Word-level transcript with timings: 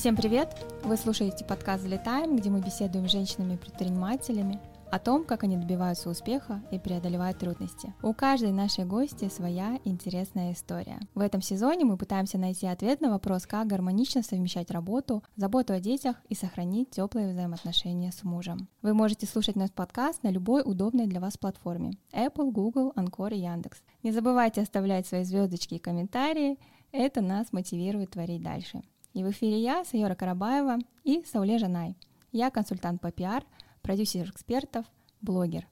Всем 0.00 0.16
привет! 0.16 0.56
Вы 0.82 0.96
слушаете 0.96 1.44
подкаст 1.44 1.82
«Залетаем», 1.82 2.34
где 2.34 2.48
мы 2.48 2.62
беседуем 2.62 3.06
с 3.06 3.12
женщинами-предпринимателями 3.12 4.58
о 4.90 4.98
том, 4.98 5.26
как 5.26 5.44
они 5.44 5.58
добиваются 5.58 6.08
успеха 6.08 6.62
и 6.70 6.78
преодолевают 6.78 7.38
трудности. 7.38 7.92
У 8.02 8.14
каждой 8.14 8.50
нашей 8.50 8.86
гости 8.86 9.28
своя 9.28 9.78
интересная 9.84 10.54
история. 10.54 11.00
В 11.14 11.20
этом 11.20 11.42
сезоне 11.42 11.84
мы 11.84 11.98
пытаемся 11.98 12.38
найти 12.38 12.66
ответ 12.66 13.02
на 13.02 13.10
вопрос, 13.10 13.44
как 13.44 13.66
гармонично 13.66 14.22
совмещать 14.22 14.70
работу, 14.70 15.22
заботу 15.36 15.74
о 15.74 15.80
детях 15.80 16.16
и 16.30 16.34
сохранить 16.34 16.88
теплые 16.88 17.32
взаимоотношения 17.32 18.10
с 18.10 18.24
мужем. 18.24 18.68
Вы 18.80 18.94
можете 18.94 19.26
слушать 19.26 19.54
наш 19.54 19.70
подкаст 19.70 20.22
на 20.22 20.30
любой 20.30 20.62
удобной 20.64 21.08
для 21.08 21.20
вас 21.20 21.36
платформе 21.36 21.92
Apple, 22.14 22.52
Google, 22.52 22.94
Anchor 22.96 23.34
и 23.34 23.40
Яндекс. 23.40 23.82
Не 24.02 24.12
забывайте 24.12 24.62
оставлять 24.62 25.06
свои 25.06 25.24
звездочки 25.24 25.74
и 25.74 25.78
комментарии, 25.78 26.58
это 26.90 27.20
нас 27.20 27.52
мотивирует 27.52 28.12
творить 28.12 28.42
дальше. 28.42 28.80
И 29.12 29.24
в 29.24 29.30
эфире 29.30 29.60
я, 29.60 29.84
Сайора 29.84 30.14
Карабаева 30.14 30.78
и 31.04 31.22
Сауле 31.24 31.58
Жанай. 31.58 31.96
Я 32.32 32.50
консультант 32.50 33.00
по 33.00 33.10
пиар, 33.10 33.44
продюсер 33.82 34.28
экспертов, 34.28 34.86
блогер. 35.20 35.66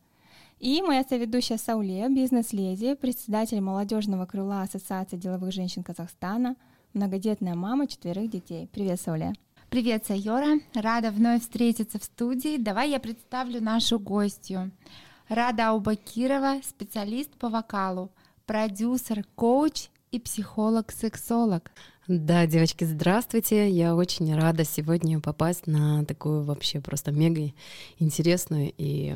И 0.58 0.82
моя 0.82 1.04
соведущая 1.04 1.56
Сауле, 1.56 2.08
бизнес-леди, 2.08 2.94
председатель 2.94 3.60
молодежного 3.60 4.26
крыла 4.26 4.62
Ассоциации 4.62 5.16
деловых 5.16 5.52
женщин 5.52 5.84
Казахстана, 5.84 6.56
многодетная 6.94 7.54
мама 7.54 7.86
четверых 7.86 8.28
детей. 8.28 8.68
Привет, 8.72 9.00
Сауле. 9.00 9.34
Привет, 9.70 10.06
Сайора. 10.06 10.58
Рада 10.74 11.12
вновь 11.12 11.42
встретиться 11.42 12.00
в 12.00 12.04
студии. 12.04 12.56
Давай 12.56 12.90
я 12.90 12.98
представлю 12.98 13.62
нашу 13.62 14.00
гостью. 14.00 14.72
Рада 15.28 15.68
Аубакирова, 15.68 16.60
специалист 16.64 17.30
по 17.36 17.50
вокалу, 17.50 18.10
продюсер, 18.46 19.24
коуч 19.36 19.90
и 20.10 20.18
психолог-сексолог. 20.18 21.70
Да, 22.08 22.46
девочки, 22.46 22.84
здравствуйте. 22.84 23.68
Я 23.68 23.94
очень 23.94 24.34
рада 24.34 24.64
сегодня 24.64 25.20
попасть 25.20 25.66
на 25.66 26.06
такую 26.06 26.42
вообще 26.42 26.80
просто 26.80 27.12
мега 27.12 27.52
интересную 27.98 28.72
и 28.78 29.14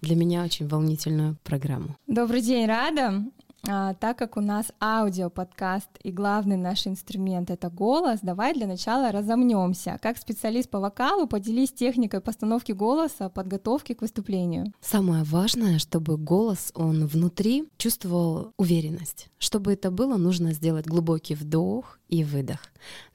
для 0.00 0.16
меня 0.16 0.42
очень 0.42 0.66
волнительную 0.66 1.36
программу. 1.44 1.96
Добрый 2.08 2.40
день, 2.40 2.66
Рада. 2.66 3.22
А, 3.66 3.94
так 3.94 4.18
как 4.18 4.36
у 4.36 4.40
нас 4.40 4.66
аудио 4.80 5.30
подкаст 5.30 5.88
и 6.02 6.10
главный 6.10 6.56
наш 6.56 6.86
инструмент 6.86 7.50
это 7.50 7.70
голос, 7.70 8.18
давай 8.20 8.52
для 8.52 8.66
начала 8.66 9.10
разомнемся. 9.10 9.98
Как 10.02 10.18
специалист 10.18 10.68
по 10.68 10.80
вокалу 10.80 11.26
поделись 11.26 11.72
техникой 11.72 12.20
постановки 12.20 12.72
голоса, 12.72 13.28
подготовки 13.28 13.94
к 13.94 14.02
выступлению. 14.02 14.72
Самое 14.80 15.22
важное, 15.22 15.78
чтобы 15.78 16.18
голос 16.18 16.72
он 16.74 17.06
внутри 17.06 17.68
чувствовал 17.78 18.52
уверенность. 18.58 19.28
Чтобы 19.38 19.72
это 19.72 19.90
было, 19.90 20.16
нужно 20.16 20.52
сделать 20.52 20.86
глубокий 20.86 21.34
вдох 21.34 21.98
и 22.14 22.24
выдох. 22.24 22.58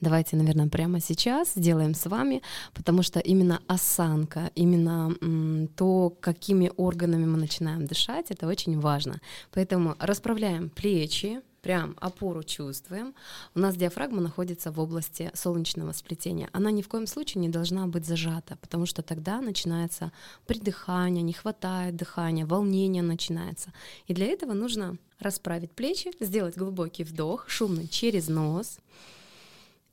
Давайте, 0.02 0.36
наверное, 0.36 0.67
прямо 0.67 1.00
сейчас 1.00 1.53
сделаем 1.55 1.94
с 1.94 2.05
вами, 2.05 2.42
потому 2.73 3.03
что 3.03 3.19
именно 3.19 3.61
осанка, 3.67 4.52
именно 4.56 5.67
то, 5.75 6.09
какими 6.19 6.72
органами 6.78 7.25
мы 7.25 7.38
начинаем 7.38 7.86
дышать, 7.86 8.31
это 8.31 8.47
очень 8.47 8.80
важно. 8.80 9.22
Поэтому 9.52 9.95
расправляем 10.00 10.69
плечи, 10.69 11.41
прям 11.61 11.95
опору 11.99 12.43
чувствуем. 12.43 13.13
У 13.55 13.59
нас 13.59 13.75
диафрагма 13.75 14.21
находится 14.21 14.71
в 14.71 14.79
области 14.79 15.31
солнечного 15.33 15.91
сплетения. 15.91 16.49
Она 16.53 16.71
ни 16.71 16.81
в 16.81 16.88
коем 16.88 17.07
случае 17.07 17.41
не 17.41 17.49
должна 17.49 17.88
быть 17.88 18.05
зажата, 18.05 18.57
потому 18.57 18.85
что 18.85 19.01
тогда 19.01 19.41
начинается 19.41 20.11
придыхание, 20.45 21.23
не 21.23 21.33
хватает 21.33 21.95
дыхания, 21.95 22.45
волнение 22.45 23.03
начинается. 23.03 23.73
И 24.07 24.13
для 24.13 24.27
этого 24.27 24.53
нужно 24.53 24.97
расправить 25.19 25.71
плечи, 25.71 26.11
сделать 26.19 26.57
глубокий 26.57 27.03
вдох, 27.03 27.49
шумный 27.49 27.88
через 27.88 28.27
нос 28.27 28.79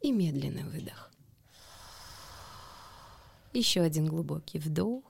и 0.00 0.12
медленный 0.12 0.64
выдох. 0.64 1.10
Еще 3.52 3.80
один 3.80 4.06
глубокий 4.06 4.58
вдох 4.58 5.02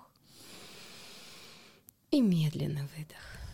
и 2.11 2.21
медленный 2.21 2.89
выдох. 2.97 3.46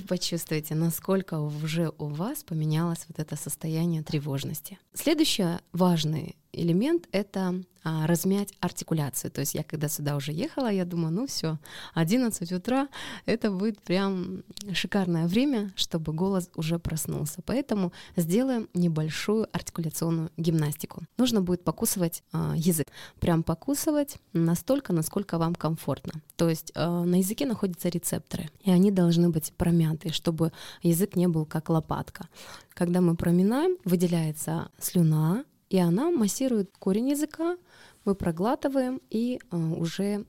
И 0.00 0.02
почувствуйте, 0.02 0.74
насколько 0.74 1.38
уже 1.38 1.92
у 1.98 2.06
вас 2.06 2.42
поменялось 2.42 3.04
вот 3.08 3.18
это 3.18 3.36
состояние 3.36 4.02
тревожности. 4.02 4.78
Следующий 4.94 5.58
важный 5.72 6.36
элемент— 6.52 7.08
это 7.12 7.62
а, 7.82 8.06
размять 8.06 8.52
артикуляцию. 8.60 9.30
То 9.30 9.40
есть 9.40 9.54
я 9.54 9.62
когда 9.62 9.88
сюда 9.88 10.16
уже 10.16 10.32
ехала, 10.32 10.70
я 10.70 10.84
думаю, 10.84 11.12
ну 11.12 11.26
все, 11.26 11.58
11 11.94 12.52
утра— 12.52 12.88
это 13.26 13.50
будет 13.50 13.80
прям 13.80 14.42
шикарное 14.72 15.26
время, 15.26 15.72
чтобы 15.76 16.12
голос 16.12 16.50
уже 16.56 16.78
проснулся. 16.78 17.40
Поэтому 17.46 17.92
сделаем 18.16 18.68
небольшую 18.74 19.48
артикуляционную 19.52 20.30
гимнастику. 20.36 21.04
Нужно 21.16 21.40
будет 21.40 21.64
покусывать 21.64 22.22
а, 22.32 22.52
язык. 22.54 22.88
Прям 23.18 23.42
покусывать 23.42 24.18
настолько, 24.34 24.92
насколько 24.92 25.38
вам 25.38 25.54
комфортно. 25.54 26.20
То 26.36 26.50
есть 26.50 26.72
а, 26.74 27.04
на 27.04 27.16
языке 27.16 27.46
находятся 27.46 27.88
рецепторы, 27.88 28.50
и 28.62 28.70
они 28.70 28.90
должны 28.90 29.30
быть 29.30 29.54
промяты, 29.56 30.12
чтобы 30.12 30.52
язык 30.82 31.16
не 31.16 31.28
был 31.28 31.46
как 31.46 31.70
лопатка. 31.70 32.28
Когда 32.74 33.00
мы 33.00 33.16
проминаем, 33.16 33.76
выделяется 33.84 34.70
слюна, 34.78 35.44
и 35.70 35.78
она 35.78 36.10
массирует 36.10 36.70
корень 36.78 37.10
языка, 37.10 37.56
мы 38.04 38.14
проглатываем, 38.14 39.00
и 39.10 39.38
э, 39.38 39.56
уже 39.56 40.24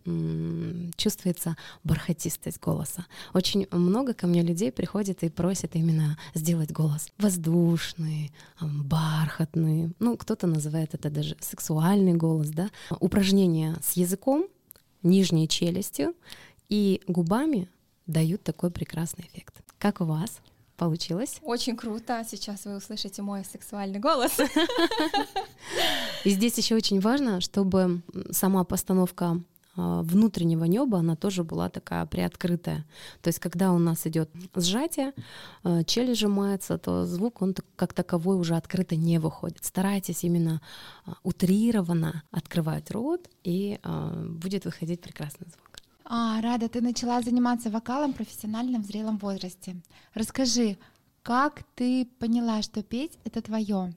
чувствуется 0.98 1.56
бархатистость 1.84 2.60
голоса. 2.60 3.06
Очень 3.34 3.68
много 3.72 4.14
ко 4.14 4.28
мне 4.28 4.42
людей 4.42 4.72
приходит 4.72 5.24
и 5.24 5.30
просят 5.30 5.76
именно 5.76 6.18
сделать 6.34 6.72
голос 6.72 7.08
воздушный, 7.18 8.32
бархатный. 8.62 9.94
Ну, 10.00 10.18
кто-то 10.18 10.48
называет 10.48 10.94
это 10.94 11.10
даже 11.10 11.38
сексуальный 11.40 12.14
голос, 12.14 12.50
да. 12.50 12.70
Упражнения 13.00 13.78
с 13.82 13.94
языком, 13.94 14.46
нижней 15.02 15.48
челюстью 15.48 16.14
и 16.70 17.02
губами 17.08 17.70
дают 18.06 18.44
такой 18.44 18.70
прекрасный 18.70 19.26
эффект. 19.26 19.56
Как 19.80 20.02
у 20.02 20.06
вас? 20.06 20.42
Получилось? 20.82 21.38
Очень 21.44 21.78
круто. 21.78 22.26
Сейчас 22.28 22.66
вы 22.66 22.78
услышите 22.78 23.22
мой 23.22 23.46
сексуальный 23.46 24.00
голос. 24.00 24.32
И 26.26 26.32
здесь 26.32 26.58
еще 26.58 26.74
очень 26.74 27.00
важно, 27.00 27.40
чтобы 27.40 28.02
сама 28.32 28.64
постановка 28.64 29.40
а, 29.76 30.02
внутреннего 30.02 30.66
неба, 30.66 30.98
она 30.98 31.16
тоже 31.16 31.44
была 31.44 31.70
такая 31.70 32.08
приоткрытая. 32.08 32.84
То 33.22 33.28
есть, 33.28 33.38
когда 33.38 33.74
у 33.74 33.78
нас 33.78 34.08
идет 34.08 34.32
сжатие, 34.56 35.14
а, 35.62 35.84
челюсть 35.84 36.20
сжимается, 36.20 36.80
то 36.80 37.06
звук, 37.06 37.44
он 37.44 37.56
как 37.76 37.94
таковой 37.94 38.38
уже 38.38 38.56
открыто 38.56 38.96
не 38.96 39.20
выходит. 39.20 39.64
Старайтесь 39.64 40.24
именно 40.24 40.62
а, 41.06 41.14
утрированно 41.22 42.24
открывать 42.32 42.90
рот, 42.90 43.30
и 43.44 43.80
будет 44.40 44.66
выходить 44.66 45.02
прекрасный 45.02 45.46
звук. 45.46 45.71
А, 46.14 46.42
Рада, 46.42 46.68
ты 46.68 46.82
начала 46.82 47.22
заниматься 47.22 47.70
вокалом 47.70 48.12
профессионально 48.12 48.80
в 48.80 48.86
зрелом 48.86 49.18
возрасте. 49.18 49.78
Расскажи, 50.14 50.78
как 51.24 51.64
ты 51.76 52.06
поняла, 52.20 52.62
что 52.62 52.84
петь— 52.84 53.18
это 53.24 53.42
твое? 53.42 53.96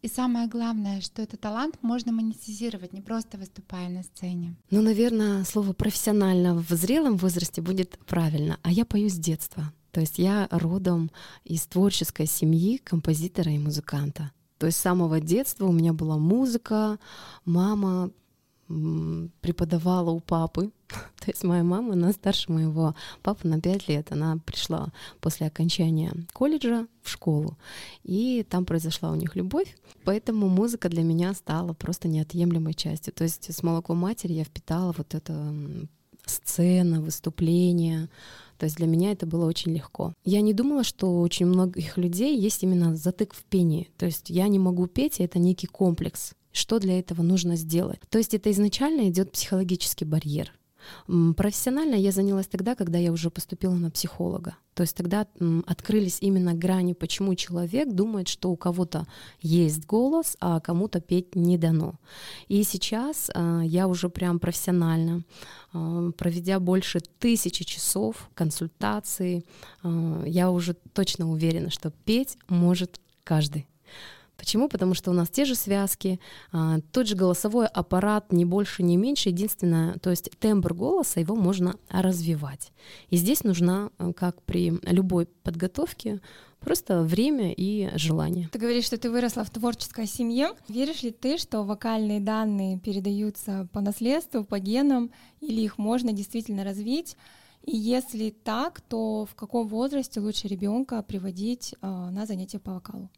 И 0.00 0.06
самое 0.06 0.46
главное, 0.46 1.00
что 1.00 1.22
этот 1.22 1.40
талант 1.40 1.76
можно 1.82 2.12
монетизировать, 2.12 2.92
не 2.92 3.00
просто 3.00 3.36
выступая 3.36 3.88
на 3.88 4.04
сцене. 4.04 4.54
Ну, 4.70 4.80
наверное, 4.80 5.42
слово 5.42 5.72
профессионально 5.72 6.54
в 6.54 6.68
зрелом 6.68 7.16
возрасте 7.16 7.60
будет 7.60 7.98
правильно. 8.06 8.60
А 8.62 8.70
я 8.70 8.84
пою 8.84 9.08
с 9.08 9.14
детства. 9.14 9.72
То 9.90 10.00
есть 10.00 10.20
я 10.20 10.46
родом 10.52 11.10
из 11.42 11.66
творческой 11.66 12.26
семьи 12.26 12.76
композитора 12.76 13.50
и 13.50 13.58
музыканта. 13.58 14.30
То 14.58 14.66
есть 14.66 14.78
с 14.78 14.82
самого 14.82 15.20
детства 15.20 15.66
у 15.66 15.72
меня 15.72 15.94
была 15.94 16.16
музыка, 16.16 17.00
мама 17.44 18.12
преподавала 19.40 20.10
у 20.10 20.20
папы. 20.20 20.70
То 21.20 21.30
есть 21.30 21.44
моя 21.44 21.64
мама, 21.64 21.94
она 21.94 22.12
старше 22.12 22.52
моего 22.52 22.94
папы 23.22 23.48
на 23.48 23.60
5 23.60 23.88
лет. 23.88 24.12
Она 24.12 24.38
пришла 24.44 24.92
после 25.20 25.46
окончания 25.46 26.12
колледжа 26.32 26.86
в 27.02 27.10
школу, 27.10 27.56
и 28.04 28.44
там 28.48 28.64
произошла 28.64 29.10
у 29.10 29.14
них 29.14 29.36
любовь. 29.36 29.76
Поэтому 30.04 30.48
музыка 30.48 30.88
для 30.88 31.02
меня 31.02 31.34
стала 31.34 31.72
просто 31.72 32.08
неотъемлемой 32.08 32.74
частью. 32.74 33.12
То 33.12 33.24
есть 33.24 33.52
с 33.52 33.62
молоком 33.62 33.98
матери 33.98 34.34
я 34.34 34.44
впитала 34.44 34.94
вот 34.96 35.14
это 35.14 35.54
сцена, 36.26 37.00
выступления. 37.00 38.08
То 38.58 38.66
есть 38.66 38.76
для 38.76 38.86
меня 38.86 39.12
это 39.12 39.26
было 39.26 39.46
очень 39.46 39.72
легко. 39.72 40.12
Я 40.24 40.42
не 40.42 40.52
думала, 40.52 40.84
что 40.84 41.10
у 41.10 41.20
очень 41.22 41.46
многих 41.46 41.96
людей 41.96 42.38
есть 42.38 42.62
именно 42.62 42.94
затык 42.94 43.34
в 43.34 43.42
пении. 43.44 43.90
То 43.96 44.06
есть 44.06 44.30
я 44.30 44.46
не 44.48 44.58
могу 44.58 44.86
петь, 44.86 45.18
и 45.18 45.24
это 45.24 45.38
некий 45.38 45.66
комплекс 45.66 46.34
что 46.52 46.78
для 46.78 46.98
этого 46.98 47.22
нужно 47.22 47.56
сделать. 47.56 48.00
То 48.08 48.18
есть 48.18 48.34
это 48.34 48.50
изначально 48.50 49.08
идет 49.08 49.32
психологический 49.32 50.04
барьер. 50.04 50.52
Профессионально 51.36 51.94
я 51.94 52.12
занялась 52.12 52.46
тогда, 52.46 52.74
когда 52.74 52.98
я 52.98 53.12
уже 53.12 53.30
поступила 53.30 53.74
на 53.74 53.90
психолога. 53.90 54.56
То 54.74 54.82
есть 54.82 54.96
тогда 54.96 55.26
открылись 55.66 56.18
именно 56.20 56.54
грани, 56.54 56.94
почему 56.94 57.34
человек 57.34 57.92
думает, 57.92 58.28
что 58.28 58.50
у 58.50 58.56
кого-то 58.56 59.06
есть 59.42 59.84
голос, 59.86 60.36
а 60.40 60.60
кому-то 60.60 61.00
петь 61.00 61.34
не 61.34 61.58
дано. 61.58 61.94
И 62.48 62.62
сейчас 62.62 63.30
а, 63.34 63.60
я 63.60 63.88
уже 63.88 64.08
прям 64.08 64.38
профессионально, 64.38 65.24
а, 65.72 66.10
проведя 66.12 66.60
больше 66.60 67.00
тысячи 67.18 67.64
часов 67.64 68.30
консультаций, 68.34 69.44
а, 69.82 70.24
я 70.24 70.50
уже 70.50 70.74
точно 70.94 71.30
уверена, 71.30 71.70
что 71.70 71.90
петь 71.90 72.38
может 72.48 73.00
каждый. 73.24 73.66
Почему? 74.40 74.70
Потому 74.70 74.94
что 74.94 75.10
у 75.10 75.14
нас 75.14 75.28
те 75.28 75.44
же 75.44 75.54
связки, 75.54 76.18
а, 76.50 76.78
тот 76.92 77.06
же 77.06 77.14
голосовой 77.14 77.66
аппарат, 77.66 78.32
не 78.32 78.46
больше, 78.46 78.82
не 78.82 78.96
меньше. 78.96 79.28
Единственное, 79.28 79.98
то 79.98 80.08
есть 80.08 80.30
тембр 80.38 80.72
голоса, 80.72 81.20
его 81.20 81.36
можно 81.36 81.74
развивать. 81.90 82.72
И 83.10 83.16
здесь 83.16 83.44
нужна, 83.44 83.90
э, 83.98 84.14
как 84.14 84.40
при 84.42 84.72
любой 84.84 85.26
подготовке, 85.26 86.22
просто 86.58 87.02
время 87.02 87.52
и 87.52 87.90
желание. 87.98 88.48
Ты 88.50 88.58
говоришь, 88.58 88.86
что 88.86 88.96
ты 88.96 89.10
выросла 89.10 89.44
в 89.44 89.50
творческой 89.50 90.06
семье. 90.06 90.52
Веришь 90.68 91.02
ли 91.02 91.10
ты, 91.10 91.36
что 91.36 91.62
вокальные 91.62 92.20
данные 92.20 92.78
передаются 92.78 93.68
по 93.74 93.82
наследству, 93.82 94.42
по 94.42 94.58
генам, 94.58 95.10
или 95.42 95.60
их 95.60 95.76
можно 95.76 96.12
действительно 96.12 96.64
развить? 96.64 97.14
И 97.66 97.76
если 97.76 98.30
так, 98.30 98.80
то 98.80 99.26
в 99.26 99.34
каком 99.34 99.68
возрасте 99.68 100.18
лучше 100.18 100.48
ребенка 100.48 101.02
приводить 101.02 101.74
э, 101.74 101.86
на 101.86 102.24
занятия 102.24 102.58
по 102.58 102.72
вокалу? 102.72 103.10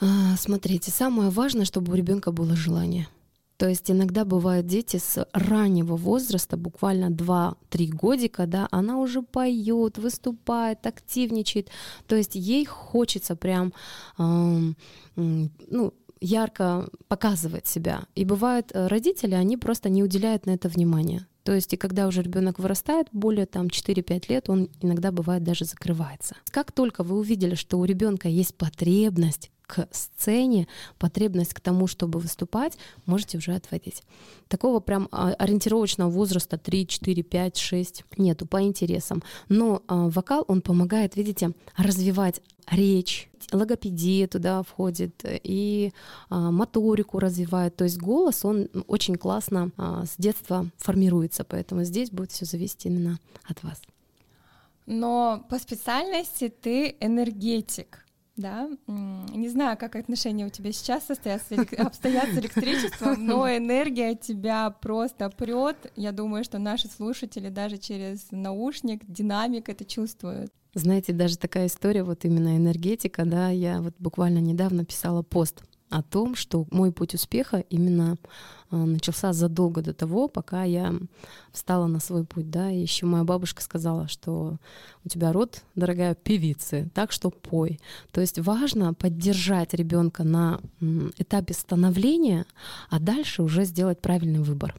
А, 0.00 0.36
смотрите, 0.36 0.90
самое 0.90 1.30
важное, 1.30 1.64
чтобы 1.64 1.92
у 1.92 1.96
ребенка 1.96 2.32
было 2.32 2.56
желание. 2.56 3.08
То 3.62 3.68
есть 3.68 3.88
иногда 3.92 4.24
бывают 4.24 4.66
дети 4.66 4.96
с 4.96 5.24
раннего 5.32 5.94
возраста, 5.94 6.56
буквально 6.56 7.10
2-3 7.10 7.54
годика, 7.90 8.46
да, 8.48 8.66
она 8.72 8.98
уже 8.98 9.22
поет, 9.22 9.98
выступает, 9.98 10.84
активничает. 10.84 11.70
То 12.08 12.16
есть 12.16 12.34
ей 12.34 12.64
хочется 12.64 13.36
прям, 13.36 13.72
э, 14.18 14.72
ну, 15.14 15.94
ярко 16.20 16.88
показывать 17.06 17.68
себя. 17.68 18.02
И 18.16 18.24
бывают 18.24 18.72
э, 18.74 18.88
родители, 18.88 19.34
они 19.34 19.56
просто 19.56 19.90
не 19.90 20.02
уделяют 20.02 20.44
на 20.44 20.50
это 20.50 20.68
внимания. 20.68 21.28
То 21.44 21.52
есть 21.54 21.72
и 21.72 21.76
когда 21.76 22.08
уже 22.08 22.22
ребенок 22.22 22.58
вырастает, 22.58 23.06
более 23.12 23.46
там 23.46 23.68
4-5 23.68 24.24
лет, 24.28 24.50
он 24.50 24.70
иногда 24.80 25.12
бывает 25.12 25.44
даже 25.44 25.66
закрывается. 25.66 26.34
Как 26.50 26.72
только 26.72 27.04
вы 27.04 27.16
увидели, 27.16 27.54
что 27.54 27.78
у 27.78 27.84
ребенка 27.84 28.26
есть 28.26 28.56
потребность 28.56 29.51
к 29.66 29.88
сцене, 29.90 30.68
потребность 30.98 31.54
к 31.54 31.60
тому, 31.60 31.86
чтобы 31.86 32.18
выступать, 32.18 32.78
можете 33.06 33.38
уже 33.38 33.54
отводить. 33.54 34.02
Такого 34.48 34.80
прям 34.80 35.08
а, 35.10 35.32
ориентировочного 35.32 36.10
возраста 36.10 36.58
3, 36.58 36.86
4, 36.86 37.22
5, 37.22 37.56
6 37.56 38.04
нету 38.18 38.46
по 38.46 38.62
интересам. 38.62 39.22
Но 39.48 39.82
а, 39.86 40.08
вокал, 40.08 40.44
он 40.48 40.60
помогает, 40.60 41.16
видите, 41.16 41.52
развивать 41.76 42.42
речь, 42.70 43.30
логопедия 43.52 44.26
туда 44.26 44.62
входит, 44.62 45.24
и 45.24 45.92
а, 46.28 46.50
моторику 46.50 47.18
развивает. 47.18 47.76
То 47.76 47.84
есть 47.84 47.98
голос, 47.98 48.44
он 48.44 48.68
очень 48.86 49.16
классно 49.16 49.70
а, 49.76 50.04
с 50.04 50.14
детства 50.18 50.66
формируется, 50.78 51.44
поэтому 51.44 51.84
здесь 51.84 52.10
будет 52.10 52.32
все 52.32 52.44
зависеть 52.44 52.86
именно 52.86 53.18
от 53.44 53.62
вас. 53.62 53.80
Но 54.86 55.44
по 55.48 55.58
специальности 55.58 56.48
ты 56.48 56.96
энергетик 57.00 58.04
да. 58.36 58.68
Не 58.86 59.48
знаю, 59.48 59.76
как 59.76 59.96
отношения 59.96 60.46
у 60.46 60.50
тебя 60.50 60.72
сейчас 60.72 61.06
состоят, 61.06 61.42
обстоят 61.78 62.30
с 62.30 62.38
электричеством, 62.38 63.26
но 63.26 63.48
энергия 63.48 64.14
тебя 64.14 64.70
просто 64.70 65.28
прет. 65.30 65.92
Я 65.96 66.12
думаю, 66.12 66.44
что 66.44 66.58
наши 66.58 66.88
слушатели 66.88 67.48
даже 67.48 67.78
через 67.78 68.30
наушник, 68.30 69.02
динамик 69.06 69.68
это 69.68 69.84
чувствуют. 69.84 70.50
Знаете, 70.74 71.12
даже 71.12 71.36
такая 71.36 71.66
история, 71.66 72.02
вот 72.02 72.24
именно 72.24 72.56
энергетика, 72.56 73.26
да, 73.26 73.50
я 73.50 73.82
вот 73.82 73.94
буквально 73.98 74.38
недавно 74.38 74.86
писала 74.86 75.22
пост 75.22 75.62
о 75.92 76.02
том, 76.02 76.34
что 76.34 76.66
мой 76.70 76.92
путь 76.92 77.14
успеха 77.14 77.64
именно 77.70 78.16
а, 78.72 78.76
начался 78.76 79.32
задолго 79.34 79.82
до 79.82 79.92
того, 79.92 80.28
пока 80.28 80.64
я 80.64 80.94
встала 81.52 81.86
на 81.86 82.00
свой 82.00 82.24
путь, 82.24 82.50
да, 82.50 82.70
и 82.70 82.80
еще 82.80 83.04
моя 83.04 83.22
бабушка 83.22 83.62
сказала, 83.62 84.08
что 84.08 84.56
у 85.04 85.08
тебя 85.08 85.32
род, 85.32 85.62
дорогая 85.74 86.14
певицы, 86.14 86.88
так 86.94 87.12
что 87.12 87.30
пой. 87.30 87.78
То 88.12 88.22
есть 88.22 88.38
важно 88.38 88.94
поддержать 88.94 89.74
ребенка 89.74 90.24
на 90.24 90.60
этапе 91.18 91.52
становления, 91.52 92.46
а 92.88 92.98
дальше 92.98 93.42
уже 93.42 93.64
сделать 93.64 94.00
правильный 94.00 94.40
выбор. 94.40 94.74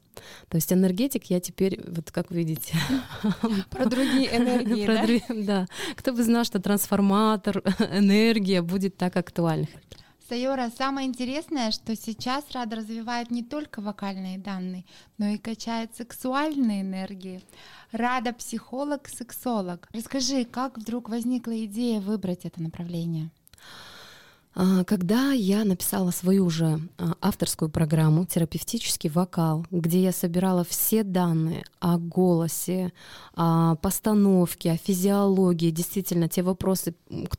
То 0.50 0.56
есть 0.56 0.74
энергетик 0.74 1.26
я 1.26 1.40
теперь, 1.40 1.80
вот 1.88 2.12
как 2.12 2.32
видите... 2.32 2.76
Про 3.70 3.86
другие 3.86 4.36
энергии, 4.36 4.88
да? 4.88 5.44
Да. 5.44 5.68
Кто 5.96 6.14
бы 6.14 6.24
знал, 6.24 6.46
что 6.46 6.60
трансформатор, 6.60 7.62
энергия 7.92 8.64
будет 8.64 8.98
так 8.98 9.16
актуальна. 9.18 9.68
Сайора, 10.30 10.72
самое 10.78 11.08
интересное, 11.10 11.72
что 11.72 11.98
сейчас 11.98 12.46
Рада 12.54 12.78
развивает 12.78 13.30
не 13.30 13.44
только 13.44 13.82
вокальные 13.82 14.38
данные, 14.38 14.86
но 15.18 15.28
и 15.28 15.38
качает 15.38 15.94
сексуальные 15.98 16.82
энергии. 16.82 17.42
Рада 17.92 18.32
психолог, 18.32 19.10
сексолог. 19.10 19.90
Расскажи, 19.92 20.46
как 20.46 20.78
вдруг 20.78 21.10
возникла 21.10 21.66
идея 21.66 22.00
выбрать 22.00 22.46
это 22.46 22.62
направление? 22.62 23.32
А, 24.56 24.84
когда 24.84 25.32
я 25.32 25.66
написала 25.66 26.12
свою 26.12 26.50
же 26.50 26.80
а, 26.98 27.16
авторскую 27.22 27.70
программу 27.70 28.26
«Терапевтический 28.26 29.10
вокал», 29.10 29.66
где 29.72 30.04
я 30.04 30.12
собирала 30.12 30.64
все 30.64 31.04
данные 31.04 31.64
о 31.80 31.98
голосе, 31.98 32.94
о 33.36 33.76
постановке, 33.76 34.72
о 34.72 34.78
физиологии, 34.78 35.72
действительно, 35.72 36.30
те 36.30 36.44
вопросы, 36.44 36.94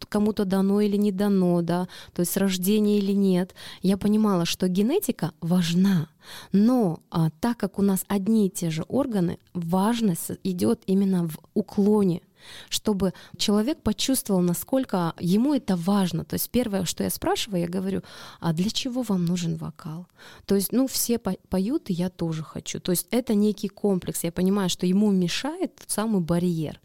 кому-то 0.08 0.44
дано 0.44 0.80
или 0.80 0.96
не 0.96 1.12
дано, 1.12 1.62
да, 1.62 1.88
то 2.14 2.20
есть 2.20 2.36
рождение 2.36 2.98
или 2.98 3.12
нет, 3.12 3.54
я 3.82 3.96
понимала, 3.96 4.44
что 4.44 4.66
генетика 4.66 5.32
важна, 5.40 6.08
но 6.50 7.00
а, 7.10 7.30
так 7.40 7.58
как 7.58 7.78
у 7.78 7.82
нас 7.82 8.04
одни 8.08 8.48
и 8.48 8.50
те 8.50 8.70
же 8.70 8.84
органы, 8.88 9.38
важность 9.52 10.32
идет 10.42 10.82
именно 10.86 11.28
в 11.28 11.38
уклоне 11.54 12.22
чтобы 12.68 13.12
человек 13.36 13.82
почувствовал, 13.82 14.40
насколько 14.40 15.14
ему 15.18 15.54
это 15.54 15.76
важно. 15.76 16.24
То 16.24 16.34
есть 16.34 16.50
первое, 16.50 16.84
что 16.84 17.04
я 17.04 17.10
спрашиваю, 17.10 17.62
я 17.62 17.68
говорю, 17.68 18.02
а 18.40 18.52
для 18.52 18.70
чего 18.70 19.02
вам 19.02 19.24
нужен 19.24 19.56
вокал? 19.56 20.06
То 20.46 20.54
есть, 20.54 20.72
ну, 20.72 20.86
все 20.86 21.18
поют, 21.18 21.90
и 21.90 21.92
я 21.92 22.10
тоже 22.10 22.42
хочу. 22.42 22.80
То 22.80 22.92
есть 22.92 23.06
это 23.10 23.34
некий 23.34 23.68
комплекс. 23.68 24.24
Я 24.24 24.32
понимаю, 24.32 24.68
что 24.68 24.86
ему 24.86 25.10
мешает 25.10 25.76
тот 25.76 25.90
самый 25.90 26.20
барьер. 26.20 26.80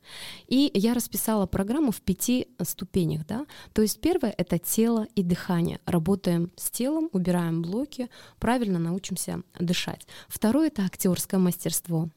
И 0.48 0.72
я 0.74 0.94
расписала 0.94 1.46
программу 1.46 1.92
в 1.92 2.02
пяти 2.02 2.48
ступенях. 2.62 3.26
Да? 3.28 3.46
То 3.74 3.82
есть 3.82 4.02
первое— 4.02 4.34
это 4.38 4.60
тело 4.60 5.08
и 5.16 5.24
дыхание. 5.24 5.80
Работаем 5.86 6.52
с 6.56 6.70
телом, 6.72 7.10
убираем 7.12 7.62
блоки, 7.62 8.10
правильно 8.40 8.80
научимся 8.80 9.44
дышать. 9.60 10.08
Второе— 10.28 10.68
это 10.70 10.84
актерское 10.84 11.40
мастерство. 11.40 12.10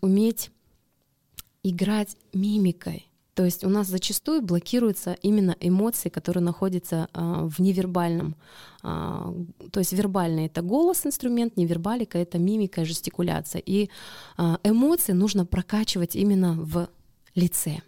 Уметь 0.00 0.50
играть 1.68 2.16
мимикой. 2.32 3.08
То 3.38 3.44
есть 3.44 3.62
у 3.62 3.68
нас 3.68 3.86
зачастую 3.86 4.42
блокируются 4.42 5.16
именно 5.22 5.56
эмоции, 5.60 6.08
которые 6.08 6.42
находятся 6.42 7.08
а, 7.12 7.46
в 7.46 7.60
невербальном. 7.60 8.34
А, 8.82 9.32
то 9.70 9.78
есть 9.78 9.92
вербальный 9.92 10.46
это 10.46 10.60
голос 10.60 11.06
инструмент, 11.06 11.56
невербалика 11.56 12.18
это 12.18 12.38
мимика, 12.38 12.84
жестикуляция. 12.84 13.62
И 13.64 13.90
а, 14.36 14.58
эмоции 14.64 15.12
нужно 15.12 15.46
прокачивать 15.46 16.16
именно 16.16 16.54
в 16.54 16.88
лице. 17.36 17.80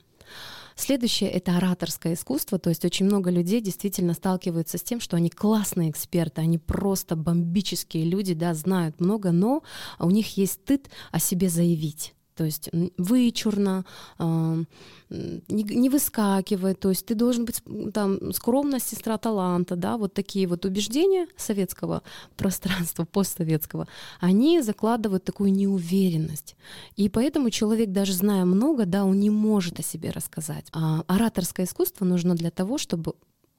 Следующее— 0.76 1.28
это 1.32 1.56
ораторское 1.56 2.14
искусство, 2.14 2.60
то 2.60 2.70
есть 2.70 2.84
очень 2.84 3.06
много 3.06 3.30
людей 3.30 3.60
действительно 3.60 4.14
сталкиваются 4.14 4.78
с 4.78 4.82
тем, 4.82 5.00
что 5.00 5.16
они 5.16 5.30
классные 5.30 5.90
эксперты, 5.90 6.42
они 6.42 6.58
просто 6.58 7.16
бомбические 7.16 8.04
люди, 8.04 8.34
да, 8.34 8.54
знают 8.54 9.00
много, 9.00 9.32
но 9.32 9.64
у 9.98 10.10
них 10.10 10.36
есть 10.36 10.52
стыд 10.52 10.88
о 11.10 11.18
себе 11.18 11.48
заявить 11.48 12.14
то 12.40 12.46
есть 12.46 12.70
вычурно, 12.96 13.84
не 14.18 15.90
выскакивает, 15.90 16.80
то 16.80 16.88
есть 16.88 17.04
ты 17.04 17.14
должен 17.14 17.44
быть 17.44 17.62
там 17.92 18.32
скромность, 18.32 18.88
сестра 18.88 19.18
таланта, 19.18 19.76
да, 19.76 19.98
вот 19.98 20.14
такие 20.14 20.46
вот 20.46 20.64
убеждения 20.64 21.26
советского 21.36 22.02
пространства, 22.38 23.04
постсоветского, 23.04 23.88
они 24.20 24.62
закладывают 24.62 25.22
такую 25.22 25.52
неуверенность. 25.52 26.56
И 26.96 27.10
поэтому 27.10 27.50
человек, 27.50 27.90
даже 27.90 28.14
зная 28.14 28.46
много, 28.46 28.86
да, 28.86 29.04
он 29.04 29.20
не 29.20 29.28
может 29.28 29.78
о 29.78 29.82
себе 29.82 30.08
рассказать. 30.08 30.66
А 30.72 31.04
ораторское 31.08 31.66
искусство 31.66 32.06
нужно 32.06 32.34
для 32.34 32.50
того, 32.50 32.78
чтобы 32.78 33.12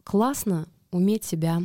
классно 0.03 0.67
уметь 0.89 1.23
себя 1.23 1.61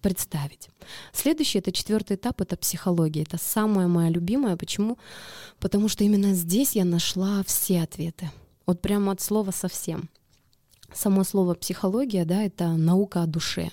представить. 0.00 0.68
Следующий, 1.12 1.58
это 1.58 1.72
четвертый 1.72 2.16
этап, 2.16 2.40
это 2.40 2.56
психология. 2.56 3.22
Это 3.22 3.38
самая 3.38 3.88
моя 3.88 4.10
любимая. 4.10 4.56
Почему? 4.56 4.98
Потому 5.58 5.88
что 5.88 6.04
именно 6.04 6.34
здесь 6.34 6.76
я 6.76 6.84
нашла 6.84 7.42
все 7.44 7.82
ответы. 7.82 8.30
Вот 8.66 8.80
прямо 8.80 9.12
от 9.12 9.20
слова 9.20 9.50
совсем. 9.50 10.08
Само 10.92 11.24
слово 11.24 11.54
психология, 11.54 12.24
да, 12.24 12.42
это 12.42 12.68
наука 12.68 13.22
о 13.22 13.26
душе. 13.26 13.70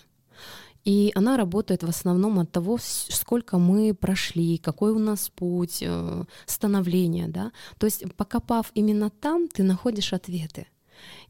И 0.84 1.12
она 1.16 1.38
работает 1.38 1.84
в 1.84 1.90
основном 1.90 2.40
от 2.40 2.52
того, 2.52 2.78
сколько 2.82 3.58
мы 3.58 3.94
прошли, 3.94 4.58
какой 4.58 4.92
у 4.92 5.00
нас 5.00 5.30
путь 5.30 5.80
э, 5.82 6.26
становления, 6.46 7.28
да. 7.30 7.52
То 7.78 7.88
есть, 7.88 8.04
покопав 8.16 8.72
именно 8.74 9.10
там, 9.10 9.48
ты 9.48 9.64
находишь 9.64 10.12
ответы. 10.12 10.68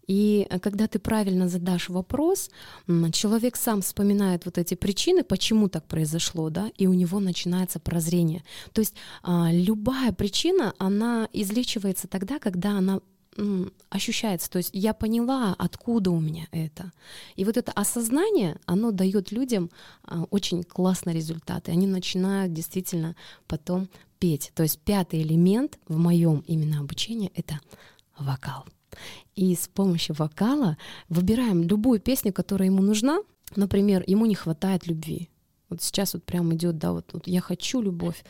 И 0.08 0.48
э, 0.50 0.60
когда 0.60 0.88
ты 0.88 1.00
правильно 1.00 1.48
задашь 1.48 1.90
вопрос, 1.90 2.50
человек 3.12 3.56
сам 3.56 3.82
вспоминает 3.82 4.46
вот 4.46 4.58
эти 4.58 4.76
причины, 4.76 5.24
почему 5.24 5.70
так 5.70 5.86
произошло, 5.86 6.50
да, 6.50 6.72
и 6.78 6.88
у 6.88 6.94
него 6.94 7.20
начинается 7.20 7.80
прозрение. 7.80 8.44
То 8.74 8.82
есть 8.82 8.96
а, 9.22 9.50
любая 9.52 10.12
причина, 10.12 10.74
она 10.78 11.28
излечивается 11.34 12.08
тогда, 12.08 12.40
когда 12.40 12.78
она 12.78 13.00
ощущается. 13.90 14.50
То 14.50 14.58
есть 14.58 14.70
я 14.74 14.94
поняла, 14.94 15.56
откуда 15.58 16.12
у 16.12 16.20
меня 16.20 16.48
это. 16.52 16.92
И 17.36 17.46
вот 17.46 17.58
это 17.58 17.72
осознание, 17.72 18.60
оно 18.66 18.92
дает 18.92 19.32
людям 19.32 19.70
а, 20.04 20.24
очень 20.30 20.64
классные 20.64 21.16
результаты. 21.16 21.72
Они 21.72 21.88
начинают 21.88 22.54
действительно 22.54 23.16
потом 23.48 23.90
петь. 24.20 24.52
То 24.56 24.64
есть 24.64 24.80
пятый 24.80 25.22
элемент 25.22 25.80
в 25.88 25.98
моем 25.98 26.44
именно 26.48 26.80
обучении— 26.80 27.32
это 27.36 27.60
вокал. 28.18 28.66
И 29.36 29.56
с 29.56 29.68
помощью 29.68 30.16
вокала 30.16 30.78
выбираем 31.10 31.64
любую 31.64 32.00
песню, 32.00 32.34
которая 32.34 32.70
ему 32.70 32.82
нужна. 32.82 33.20
Например, 33.56 34.04
ему 34.08 34.26
не 34.26 34.36
хватает 34.36 34.88
любви. 34.88 35.30
Вот 35.74 35.82
сейчас 35.82 36.14
вот 36.14 36.24
прям 36.24 36.54
идет, 36.54 36.78
да, 36.78 36.92
вот, 36.92 37.10
вот 37.14 37.26
я 37.26 37.42
хочу 37.42 37.82
любовь. 37.82 38.24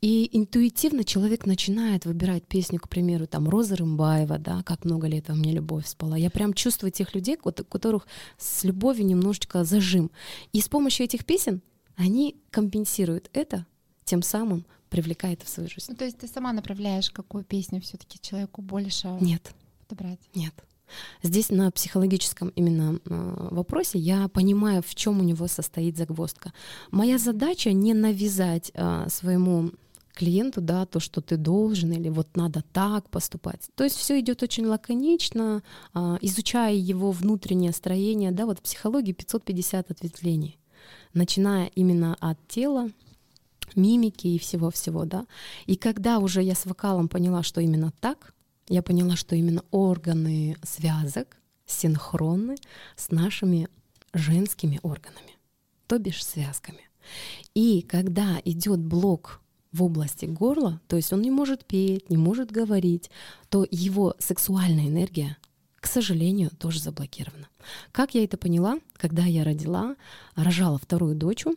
И 0.00 0.28
интуитивно 0.32 1.04
человек 1.04 1.46
начинает 1.46 2.04
выбирать 2.06 2.44
песню, 2.44 2.80
к 2.80 2.88
примеру, 2.88 3.28
там 3.28 3.48
Роза 3.48 3.76
Рымбаева, 3.76 4.38
да, 4.38 4.64
как 4.64 4.84
много 4.84 5.06
лет 5.06 5.28
во 5.28 5.36
мне 5.36 5.52
любовь 5.52 5.86
спала. 5.86 6.16
Я 6.16 6.28
прям 6.28 6.54
чувствую 6.54 6.90
тех 6.90 7.14
людей, 7.14 7.38
у 7.40 7.52
которых 7.52 8.08
с 8.36 8.64
любовью 8.64 9.06
немножечко 9.06 9.62
зажим. 9.62 10.10
И 10.52 10.60
с 10.60 10.68
помощью 10.68 11.04
этих 11.04 11.24
песен 11.24 11.62
они 11.94 12.36
компенсируют 12.50 13.30
это, 13.32 13.64
тем 14.04 14.22
самым 14.22 14.64
привлекая 14.88 15.34
это 15.34 15.44
в 15.44 15.48
свою 15.48 15.68
жизнь. 15.68 15.86
Ну, 15.90 15.96
то 15.96 16.04
есть 16.04 16.18
ты 16.18 16.26
сама 16.26 16.52
направляешь, 16.52 17.10
какую 17.10 17.44
песню 17.44 17.80
все-таки 17.80 18.18
человеку 18.20 18.60
больше 18.60 19.08
Нет. 19.20 19.52
Подобрать? 19.88 20.20
Нет. 20.34 20.54
Здесь 21.22 21.50
на 21.50 21.70
психологическом 21.70 22.48
именно 22.50 22.98
а, 23.08 23.48
вопросе 23.50 23.98
я 23.98 24.28
понимаю, 24.28 24.82
в 24.82 24.94
чем 24.94 25.20
у 25.20 25.22
него 25.22 25.46
состоит 25.46 25.96
загвоздка. 25.96 26.52
Моя 26.90 27.18
задача 27.18 27.72
не 27.72 27.94
навязать 27.94 28.72
а, 28.74 29.08
своему 29.08 29.72
клиенту, 30.14 30.60
да, 30.60 30.84
то, 30.86 30.98
что 30.98 31.20
ты 31.20 31.36
должен, 31.36 31.92
или 31.92 32.08
вот 32.08 32.36
надо 32.36 32.64
так 32.72 33.08
поступать. 33.08 33.68
То 33.76 33.84
есть 33.84 33.96
все 33.96 34.18
идет 34.18 34.42
очень 34.42 34.66
лаконично, 34.66 35.62
а, 35.94 36.18
изучая 36.20 36.74
его 36.74 37.10
внутреннее 37.10 37.72
строение, 37.72 38.32
да, 38.32 38.46
вот 38.46 38.58
в 38.58 38.62
психологии 38.62 39.12
550 39.12 39.90
ответвлений, 39.90 40.58
начиная 41.14 41.66
именно 41.74 42.16
от 42.20 42.38
тела, 42.48 42.90
мимики 43.76 44.26
и 44.26 44.38
всего-всего, 44.38 45.04
да. 45.04 45.26
И 45.66 45.76
когда 45.76 46.18
уже 46.18 46.42
я 46.42 46.54
с 46.54 46.66
вокалом 46.66 47.08
поняла, 47.08 47.42
что 47.42 47.60
именно 47.60 47.92
так, 48.00 48.34
я 48.68 48.82
поняла, 48.82 49.16
что 49.16 49.34
именно 49.34 49.62
органы 49.70 50.56
связок 50.62 51.36
синхронны 51.66 52.56
с 52.96 53.10
нашими 53.10 53.68
женскими 54.12 54.80
органами, 54.82 55.36
то 55.86 55.98
бишь 55.98 56.24
связками. 56.24 56.88
И 57.54 57.82
когда 57.82 58.40
идет 58.44 58.80
блок 58.80 59.40
в 59.72 59.82
области 59.82 60.24
горла, 60.24 60.80
то 60.86 60.96
есть 60.96 61.12
он 61.12 61.22
не 61.22 61.30
может 61.30 61.64
петь, 61.64 62.10
не 62.10 62.16
может 62.16 62.50
говорить, 62.50 63.10
то 63.48 63.66
его 63.70 64.14
сексуальная 64.18 64.86
энергия, 64.86 65.36
к 65.80 65.86
сожалению, 65.86 66.50
тоже 66.58 66.80
заблокирована. 66.80 67.48
Как 67.92 68.14
я 68.14 68.24
это 68.24 68.36
поняла, 68.36 68.78
когда 68.96 69.22
я 69.24 69.44
родила, 69.44 69.94
рожала 70.34 70.78
вторую 70.78 71.14
дочу, 71.14 71.54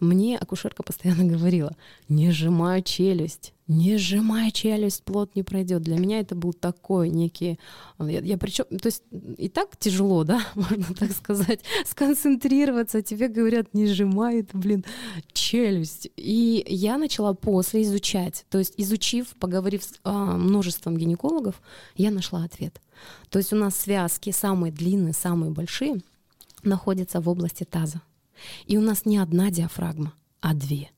мне 0.00 0.36
акушерка 0.36 0.82
постоянно 0.82 1.24
говорила, 1.24 1.74
не 2.08 2.30
сжимай 2.32 2.82
челюсть, 2.82 3.54
не 3.68 3.96
сжимай 3.96 4.50
челюсть, 4.50 5.04
плод 5.04 5.34
не 5.34 5.42
пройдет. 5.42 5.82
Для 5.82 5.98
меня 5.98 6.20
это 6.20 6.34
был 6.34 6.52
такой 6.52 7.08
некий... 7.08 7.58
Я, 7.98 8.20
я 8.20 8.36
причем, 8.36 8.64
то 8.64 8.86
есть 8.86 9.02
и 9.38 9.48
так 9.48 9.76
тяжело, 9.78 10.24
да, 10.24 10.42
можно 10.54 10.94
так 10.94 11.12
сказать, 11.12 11.60
сконцентрироваться. 11.86 13.02
Тебе 13.02 13.28
говорят, 13.28 13.72
не 13.72 13.86
сжимает, 13.86 14.50
блин, 14.52 14.84
челюсть. 15.32 16.10
И 16.16 16.64
я 16.68 16.98
начала 16.98 17.32
после 17.32 17.82
изучать. 17.82 18.44
То 18.50 18.58
есть 18.58 18.74
изучив, 18.76 19.28
поговорив 19.38 19.84
с 19.84 19.94
а, 20.04 20.36
множеством 20.36 20.96
гинекологов, 20.96 21.62
я 21.96 22.10
нашла 22.10 22.44
ответ. 22.44 22.80
То 23.30 23.38
есть 23.38 23.52
у 23.52 23.56
нас 23.56 23.76
связки 23.76 24.30
самые 24.30 24.72
длинные, 24.72 25.14
самые 25.14 25.50
большие 25.50 26.00
находятся 26.62 27.20
в 27.20 27.28
области 27.28 27.64
таза. 27.64 28.02
И 28.66 28.76
у 28.76 28.80
нас 28.80 29.04
не 29.04 29.18
одна 29.18 29.50
диафрагма, 29.50 30.14
а 30.40 30.54
две. 30.54 30.90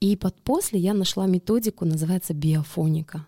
И 0.00 0.16
под 0.16 0.40
после 0.42 0.78
я 0.80 0.94
нашла 0.94 1.26
методику, 1.26 1.84
называется 1.84 2.34
биофоника. 2.34 3.26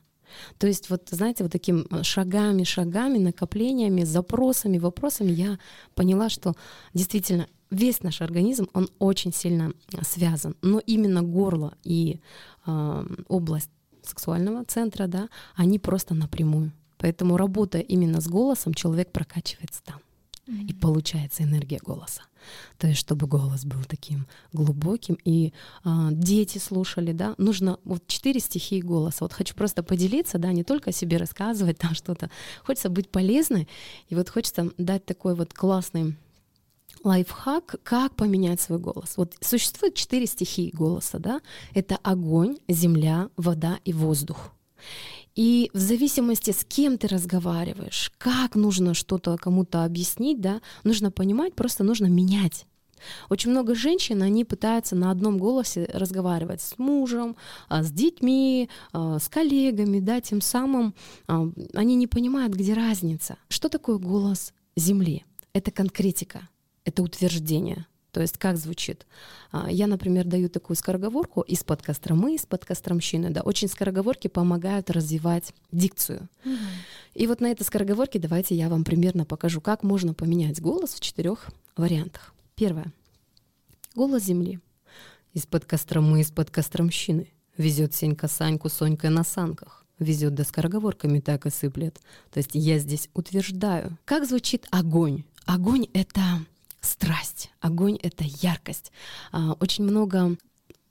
То 0.58 0.66
есть 0.66 0.90
вот, 0.90 1.08
знаете, 1.10 1.42
вот 1.42 1.52
таким 1.52 1.86
шагами, 2.02 2.64
шагами, 2.64 3.18
накоплениями, 3.18 4.04
запросами, 4.04 4.78
вопросами 4.78 5.32
я 5.32 5.58
поняла, 5.94 6.28
что 6.28 6.54
действительно 6.94 7.48
весь 7.70 8.02
наш 8.02 8.20
организм, 8.20 8.68
он 8.72 8.88
очень 8.98 9.32
сильно 9.32 9.72
связан. 10.02 10.56
Но 10.62 10.78
именно 10.78 11.22
горло 11.22 11.74
и 11.82 12.20
э, 12.66 13.06
область 13.28 13.70
сексуального 14.02 14.64
центра, 14.64 15.06
да, 15.06 15.28
они 15.54 15.78
просто 15.78 16.14
напрямую. 16.14 16.72
Поэтому 17.00 17.36
работая 17.36 17.82
именно 17.82 18.20
с 18.20 18.28
голосом, 18.28 18.74
человек 18.74 19.10
прокачивается 19.10 19.82
там. 19.82 20.00
Mm-hmm. 20.46 20.66
И 20.66 20.72
получается 20.74 21.42
энергия 21.42 21.78
голоса. 21.78 22.22
То 22.78 22.88
есть, 22.88 22.98
чтобы 22.98 23.26
голос 23.26 23.64
был 23.64 23.84
таким 23.86 24.26
глубоким, 24.52 25.16
и 25.24 25.52
а, 25.84 26.10
дети 26.10 26.58
слушали, 26.58 27.12
да, 27.12 27.34
нужно 27.38 27.78
вот 27.84 28.06
четыре 28.06 28.40
стихии 28.40 28.80
голоса. 28.80 29.18
Вот 29.20 29.32
хочу 29.32 29.54
просто 29.54 29.82
поделиться, 29.82 30.38
да, 30.38 30.52
не 30.52 30.64
только 30.64 30.90
о 30.90 30.92
себе 30.92 31.18
рассказывать 31.18 31.78
там 31.78 31.94
что-то. 31.94 32.30
Хочется 32.64 32.88
быть 32.88 33.10
полезной, 33.10 33.68
и 34.08 34.14
вот 34.14 34.28
хочется 34.28 34.70
дать 34.78 35.04
такой 35.04 35.34
вот 35.34 35.52
классный 35.52 36.16
лайфхак, 37.04 37.76
как 37.82 38.16
поменять 38.16 38.60
свой 38.60 38.78
голос. 38.78 39.16
Вот 39.16 39.34
существует 39.40 39.94
четыре 39.94 40.26
стихии 40.26 40.70
голоса, 40.70 41.18
да, 41.18 41.40
это 41.74 41.96
огонь, 42.02 42.58
земля, 42.68 43.30
вода 43.36 43.78
и 43.84 43.92
воздух. 43.92 44.52
И 45.40 45.70
в 45.72 45.78
зависимости, 45.78 46.50
с 46.50 46.66
кем 46.66 46.98
ты 46.98 47.08
разговариваешь, 47.08 48.12
как 48.18 48.56
нужно 48.56 48.92
что-то 48.92 49.38
кому-то 49.38 49.84
объяснить, 49.84 50.38
да, 50.38 50.60
нужно 50.84 51.10
понимать, 51.10 51.54
просто 51.54 51.82
нужно 51.82 52.08
менять. 52.08 52.66
Очень 53.30 53.52
много 53.52 53.74
женщин, 53.74 54.20
они 54.20 54.44
пытаются 54.44 54.96
на 54.96 55.10
одном 55.10 55.38
голосе 55.38 55.88
разговаривать 55.94 56.60
с 56.60 56.76
мужем, 56.76 57.36
а, 57.70 57.82
с 57.82 57.90
детьми, 57.90 58.68
а, 58.92 59.18
с 59.18 59.30
коллегами, 59.30 60.00
да, 60.00 60.20
тем 60.20 60.42
самым 60.42 60.94
а, 61.26 61.50
они 61.72 61.94
не 61.94 62.06
понимают, 62.06 62.52
где 62.52 62.74
разница. 62.74 63.38
Что 63.48 63.70
такое 63.70 63.96
голос 63.96 64.52
Земли? 64.76 65.24
Это 65.54 65.70
конкретика, 65.70 66.50
это 66.84 67.02
утверждение. 67.02 67.86
То 68.12 68.20
есть 68.20 68.38
как 68.38 68.56
звучит? 68.56 69.06
А, 69.52 69.70
я, 69.70 69.86
например, 69.86 70.24
даю 70.24 70.48
такую 70.48 70.76
скороговорку 70.76 71.42
из-под 71.42 71.82
Костромы, 71.82 72.34
из-под 72.34 72.64
Костромщины. 72.64 73.30
Да, 73.30 73.42
очень 73.42 73.68
скороговорки 73.68 74.28
помогают 74.28 74.90
развивать 74.90 75.54
дикцию. 75.70 76.28
Угу. 76.44 76.54
И 77.14 77.26
вот 77.26 77.40
на 77.40 77.50
этой 77.50 77.64
скороговорке 77.64 78.18
давайте 78.18 78.54
я 78.54 78.68
вам 78.68 78.84
примерно 78.84 79.24
покажу, 79.24 79.60
как 79.60 79.82
можно 79.82 80.14
поменять 80.14 80.60
голос 80.60 80.94
в 80.94 81.00
четырех 81.00 81.48
вариантах. 81.76 82.34
Первое. 82.54 82.92
Голос 83.94 84.24
земли. 84.24 84.60
Из-под 85.32 85.64
Костромы, 85.64 86.20
из-под 86.20 86.50
Костромщины. 86.50 87.32
Везет 87.56 87.94
Сенька 87.94 88.26
Саньку 88.26 88.68
Сонькой 88.68 89.10
на 89.10 89.22
санках. 89.22 89.84
Везет 89.98 90.34
да 90.34 90.44
скороговорками 90.44 91.20
так 91.20 91.46
и 91.46 91.50
сыплет. 91.50 92.00
То 92.30 92.38
есть 92.38 92.50
я 92.54 92.78
здесь 92.78 93.10
утверждаю. 93.14 93.98
Как 94.04 94.26
звучит 94.26 94.66
огонь? 94.70 95.24
Огонь— 95.44 95.88
это 95.92 96.22
страсть, 96.80 97.50
огонь— 97.60 97.98
это 98.02 98.24
яркость. 98.24 98.92
А, 99.32 99.52
очень 99.60 99.84
много 99.84 100.36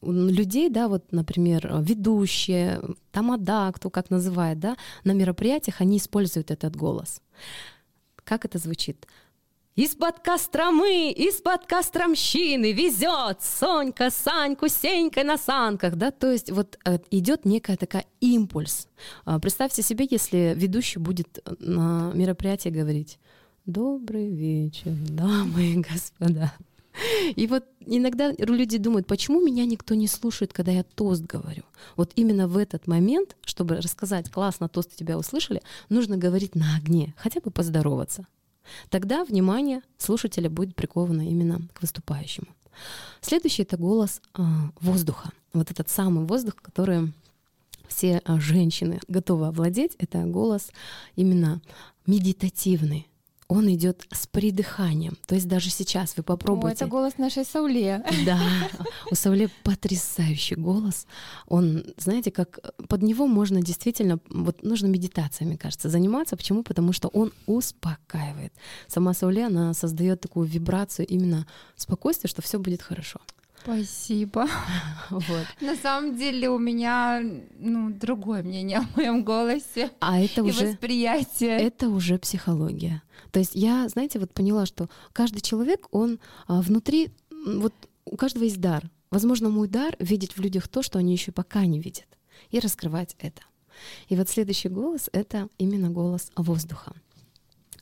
людей, 0.01 0.69
да, 0.69 0.87
вот, 0.87 1.11
например, 1.11 1.69
ведущие, 1.81 2.81
тамада, 3.11 3.71
кто 3.75 3.89
как 3.89 4.09
называет, 4.09 4.59
да, 4.59 4.77
на 5.03 5.11
мероприятиях 5.11 5.81
они 5.81 5.97
используют 5.97 6.51
этот 6.51 6.75
голос. 6.75 7.21
Как 8.23 8.45
это 8.45 8.57
звучит? 8.59 9.07
Из-под 9.75 10.19
Костромы, 10.19 11.11
из-под 11.11 11.65
Костромщины 11.65 12.73
везет 12.73 13.41
Сонька, 13.41 14.09
Саньку, 14.09 14.67
Сенька 14.67 15.23
на 15.23 15.37
санках, 15.37 15.95
да, 15.95 16.11
то 16.11 16.29
есть 16.31 16.51
вот 16.51 16.77
э, 16.85 16.99
идет 17.11 17.45
некая 17.45 17.77
такая 17.77 18.05
импульс. 18.19 18.87
А, 19.25 19.39
представьте 19.39 19.81
себе, 19.81 20.05
если 20.09 20.53
ведущий 20.55 20.99
будет 20.99 21.39
на 21.59 22.11
мероприятии 22.13 22.69
говорить 22.69 23.19
Добрый 23.65 24.29
вечер, 24.29 24.95
дамы 25.09 25.73
и 25.73 25.77
господа. 25.77 26.53
И 27.35 27.47
вот 27.47 27.65
иногда 27.85 28.33
люди 28.37 28.77
думают, 28.77 29.07
почему 29.07 29.41
меня 29.41 29.65
никто 29.65 29.95
не 29.95 30.07
слушает, 30.07 30.53
когда 30.53 30.71
я 30.71 30.83
тост 30.83 31.23
говорю. 31.23 31.63
Вот 31.95 32.11
именно 32.15 32.47
в 32.47 32.57
этот 32.57 32.87
момент, 32.87 33.35
чтобы 33.41 33.77
рассказать, 33.77 34.29
классно, 34.29 34.69
тост 34.69 34.95
тебя 34.95 35.17
услышали, 35.17 35.61
нужно 35.89 36.17
говорить 36.17 36.55
на 36.55 36.77
огне, 36.77 37.13
хотя 37.17 37.41
бы 37.41 37.51
поздороваться. 37.51 38.25
Тогда 38.89 39.23
внимание 39.23 39.81
слушателя 39.97 40.49
будет 40.49 40.75
приковано 40.75 41.27
именно 41.27 41.61
к 41.73 41.81
выступающему. 41.81 42.47
Следующий 43.21 43.63
это 43.63 43.77
голос 43.77 44.21
э, 44.37 44.41
воздуха. 44.79 45.31
Вот 45.53 45.71
этот 45.71 45.89
самый 45.89 46.25
воздух, 46.25 46.55
который 46.55 47.11
все 47.87 48.21
э, 48.23 48.39
женщины 48.39 48.99
готовы 49.07 49.47
овладеть, 49.47 49.95
это 49.97 50.23
голос 50.23 50.71
именно 51.15 51.61
медитативный, 52.05 53.08
он 53.49 53.67
идет 53.73 54.05
с 54.11 54.27
придыханием. 54.27 55.17
То 55.25 55.33
есть 55.33 55.47
даже 55.47 55.71
сейчас 55.71 56.15
вы 56.15 56.23
попробуйте. 56.23 56.67
О, 56.67 56.71
это 56.75 56.85
голос 56.85 57.17
нашей 57.17 57.43
Сауле. 57.43 58.03
Да, 58.23 58.39
у 59.11 59.15
Сауле 59.15 59.49
потрясающий 59.63 60.55
голос. 60.55 61.07
Он, 61.47 61.83
знаете, 61.97 62.29
как 62.29 62.59
под 62.87 63.01
него 63.01 63.25
можно 63.25 63.61
действительно, 63.61 64.19
вот 64.29 64.61
нужно 64.61 64.85
медитация, 64.85 65.47
мне 65.47 65.57
кажется, 65.57 65.89
заниматься. 65.89 66.37
Почему? 66.37 66.61
Потому 66.61 66.93
что 66.93 67.07
он 67.07 67.33
успокаивает. 67.47 68.53
Сама 68.87 69.15
Сауле, 69.15 69.47
она 69.47 69.73
создает 69.73 70.21
такую 70.21 70.45
вибрацию 70.47 71.07
именно 71.07 71.47
спокойствия, 71.75 72.29
что 72.29 72.43
все 72.43 72.59
будет 72.59 72.83
хорошо. 72.83 73.19
Спасибо. 73.63 74.47
Вот. 75.09 75.47
На 75.59 75.75
самом 75.75 76.15
деле 76.15 76.49
у 76.49 76.59
меня 76.59 77.19
ну, 77.57 77.89
другое 77.89 78.43
мнение 78.43 78.77
о 78.77 78.87
моем 78.95 79.23
голосе. 79.23 79.89
А 79.99 80.19
это 80.19 80.41
и 80.41 80.43
уже 80.43 80.67
восприятие. 80.67 81.59
это 81.59 81.89
уже 81.89 82.19
психология. 82.19 83.01
То 83.31 83.39
есть 83.39 83.55
я, 83.55 83.87
знаете, 83.89 84.19
вот 84.19 84.31
поняла, 84.31 84.67
что 84.67 84.87
каждый 85.13 85.41
человек, 85.41 85.87
он 85.91 86.19
а, 86.47 86.61
внутри, 86.61 87.11
вот 87.31 87.73
у 88.05 88.17
каждого 88.17 88.43
есть 88.43 88.61
дар. 88.61 88.89
Возможно, 89.09 89.49
мой 89.49 89.67
дар 89.67 89.95
видеть 89.99 90.37
в 90.37 90.41
людях 90.41 90.67
то, 90.67 90.83
что 90.83 90.99
они 90.99 91.13
еще 91.13 91.31
пока 91.31 91.65
не 91.65 91.79
видят, 91.79 92.07
и 92.51 92.59
раскрывать 92.59 93.15
это. 93.19 93.41
И 94.09 94.15
вот 94.15 94.29
следующий 94.29 94.69
голос— 94.69 95.09
это 95.13 95.49
именно 95.57 95.89
голос 95.89 96.31
воздуха. 96.35 96.93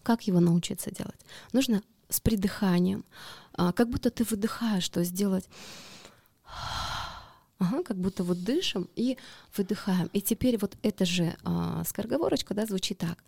Как 0.03 0.23
его 0.23 0.39
научиться 0.39 0.91
делать? 0.91 1.19
Нужно 1.51 1.81
с 2.09 2.21
придыханием, 2.21 3.03
как 3.57 3.89
будто 3.89 4.09
ты 4.09 4.23
выдыхаешь, 4.23 4.87
то 4.89 4.99
есть 5.01 5.11
сделать 5.11 5.49
Ага, 7.59 7.83
как 7.83 7.97
будто 7.97 8.23
вот 8.23 8.43
дышим 8.43 8.87
и 8.95 9.17
выдыхаем. 9.55 10.09
И 10.13 10.21
теперь 10.21 10.57
вот 10.59 10.77
эта 10.83 11.05
же 11.05 11.35
а, 11.43 11.83
скороговорочка, 11.85 12.53
да, 12.53 12.65
звучит 12.67 12.99
так. 12.99 13.23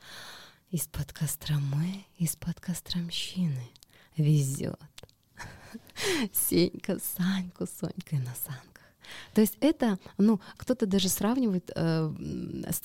Из-под 0.70 1.12
Костромы, 1.14 2.06
из-под 2.18 2.60
Костромщины 2.60 3.72
везет. 4.18 4.80
Сенька, 6.34 7.00
Саньку, 7.00 7.66
Сонькой 7.66 8.20
на 8.20 8.36
санках. 8.36 8.69
То 9.34 9.42
есть 9.42 9.58
это, 9.60 10.00
ну, 10.18 10.40
кто-то 10.58 10.86
даже 10.86 11.10
сравнивает 11.10 11.72
э, 11.76 12.12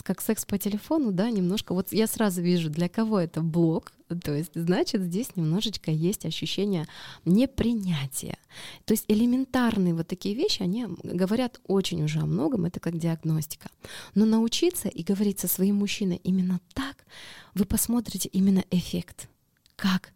как 0.02 0.20
секс 0.20 0.44
по 0.44 0.58
телефону, 0.58 1.12
да, 1.12 1.30
немножко. 1.30 1.74
Вот 1.74 1.92
я 1.92 2.06
сразу 2.06 2.42
вижу, 2.42 2.70
для 2.70 2.88
кого 2.88 3.20
это 3.20 3.40
блок. 3.40 3.92
То 4.22 4.34
есть, 4.34 4.52
значит, 4.54 5.02
здесь 5.02 5.34
немножечко 5.34 5.90
есть 5.90 6.26
ощущение 6.26 6.86
непринятия. 7.24 8.36
То 8.84 8.92
есть 8.92 9.04
элементарные 9.08 9.94
вот 9.94 10.06
такие 10.06 10.34
вещи, 10.34 10.62
они 10.62 10.86
говорят 11.02 11.60
очень 11.66 12.02
уже 12.04 12.20
о 12.20 12.26
многом, 12.26 12.66
это 12.66 12.80
как 12.80 12.98
диагностика. 12.98 13.70
Но 14.14 14.24
научиться 14.24 14.88
и 14.88 15.02
говорить 15.02 15.40
со 15.40 15.48
своим 15.48 15.76
мужчиной 15.76 16.20
именно 16.22 16.60
так, 16.74 17.04
вы 17.54 17.64
посмотрите 17.64 18.28
именно 18.28 18.64
эффект. 18.70 19.28
Как? 19.76 20.12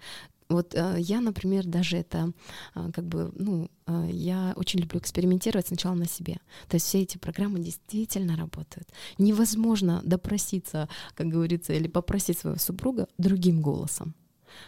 Вот 0.49 0.75
э, 0.75 0.97
я, 0.99 1.21
например, 1.21 1.67
даже 1.67 1.99
это 1.99 2.33
а, 2.75 2.91
как 2.91 3.05
бы, 3.05 3.31
ну, 3.35 3.71
э, 3.87 4.09
я 4.11 4.55
очень 4.57 4.81
люблю 4.81 4.99
экспериментировать 4.99 5.67
сначала 5.67 5.95
на 5.95 6.07
себе. 6.07 6.39
То 6.69 6.77
есть 6.77 6.87
все 6.87 7.03
эти 7.03 7.19
программы 7.19 7.59
действительно 7.59 8.37
работают. 8.37 8.89
Невозможно 9.19 10.01
допроситься, 10.05 10.89
как 11.15 11.29
говорится, 11.29 11.75
или 11.75 11.89
попросить 11.89 12.39
своего 12.39 12.59
супруга 12.59 13.09
другим 13.19 13.61
голосом. 13.61 14.15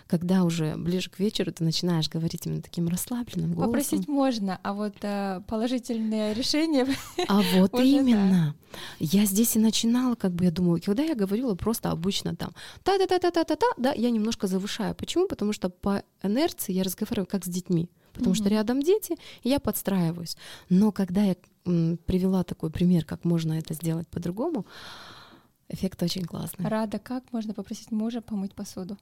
Когда 0.06 0.44
уже 0.44 0.76
ближе 0.76 1.10
к 1.10 1.18
вечеру 1.18 1.52
ты 1.52 1.64
начинаешь 1.64 2.08
говорить 2.08 2.46
именно 2.46 2.62
таким 2.62 2.88
расслабленным 2.88 3.52
голосом. 3.54 3.72
Попросить 3.72 4.08
можно, 4.08 4.58
а 4.62 4.72
вот 4.72 4.94
э, 5.02 5.40
положительное 5.46 6.32
решение 6.32 6.86
А 7.28 7.42
вот 7.54 7.78
именно. 7.80 8.54
Я 8.98 9.24
здесь 9.24 9.56
и 9.56 9.58
начинала, 9.58 10.14
как 10.14 10.32
бы 10.32 10.44
я 10.44 10.50
думаю, 10.50 10.80
когда 10.84 11.02
я 11.02 11.14
говорила 11.14 11.54
просто 11.54 11.90
обычно 11.90 12.36
там 12.36 12.52
та-та-та-та-та-та, 12.84 13.66
да, 13.76 13.92
я 13.92 14.10
немножко 14.10 14.46
завышаю. 14.46 14.94
Почему? 14.94 15.26
Потому 15.26 15.52
что 15.52 15.70
по 15.70 16.02
инерции 16.22 16.72
я 16.72 16.82
разговариваю 16.82 17.26
как 17.26 17.44
с 17.44 17.48
детьми. 17.48 17.90
Потому 18.12 18.34
что 18.34 18.48
рядом 18.48 18.82
дети, 18.82 19.16
и 19.42 19.48
я 19.48 19.60
подстраиваюсь. 19.60 20.36
Но 20.68 20.92
когда 20.92 21.22
я 21.22 21.36
м, 21.64 21.96
привела 22.06 22.42
такой 22.42 22.70
пример, 22.70 23.04
как 23.04 23.24
можно 23.24 23.54
это 23.54 23.72
сделать 23.74 24.08
по-другому, 24.08 24.66
эффект 25.68 26.02
очень 26.02 26.24
классный. 26.24 26.68
Рада, 26.68 26.98
как 26.98 27.32
можно 27.32 27.54
попросить 27.54 27.90
мужа 27.92 28.20
помыть 28.20 28.54
посуду? 28.54 28.98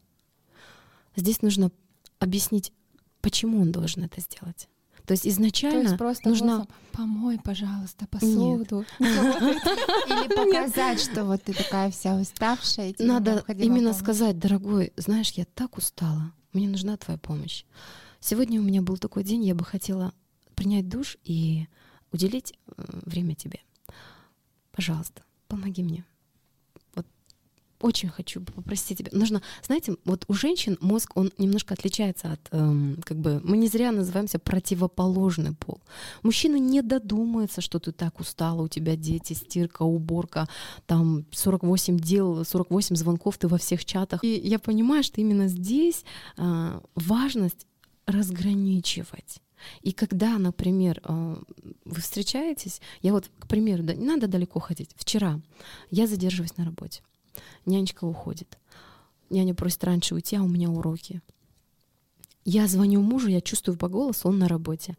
Здесь 1.19 1.43
нужно 1.43 1.73
объяснить, 2.21 2.73
почему 3.21 3.61
он 3.61 3.73
должен 3.73 4.05
это 4.05 4.21
сделать. 4.21 4.69
То 5.05 5.13
есть 5.13 5.25
То 5.25 5.31
изначально 5.31 5.89
есть 5.89 5.99
просто 5.99 6.29
нужно 6.29 6.69
помой, 6.93 7.41
пожалуйста, 7.43 8.07
посуду. 8.07 8.85
Или 9.01 10.29
показать, 10.29 11.01
что 11.01 11.25
вот 11.25 11.43
ты 11.43 11.55
такая 11.55 11.91
вся 11.91 12.15
уставшая. 12.15 12.95
Надо 13.01 13.45
именно 13.49 13.95
сказать, 13.95 14.39
дорогой, 14.39 14.93
знаешь, 14.97 15.31
я 15.33 15.45
так 15.45 15.77
устала, 15.77 16.33
мне 16.53 16.69
нужна 16.69 16.97
твоя 16.97 17.19
помощь. 17.19 17.65
Сегодня 18.21 18.61
у 18.61 18.63
меня 18.63 18.81
был 18.81 18.97
такой 18.97 19.25
день, 19.25 19.45
я 19.45 19.57
бы 19.57 19.65
хотела 19.65 20.13
принять 20.55 20.89
душ 20.89 21.17
и 21.25 21.67
уделить 22.13 22.53
э, 22.53 22.85
время 23.07 23.35
тебе. 23.35 23.59
Пожалуйста, 24.71 25.23
помоги 25.49 25.83
мне. 25.83 26.05
Очень 27.81 28.09
хочу 28.09 28.41
попросить 28.41 28.99
тебя. 28.99 29.11
Нужно, 29.13 29.41
знаете, 29.63 29.97
вот 30.05 30.25
у 30.27 30.35
женщин 30.35 30.77
мозг, 30.81 31.13
он 31.15 31.31
немножко 31.39 31.75
отличается 31.75 32.33
от, 32.33 32.41
эм, 32.51 33.01
как 33.05 33.19
бы, 33.19 33.41
мы 33.45 33.57
не 33.57 33.69
зря 33.69 33.93
называемся 33.93 34.41
противоположный 34.41 35.55
пол. 35.55 35.81
Мужчина 36.23 36.57
не 36.57 36.83
додумается, 36.83 37.61
что 37.61 37.79
ты 37.79 37.93
так 37.93 38.19
устала, 38.19 38.63
у 38.63 38.69
тебя 38.69 38.97
дети, 38.97 39.33
стирка, 39.33 39.83
уборка, 39.83 40.49
там 40.87 41.25
48 41.31 41.99
дел, 41.99 42.45
48 42.45 42.97
звонков, 42.97 43.39
ты 43.39 43.47
во 43.47 43.59
всех 43.59 43.85
чатах. 43.85 44.25
И 44.25 44.35
я 44.35 44.59
понимаю, 44.59 45.05
что 45.05 45.21
именно 45.21 45.47
здесь 45.47 46.05
а, 46.37 46.83
важность 46.97 47.67
разграничивать. 48.07 49.41
И 49.83 49.93
когда, 49.93 50.39
например, 50.39 51.01
а, 51.05 51.41
вы 51.85 52.01
встречаетесь, 52.01 52.81
я 53.03 53.13
вот, 53.13 53.31
к 53.39 53.47
примеру, 53.47 53.83
не 53.83 54.07
надо 54.07 54.27
далеко 54.27 54.61
ходить. 54.61 54.91
Вчера 54.97 55.41
я 55.91 56.07
задерживаюсь 56.07 56.57
на 56.57 56.65
работе, 56.65 57.03
нянечка 57.67 58.05
уходит, 58.05 58.59
няня 59.31 59.55
просит 59.55 59.85
раньше 59.85 60.15
уйти, 60.15 60.37
а 60.37 60.43
у 60.43 60.49
меня 60.49 60.71
уроки. 60.71 61.21
Я 62.45 62.67
звоню 62.67 63.03
мужу, 63.03 63.29
я 63.29 63.41
чувствую 63.41 63.77
по 63.77 63.89
голосу, 63.89 64.29
он 64.29 64.39
на 64.39 64.49
работе. 64.49 64.97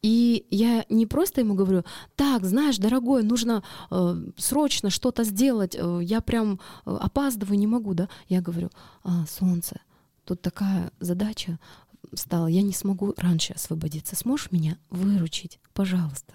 И 0.00 0.46
я 0.50 0.84
не 0.88 1.06
просто 1.06 1.40
ему 1.40 1.54
говорю, 1.54 1.82
так, 2.14 2.44
знаешь, 2.44 2.76
дорогой, 2.76 3.22
нужно 3.22 3.64
э, 3.90 4.26
срочно 4.36 4.90
что-то 4.90 5.24
сделать, 5.24 5.74
э, 5.74 6.00
я 6.02 6.20
прям 6.20 6.60
э, 6.84 6.96
опаздываю, 7.00 7.58
не 7.58 7.66
могу, 7.66 7.94
да? 7.94 8.08
Я 8.28 8.42
говорю, 8.42 8.70
«А, 9.02 9.24
солнце, 9.26 9.80
тут 10.24 10.42
такая 10.42 10.92
задача 11.00 11.58
стала, 12.12 12.46
я 12.46 12.62
не 12.62 12.72
смогу 12.72 13.14
раньше 13.16 13.54
освободиться. 13.54 14.14
Сможешь 14.14 14.52
меня 14.52 14.78
выручить, 14.90 15.58
пожалуйста? 15.72 16.34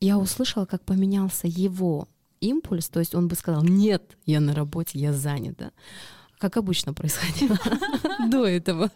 Я 0.00 0.18
услышала, 0.18 0.64
как 0.64 0.82
поменялся 0.84 1.46
его 1.46 2.08
импульс, 2.48 2.88
то 2.88 3.00
есть 3.00 3.14
он 3.14 3.28
бы 3.28 3.36
сказал, 3.36 3.62
нет, 3.62 4.16
я 4.26 4.40
на 4.40 4.54
работе, 4.54 4.98
я 4.98 5.12
занят, 5.12 5.56
да? 5.58 5.70
как 6.38 6.56
обычно 6.56 6.92
происходило 6.92 7.58
до 8.30 8.44
этого. 8.44 8.90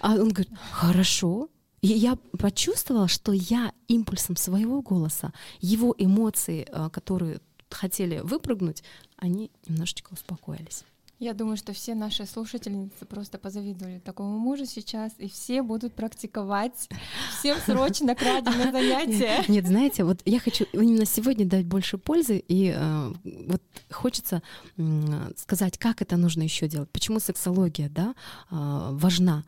А 0.00 0.14
он 0.14 0.30
говорит, 0.30 0.50
хорошо. 0.70 1.48
И 1.82 1.88
я 1.88 2.16
почувствовала, 2.38 3.06
что 3.06 3.32
я 3.32 3.72
импульсом 3.86 4.36
своего 4.36 4.80
голоса, 4.80 5.32
его 5.60 5.94
эмоции, 5.98 6.66
э, 6.66 6.88
которые 6.90 7.40
хотели 7.70 8.20
выпрыгнуть, 8.20 8.82
они 9.16 9.50
немножечко 9.66 10.12
успокоились. 10.12 10.84
Я 11.18 11.32
думаю, 11.32 11.56
что 11.56 11.72
все 11.72 11.94
наши 11.94 12.26
слушательницы 12.26 13.06
просто 13.06 13.38
позавидовали 13.38 14.00
такому 14.00 14.38
мужу 14.38 14.66
сейчас, 14.66 15.12
и 15.16 15.28
все 15.30 15.62
будут 15.62 15.94
практиковать. 15.94 16.90
Всем 17.38 17.56
срочно 17.64 18.14
к 18.14 18.20
Раде 18.20 18.50
на 18.50 18.70
занятия. 18.70 19.42
Нет, 19.48 19.66
знаете, 19.66 20.04
вот 20.04 20.20
я 20.26 20.38
хочу 20.38 20.66
именно 20.74 21.06
сегодня 21.06 21.46
дать 21.46 21.64
больше 21.64 21.96
пользы, 21.96 22.36
и 22.36 22.74
э, 22.76 23.12
вот 23.48 23.62
хочется 23.90 24.42
м, 24.76 25.32
сказать, 25.36 25.78
как 25.78 26.02
это 26.02 26.18
нужно 26.18 26.42
еще 26.42 26.68
делать, 26.68 26.90
почему 26.90 27.18
сексология 27.18 27.88
да, 27.88 28.14
э, 28.50 28.88
важна. 28.92 29.44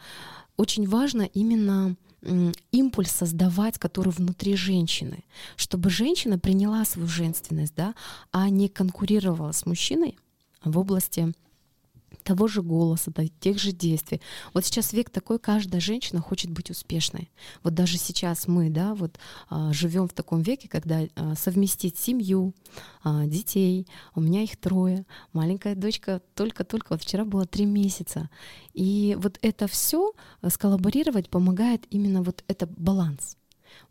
Очень 0.56 0.88
важно 0.88 1.22
именно 1.22 1.96
импульс 2.72 3.12
создавать, 3.12 3.78
который 3.78 4.10
внутри 4.10 4.56
женщины, 4.56 5.24
чтобы 5.56 5.90
женщина 5.90 6.38
приняла 6.38 6.84
свою 6.84 7.08
женственность, 7.08 7.74
да, 7.76 7.94
а 8.32 8.48
не 8.48 8.68
конкурировала 8.68 9.52
с 9.52 9.66
мужчиной 9.66 10.18
в 10.64 10.78
области 10.78 11.32
того 12.28 12.46
же 12.46 12.60
голоса, 12.60 13.10
да, 13.10 13.22
тех 13.40 13.58
же 13.58 13.72
действий. 13.72 14.20
Вот 14.52 14.66
сейчас 14.66 14.92
век 14.92 15.08
такой, 15.08 15.38
каждая 15.38 15.80
женщина 15.80 16.20
хочет 16.20 16.50
быть 16.50 16.70
успешной. 16.70 17.30
Вот 17.62 17.72
даже 17.72 17.96
сейчас 17.96 18.46
мы, 18.46 18.68
да, 18.68 18.94
вот 18.94 19.18
а, 19.48 19.72
живем 19.72 20.06
в 20.06 20.12
таком 20.12 20.42
веке, 20.42 20.68
когда 20.68 21.00
а, 21.16 21.34
совместить 21.36 21.96
семью, 21.96 22.54
а, 23.02 23.24
детей, 23.24 23.86
у 24.14 24.20
меня 24.20 24.42
их 24.42 24.58
трое, 24.58 25.06
маленькая 25.32 25.74
дочка 25.74 26.20
только-только, 26.34 26.88
вот 26.90 27.02
вчера 27.02 27.24
было 27.24 27.46
три 27.46 27.64
месяца. 27.64 28.28
И 28.74 29.16
вот 29.18 29.38
это 29.40 29.66
все 29.66 30.12
сколлаборировать 30.46 31.30
помогает 31.30 31.86
именно 31.88 32.22
вот 32.22 32.44
это 32.46 32.66
баланс. 32.66 33.37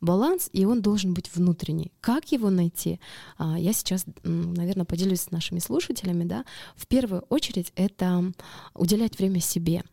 Баланс, 0.01 0.49
и 0.53 0.65
он 0.65 0.81
должен 0.81 1.13
быть 1.13 1.33
внутренний. 1.33 1.91
Как 2.01 2.31
его 2.31 2.49
найти? 2.49 2.99
А, 3.37 3.57
я 3.57 3.73
сейчас, 3.73 4.05
наверное, 4.23 4.85
поделюсь 4.85 5.21
с 5.21 5.31
нашими 5.31 5.59
слушателями. 5.59 6.23
Да? 6.23 6.45
В 6.75 6.87
первую 6.87 7.21
очередь 7.29 7.71
это 7.75 8.31
уделять 8.73 9.17
время 9.17 9.39
себе. 9.39 9.83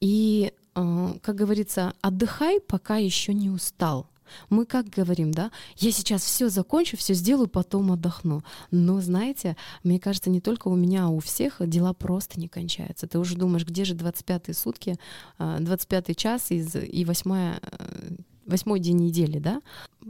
И, 0.00 0.52
а, 0.74 1.14
как 1.22 1.36
говорится, 1.36 1.92
отдыхай, 2.00 2.60
пока 2.60 2.96
еще 2.96 3.34
не 3.34 3.50
устал. 3.50 4.08
Мы 4.50 4.66
как 4.66 4.88
говорим, 4.88 5.32
да, 5.32 5.50
я 5.76 5.92
сейчас 5.92 6.22
все 6.22 6.48
закончу, 6.48 6.96
все 6.96 7.14
сделаю, 7.14 7.48
потом 7.48 7.92
отдохну. 7.92 8.42
Но 8.70 9.00
знаете, 9.00 9.56
мне 9.84 9.98
кажется, 9.98 10.30
не 10.30 10.40
только 10.40 10.68
у 10.68 10.76
меня, 10.76 11.06
а 11.06 11.08
у 11.08 11.20
всех 11.20 11.56
дела 11.60 11.92
просто 11.92 12.38
не 12.40 12.48
кончаются. 12.48 13.06
Ты 13.06 13.18
уже 13.18 13.36
думаешь, 13.36 13.64
где 13.64 13.84
же 13.84 13.94
25-е 13.94 14.54
сутки, 14.54 14.98
25-й 15.38 16.14
час 16.14 16.50
из, 16.50 16.74
и 16.76 17.04
8 17.04 17.58
восьмой 18.48 18.80
день 18.80 18.96
недели, 18.96 19.38
да, 19.38 19.62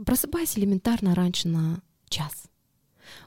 просыпайся 0.05 0.59
элементарно 0.59 1.13
раньше 1.15 1.47
на 1.47 1.81
час. 2.09 2.45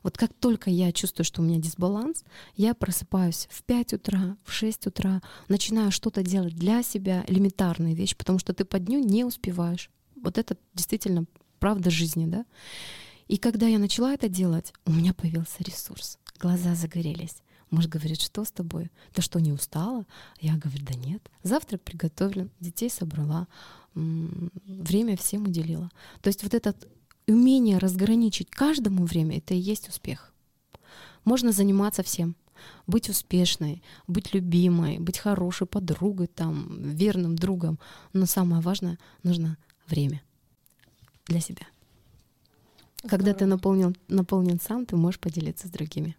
Вот 0.03 0.16
как 0.16 0.33
только 0.33 0.70
я 0.70 0.92
чувствую, 0.92 1.25
что 1.25 1.42
у 1.42 1.44
меня 1.44 1.59
дисбаланс, 1.59 2.25
я 2.57 2.75
просыпаюсь 2.75 3.48
в 3.51 3.62
5 3.64 3.94
утра, 3.94 4.37
в 4.44 4.53
6 4.53 4.87
утра, 4.87 5.22
начинаю 5.48 5.90
что-то 5.90 6.22
делать 6.22 6.55
для 6.55 6.83
себя, 6.83 7.25
элементарные 7.27 7.94
вещи, 7.94 8.16
потому 8.16 8.38
что 8.38 8.53
ты 8.53 8.64
по 8.64 8.79
дню 8.79 9.01
не 9.01 9.25
успеваешь. 9.25 9.90
Вот 10.16 10.38
это 10.38 10.57
действительно 10.75 11.25
правда 11.59 11.90
жизни, 11.90 12.27
да. 12.27 12.44
И 13.29 13.38
когда 13.38 13.66
я 13.66 13.79
начала 13.79 14.12
это 14.14 14.29
делать, 14.29 14.72
у 14.85 14.92
меня 14.92 15.14
появился 15.14 15.62
ресурс, 15.64 16.18
глаза 16.38 16.75
загорелись. 16.75 17.37
Муж 17.72 17.88
говорит, 17.88 18.20
что 18.20 18.44
с 18.44 18.52
тобой? 18.52 18.90
Ты 19.14 19.22
что, 19.22 19.40
не 19.40 19.50
устала? 19.50 20.04
Я 20.38 20.56
говорю, 20.58 20.85
да 20.85 20.92
нет. 20.94 21.30
Завтрак 21.42 21.80
приготовлен, 21.80 22.50
детей 22.61 22.90
собрала, 22.90 23.48
время 23.94 25.16
всем 25.16 25.44
уделила. 25.44 25.90
То 26.20 26.28
есть 26.28 26.42
вот 26.42 26.52
это 26.52 26.74
умение 27.26 27.78
разграничить 27.78 28.50
каждому 28.50 29.06
время, 29.06 29.38
это 29.38 29.54
и 29.54 29.58
есть 29.58 29.88
успех. 29.88 30.35
Можно 31.24 31.50
заниматься 31.50 32.02
всем, 32.02 32.37
быть 32.87 33.08
успешной, 33.08 33.82
быть 34.06 34.35
любимой, 34.35 34.98
быть 34.98 35.16
хорошей 35.16 35.66
подругой, 35.66 36.26
там, 36.26 36.90
верным 36.90 37.37
другом. 37.37 37.78
Но 38.12 38.26
самое 38.26 38.61
важное, 38.61 38.98
нужно 39.22 39.56
время 39.87 40.20
для 41.26 41.40
себя. 41.40 41.66
Здорово. 42.98 43.08
Когда 43.08 43.32
ты 43.32 43.46
наполнен, 43.46 43.96
наполнен 44.08 44.61
сам, 44.61 44.85
ты 44.85 44.94
можешь 44.96 45.18
поделиться 45.18 45.68
с 45.68 45.70
другими. 45.70 46.18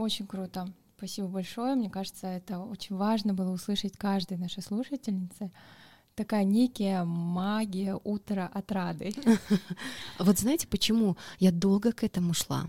Очень 0.00 0.26
круто. 0.26 0.66
Спасибо 0.96 1.28
большое. 1.28 1.74
Мне 1.74 1.90
кажется, 1.90 2.26
это 2.26 2.58
очень 2.60 2.96
важно 2.96 3.34
было 3.34 3.50
услышать 3.50 3.98
каждой 3.98 4.38
нашей 4.38 4.62
слушательнице 4.62 5.50
такая 6.14 6.44
некая 6.44 7.04
магия 7.04 7.98
утра 8.04 8.50
отрады. 8.52 9.12
Вот 10.18 10.38
знаете, 10.38 10.66
почему 10.66 11.16
я 11.38 11.52
долго 11.52 11.92
к 11.92 12.02
этому 12.02 12.32
шла? 12.32 12.66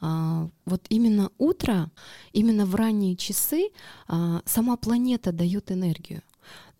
А, 0.00 0.48
вот 0.64 0.84
именно 0.88 1.30
утро, 1.38 1.90
именно 2.32 2.66
в 2.66 2.74
ранние 2.74 3.14
часы 3.14 3.70
а, 4.08 4.42
сама 4.44 4.76
планета 4.76 5.30
дает 5.30 5.70
энергию. 5.70 6.22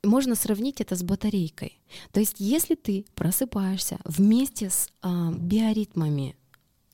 Можно 0.03 0.35
сравнить 0.35 0.81
это 0.81 0.97
с 0.97 1.03
батарейкой. 1.03 1.81
То 2.13 2.21
есть, 2.21 2.37
если 2.39 2.75
ты 2.75 3.05
просыпаешься 3.15 3.99
вместе 4.05 4.69
с 4.69 4.89
а, 5.03 5.31
биоритмами 5.33 6.37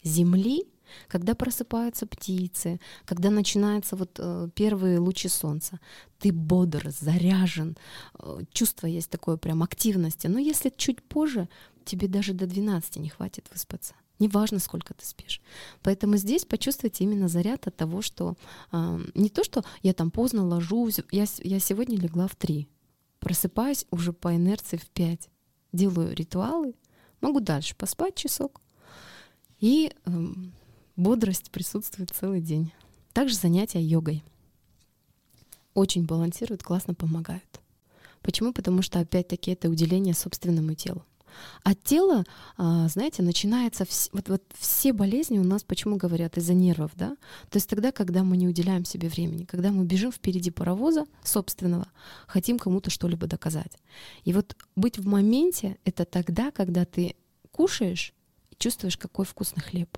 Земли, 0.05 0.67
когда 1.09 1.35
просыпаются 1.35 2.07
птицы, 2.07 2.81
когда 3.05 3.31
начинаются 3.31 3.97
вот 3.97 4.19
э, 4.19 4.49
первые 4.55 4.99
лучи 4.99 5.29
солнца, 5.29 5.81
ты 6.19 6.33
бодр, 6.33 6.91
заряжен, 6.91 7.77
э, 8.19 8.41
чувство 8.53 8.87
есть 8.87 9.11
такое 9.11 9.37
прям 9.37 9.63
активности. 9.63 10.27
Но 10.27 10.39
если 10.39 10.71
чуть 10.71 11.03
позже, 11.03 11.49
тебе 11.85 12.09
даже 12.09 12.33
до 12.33 12.47
12 12.47 12.97
не 12.97 13.09
хватит 13.09 13.49
выспаться. 13.53 13.95
Неважно, 14.19 14.61
сколько 14.61 14.95
ты 14.95 15.05
спишь. 15.05 15.41
Поэтому 15.83 16.17
здесь 16.17 16.45
почувствуйте 16.45 17.05
именно 17.05 17.29
заряд 17.29 17.67
от 17.67 17.77
того, 17.77 18.03
что 18.03 18.37
э, 18.71 19.01
не 19.15 19.31
то, 19.31 19.43
что 19.43 19.65
я 19.83 19.95
там 19.95 20.11
поздно 20.11 20.47
ложусь, 20.47 21.01
я, 21.11 21.25
я 21.39 21.59
сегодня 21.59 21.99
легла 21.99 22.29
в 22.29 22.37
3, 22.37 22.69
просыпаюсь 23.19 23.87
уже 23.91 24.13
по 24.13 24.35
инерции 24.37 24.77
в 24.77 24.89
5, 24.91 25.29
делаю 25.73 26.15
ритуалы, 26.15 26.75
могу 27.21 27.41
дальше 27.41 27.75
поспать 27.75 28.15
часок 28.15 28.61
и 29.59 29.93
э, 30.05 30.11
бодрость 30.97 31.51
присутствует 31.51 32.11
целый 32.11 32.41
день. 32.41 32.73
Также 33.13 33.35
занятия 33.35 33.83
йогой. 33.83 34.23
Очень 35.75 36.05
балансируют, 36.05 36.63
классно 36.63 36.95
помогают. 36.95 37.61
Почему? 38.21 38.53
Потому 38.53 38.83
что, 38.83 39.01
опять-таки, 39.01 39.51
это 39.51 39.69
уделение 39.69 40.15
собственному 40.15 40.75
телу. 40.75 41.05
От 41.65 41.83
тела, 41.83 42.25
а, 42.59 42.89
знаете, 42.89 43.23
начинается 43.23 43.85
вс- 43.85 44.11
вот, 44.13 44.29
вот 44.29 44.43
все 44.59 44.93
болезни 44.93 45.39
у 45.39 45.45
нас, 45.45 45.63
почему 45.65 45.97
говорят, 45.97 46.37
из-за 46.37 46.53
нервов, 46.53 46.91
да? 46.95 47.17
То 47.51 47.57
есть 47.57 47.69
тогда, 47.71 47.91
когда 47.91 48.23
мы 48.23 48.37
не 48.37 48.47
уделяем 48.47 48.85
себе 48.85 49.09
времени, 49.09 49.45
когда 49.45 49.71
мы 49.71 49.85
бежим 49.85 50.13
впереди 50.13 50.51
паровоза 50.51 51.07
собственного, 51.25 51.89
хотим 52.27 52.59
кому-то 52.59 52.91
что-либо 52.91 53.27
доказать. 53.27 53.73
И 54.25 54.33
вот 54.35 54.57
быть 54.77 54.99
в 54.99 55.07
моменте— 55.07 55.79
это 55.85 56.05
тогда, 56.05 56.51
когда 56.51 56.85
ты 56.85 57.17
кушаешь 57.51 58.13
и 58.51 58.57
чувствуешь, 58.59 58.99
какой 58.99 59.25
вкусный 59.25 59.63
хлеб 59.63 59.97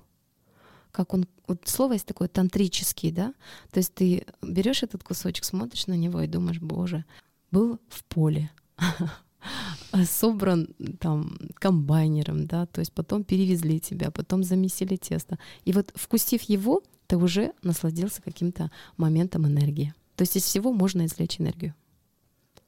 как 0.95 1.13
он, 1.13 1.25
вот 1.47 1.67
слово 1.67 1.93
есть 1.93 2.05
такое 2.05 2.27
тантрический, 2.27 3.11
да, 3.11 3.33
то 3.71 3.79
есть 3.79 3.93
ты 3.93 4.25
берешь 4.41 4.83
этот 4.83 5.03
кусочек, 5.03 5.43
смотришь 5.43 5.87
на 5.87 5.97
него 5.97 6.21
и 6.21 6.27
думаешь, 6.27 6.59
боже, 6.61 7.03
был 7.51 7.79
в 7.89 8.03
поле, 8.05 8.49
собран 10.05 10.67
там 10.99 11.37
комбайнером, 11.55 12.47
да, 12.47 12.65
то 12.65 12.79
есть 12.79 12.93
потом 12.93 13.23
перевезли 13.23 13.79
тебя, 13.79 14.09
потом 14.09 14.43
замесили 14.43 14.95
тесто. 14.95 15.37
И 15.65 15.73
вот 15.73 15.91
вкусив 15.95 16.41
его, 16.43 16.81
ты 17.07 17.17
уже 17.17 17.53
насладился 17.61 18.21
каким-то 18.21 18.71
моментом 18.97 19.45
энергии. 19.45 19.93
То 20.15 20.23
есть 20.23 20.37
из 20.37 20.43
всего 20.43 20.73
можно 20.73 21.05
извлечь 21.05 21.39
энергию. 21.39 21.75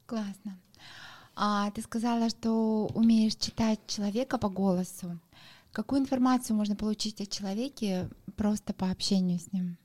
Классно. 0.05 0.59
А 1.35 1.71
ты 1.71 1.81
сказала, 1.81 2.29
что 2.29 2.87
умеешь 2.93 3.35
читать 3.35 3.79
человека 3.87 4.37
по 4.37 4.49
голосу. 4.49 5.19
Какую 5.71 6.01
информацию 6.01 6.55
можно 6.55 6.75
получить 6.75 7.21
о 7.21 7.25
человеке 7.25 8.09
просто 8.35 8.73
по 8.73 8.89
общению 8.89 9.39
с 9.39 9.51
ним? 9.51 9.77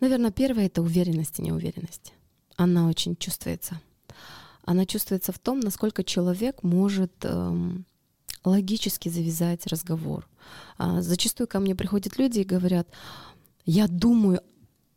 Наверное, 0.00 0.30
первое 0.30 0.66
это 0.66 0.82
уверенность 0.82 1.38
и 1.38 1.42
неуверенность. 1.42 2.12
Она 2.56 2.88
очень 2.88 3.16
чувствуется. 3.16 3.80
Она 4.64 4.86
чувствуется 4.86 5.32
в 5.32 5.38
том, 5.38 5.60
насколько 5.60 6.04
человек 6.04 6.62
может 6.62 7.12
эм, 7.24 7.86
логически 8.44 9.08
завязать 9.08 9.66
разговор. 9.66 10.28
А, 10.76 11.00
зачастую 11.00 11.48
ко 11.48 11.58
мне 11.60 11.74
приходят 11.74 12.18
люди 12.18 12.40
и 12.40 12.44
говорят, 12.44 12.88
я 13.64 13.88
думаю 13.88 14.42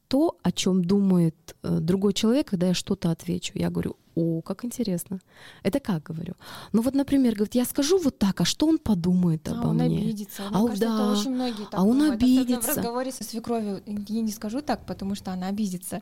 то, 0.08 0.38
о 0.44 0.52
чем 0.52 0.84
думает 0.84 1.56
э, 1.64 1.80
другой 1.80 2.14
человек, 2.14 2.50
когда 2.50 2.68
я 2.68 2.74
что-то 2.74 3.12
отвечу. 3.12 3.54
Я 3.56 3.70
говорю, 3.70 3.96
о, 4.15 4.41
как 4.41 4.65
интересно. 4.65 5.19
Это 5.63 5.80
как 5.80 6.04
говорю? 6.04 6.34
Ну 6.74 6.82
вот, 6.82 6.93
например, 6.93 7.36
говорит, 7.36 7.56
я 7.56 7.65
скажу 7.65 7.97
вот 7.97 8.19
так, 8.19 8.41
а 8.41 8.45
что 8.45 8.67
он 8.67 8.78
подумает 8.78 9.47
а 9.47 9.54
обо 9.54 9.67
он 9.67 9.78
мне? 9.78 10.00
Обидится. 10.00 10.47
А 10.50 10.54
кажется, 10.54 10.80
да. 10.80 10.93
это 10.93 11.19
очень 11.19 11.32
многие 11.32 11.65
так 11.65 11.74
А 11.74 11.84
он 11.84 12.00
бывает. 12.00 12.13
обидится. 12.13 12.58
Особенно 12.58 12.62
в 12.62 12.78
разговоре 12.78 13.12
со 13.12 13.24
свекровью 13.24 13.84
я 13.86 14.21
не 14.21 14.32
скажу 14.32 14.62
так, 14.62 14.86
потому 14.86 15.15
что 15.15 15.32
она 15.32 15.47
обидится. 15.47 16.02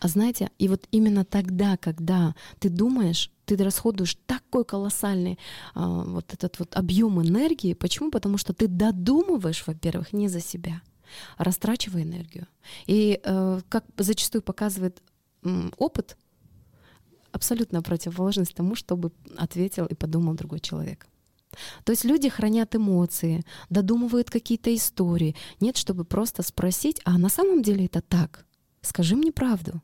А 0.00 0.08
знаете, 0.08 0.50
и 0.58 0.68
вот 0.68 0.86
именно 0.90 1.24
тогда, 1.24 1.76
когда 1.76 2.34
ты 2.58 2.68
думаешь, 2.68 3.30
ты 3.44 3.56
расходуешь 3.56 4.18
такой 4.26 4.64
колоссальный 4.64 5.38
а, 5.74 6.02
вот 6.04 6.34
этот 6.34 6.58
вот 6.58 6.76
объем 6.76 7.22
энергии. 7.22 7.74
Почему? 7.74 8.10
Потому 8.10 8.36
что 8.36 8.52
ты 8.52 8.66
додумываешь, 8.66 9.64
во-первых, 9.66 10.12
не 10.12 10.28
за 10.28 10.40
себя, 10.40 10.82
а 11.36 11.44
растрачивая 11.44 12.02
энергию. 12.02 12.46
И 12.86 13.20
э, 13.22 13.60
как 13.68 13.84
зачастую 13.96 14.42
показывает 14.42 15.02
опыт, 15.78 16.16
абсолютно 17.38 17.82
противоположность 17.82 18.54
тому, 18.54 18.74
чтобы 18.74 19.12
ответил 19.36 19.86
и 19.86 19.94
подумал 19.94 20.34
другой 20.34 20.60
человек. 20.60 21.06
То 21.84 21.92
есть 21.92 22.04
люди 22.04 22.28
хранят 22.28 22.74
эмоции, 22.74 23.44
додумывают 23.70 24.30
какие-то 24.30 24.74
истории. 24.74 25.34
Нет, 25.60 25.76
чтобы 25.76 26.04
просто 26.04 26.42
спросить, 26.42 27.00
а 27.04 27.18
на 27.18 27.28
самом 27.28 27.62
деле 27.62 27.86
это 27.86 28.00
так. 28.00 28.44
Скажи 28.82 29.16
мне 29.16 29.32
правду. 29.32 29.80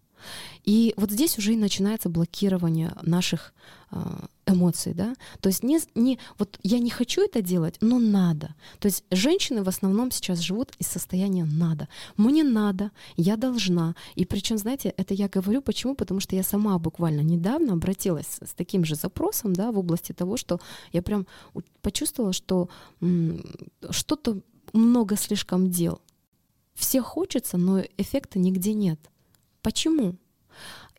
И 0.65 0.95
вот 0.97 1.11
здесь 1.11 1.39
уже 1.39 1.55
и 1.55 1.57
начинается 1.57 2.09
блокирование 2.09 2.93
наших 3.03 3.53
а, 3.91 4.27
эмоций, 4.47 4.95
да. 4.95 5.15
То 5.41 5.49
есть 5.49 5.63
не, 5.63 5.79
не 5.95 6.19
вот 6.39 6.59
я 6.63 6.79
не 6.79 6.91
хочу 6.91 7.23
это 7.23 7.43
делать, 7.43 7.77
но 7.81 7.99
надо. 7.99 8.55
То 8.81 8.87
есть 8.87 9.05
женщины 9.11 9.63
в 9.63 9.69
основном 9.69 10.11
сейчас 10.11 10.41
живут 10.41 10.73
из 10.79 10.87
состояния 10.87 11.45
надо. 11.45 11.89
Мне 12.17 12.45
надо, 12.45 12.91
я 13.17 13.37
должна. 13.37 13.95
И 14.17 14.25
причем, 14.25 14.59
знаете, 14.59 14.93
это 14.97 15.15
я 15.15 15.29
говорю 15.29 15.63
почему? 15.63 15.95
Потому 15.95 16.21
что 16.21 16.35
я 16.35 16.43
сама 16.43 16.79
буквально 16.79 17.21
недавно 17.21 17.75
обратилась 17.75 18.39
с 18.43 18.55
таким 18.55 18.85
же 18.85 18.97
запросом, 18.97 19.53
да, 19.53 19.71
в 19.71 19.79
области 19.79 20.13
того, 20.13 20.37
что 20.37 20.61
я 20.93 21.03
прям 21.03 21.27
почувствовала, 21.81 22.33
что 22.33 22.69
что-то 23.91 24.41
много 24.73 25.17
слишком 25.17 25.71
дел. 25.71 26.01
Все 26.75 27.01
хочется, 27.01 27.57
но 27.57 27.81
эффекта 27.97 28.39
нигде 28.39 28.75
нет. 28.75 28.99
Почему? 29.65 30.17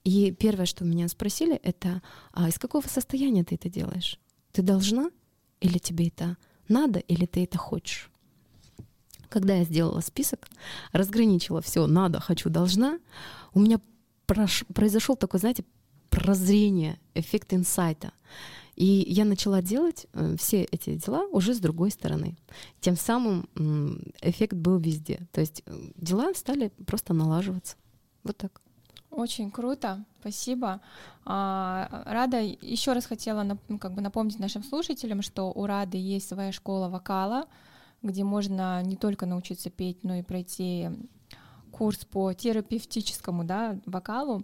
И 0.04 0.32
первое, 0.32 0.66
что 0.66 0.84
меня 0.84 1.08
спросили, 1.08 1.56
это 1.56 2.02
а 2.34 2.50
из 2.50 2.58
какого 2.58 2.86
состояния 2.88 3.44
ты 3.44 3.56
это 3.56 3.70
делаешь? 3.70 4.20
Ты 4.52 4.64
должна 4.64 5.12
или 5.62 5.78
тебе 5.78 6.08
это 6.08 6.36
надо, 6.68 7.00
или 7.00 7.28
ты 7.28 7.44
это 7.44 7.60
хочешь? 7.60 8.10
Когда 9.30 9.56
я 9.56 9.66
сделала 9.66 10.02
список, 10.02 10.48
разграничила 10.92 11.62
все 11.62 11.86
надо, 11.86 12.20
хочу, 12.20 12.50
должна, 12.50 13.00
у 13.54 13.60
меня 13.60 13.80
произошел 14.26 15.16
такой, 15.16 15.40
знаете, 15.40 15.64
прозрение, 16.10 17.00
эффект 17.14 17.54
инсайта. 17.54 18.14
И 18.76 19.06
я 19.08 19.26
начала 19.26 19.62
делать 19.62 20.08
э, 20.14 20.36
все 20.40 20.64
эти 20.64 20.96
дела 20.96 21.28
уже 21.28 21.54
с 21.54 21.60
другой 21.60 21.92
стороны. 21.92 22.36
Тем 22.82 22.98
самым 22.98 23.48
эффект 24.22 24.54
был 24.54 24.80
везде. 24.80 25.28
То 25.32 25.42
есть 25.42 25.62
э, 25.66 25.78
дела 25.96 26.34
стали 26.34 26.70
просто 26.86 27.14
налаживаться. 27.14 27.78
Вот 28.26 28.36
так. 28.38 28.62
Очень 29.12 29.50
круто, 29.50 30.04
спасибо. 30.20 30.82
А, 31.24 32.04
Рада 32.06 32.42
еще 32.42 32.92
раз 32.92 33.06
хотела 33.06 33.44
ну, 33.44 33.80
как 33.80 33.94
бы 33.94 34.02
напомнить 34.02 34.40
нашим 34.40 34.62
слушателям, 34.62 35.22
что 35.22 35.54
у 35.54 35.66
Рады 35.66 35.98
есть 35.98 36.28
своя 36.28 36.52
школа 36.52 36.90
вокала, 36.90 37.46
где 38.02 38.26
можно 38.26 38.84
не 38.84 38.98
только 38.98 39.26
научиться 39.26 39.70
петь, 39.70 40.04
но 40.04 40.16
и 40.16 40.22
пройти 40.22 40.90
курс 41.72 42.04
по 42.04 42.34
терапевтическому 42.34 43.46
да, 43.46 43.80
вокалу. 43.86 44.44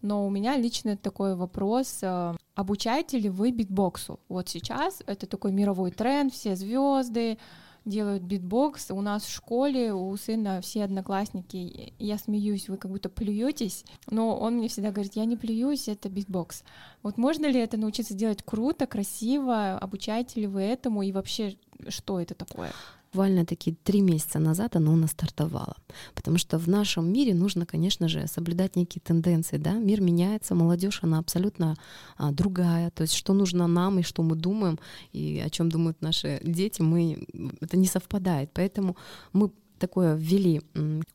Но 0.00 0.26
у 0.26 0.30
меня 0.30 0.56
лично 0.58 0.96
такой 0.96 1.34
вопрос, 1.34 2.00
э, 2.02 2.34
обучаете 2.54 3.18
ли 3.18 3.30
вы 3.30 3.52
битбоксу? 3.52 4.20
Вот 4.28 4.48
сейчас 4.48 5.02
это 5.06 5.26
такой 5.26 5.50
мировой 5.50 5.90
тренд, 5.90 6.32
все 6.32 6.56
звезды 6.56 7.38
делают 7.84 8.22
битбокс. 8.22 8.90
У 8.90 9.00
нас 9.00 9.24
в 9.24 9.32
школе 9.32 9.92
у 9.92 10.16
сына 10.16 10.60
все 10.60 10.84
одноклассники, 10.84 11.92
я 11.98 12.18
смеюсь, 12.18 12.68
вы 12.68 12.76
как 12.76 12.90
будто 12.90 13.08
плюетесь, 13.08 13.84
но 14.10 14.36
он 14.36 14.56
мне 14.56 14.68
всегда 14.68 14.90
говорит, 14.90 15.16
я 15.16 15.24
не 15.24 15.36
плююсь, 15.36 15.88
это 15.88 16.08
битбокс. 16.08 16.64
Вот 17.02 17.18
можно 17.18 17.46
ли 17.46 17.60
это 17.60 17.76
научиться 17.76 18.14
делать 18.14 18.42
круто, 18.42 18.86
красиво? 18.86 19.78
Обучаете 19.78 20.40
ли 20.40 20.46
вы 20.46 20.62
этому 20.62 21.02
и 21.02 21.12
вообще 21.12 21.56
что 21.88 22.20
это 22.20 22.34
такое? 22.34 22.72
Буквально 23.14 23.46
такие 23.46 23.76
три 23.84 24.00
месяца 24.00 24.40
назад 24.40 24.76
оно 24.76 24.92
у 24.92 24.96
нас 24.96 25.10
стартовало. 25.10 25.76
Потому 26.14 26.38
что 26.38 26.58
в 26.58 26.68
нашем 26.68 27.12
мире 27.12 27.32
нужно, 27.32 27.64
конечно 27.64 28.08
же, 28.08 28.26
соблюдать 28.26 28.76
некие 28.76 29.00
тенденции. 29.00 29.56
Да? 29.56 29.72
Мир 29.72 30.00
меняется, 30.00 30.54
молодежь, 30.54 30.98
она 31.02 31.18
абсолютно 31.18 31.76
а, 32.16 32.32
другая. 32.32 32.90
То 32.90 33.02
есть 33.02 33.14
что 33.14 33.32
нужно 33.32 33.68
нам 33.68 34.00
и 34.00 34.02
что 34.02 34.22
мы 34.24 34.34
думаем, 34.34 34.78
и 35.12 35.40
о 35.46 35.48
чем 35.48 35.68
думают 35.68 36.02
наши 36.02 36.40
дети, 36.42 36.82
мы, 36.82 37.24
это 37.60 37.76
не 37.76 37.86
совпадает. 37.86 38.50
Поэтому 38.52 38.96
мы 39.32 39.50
такое 39.78 40.16
ввели 40.16 40.60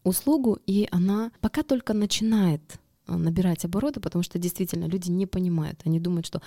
услугу, 0.04 0.58
и 0.68 0.88
она 0.92 1.32
пока 1.42 1.64
только 1.64 1.94
начинает 1.94 2.80
набирать 3.18 3.66
обороты, 3.66 4.00
потому 4.00 4.24
что 4.24 4.38
действительно 4.40 4.86
люди 4.86 5.10
не 5.10 5.26
понимают. 5.26 5.82
Они 5.86 6.00
думают, 6.00 6.26
что 6.26 6.42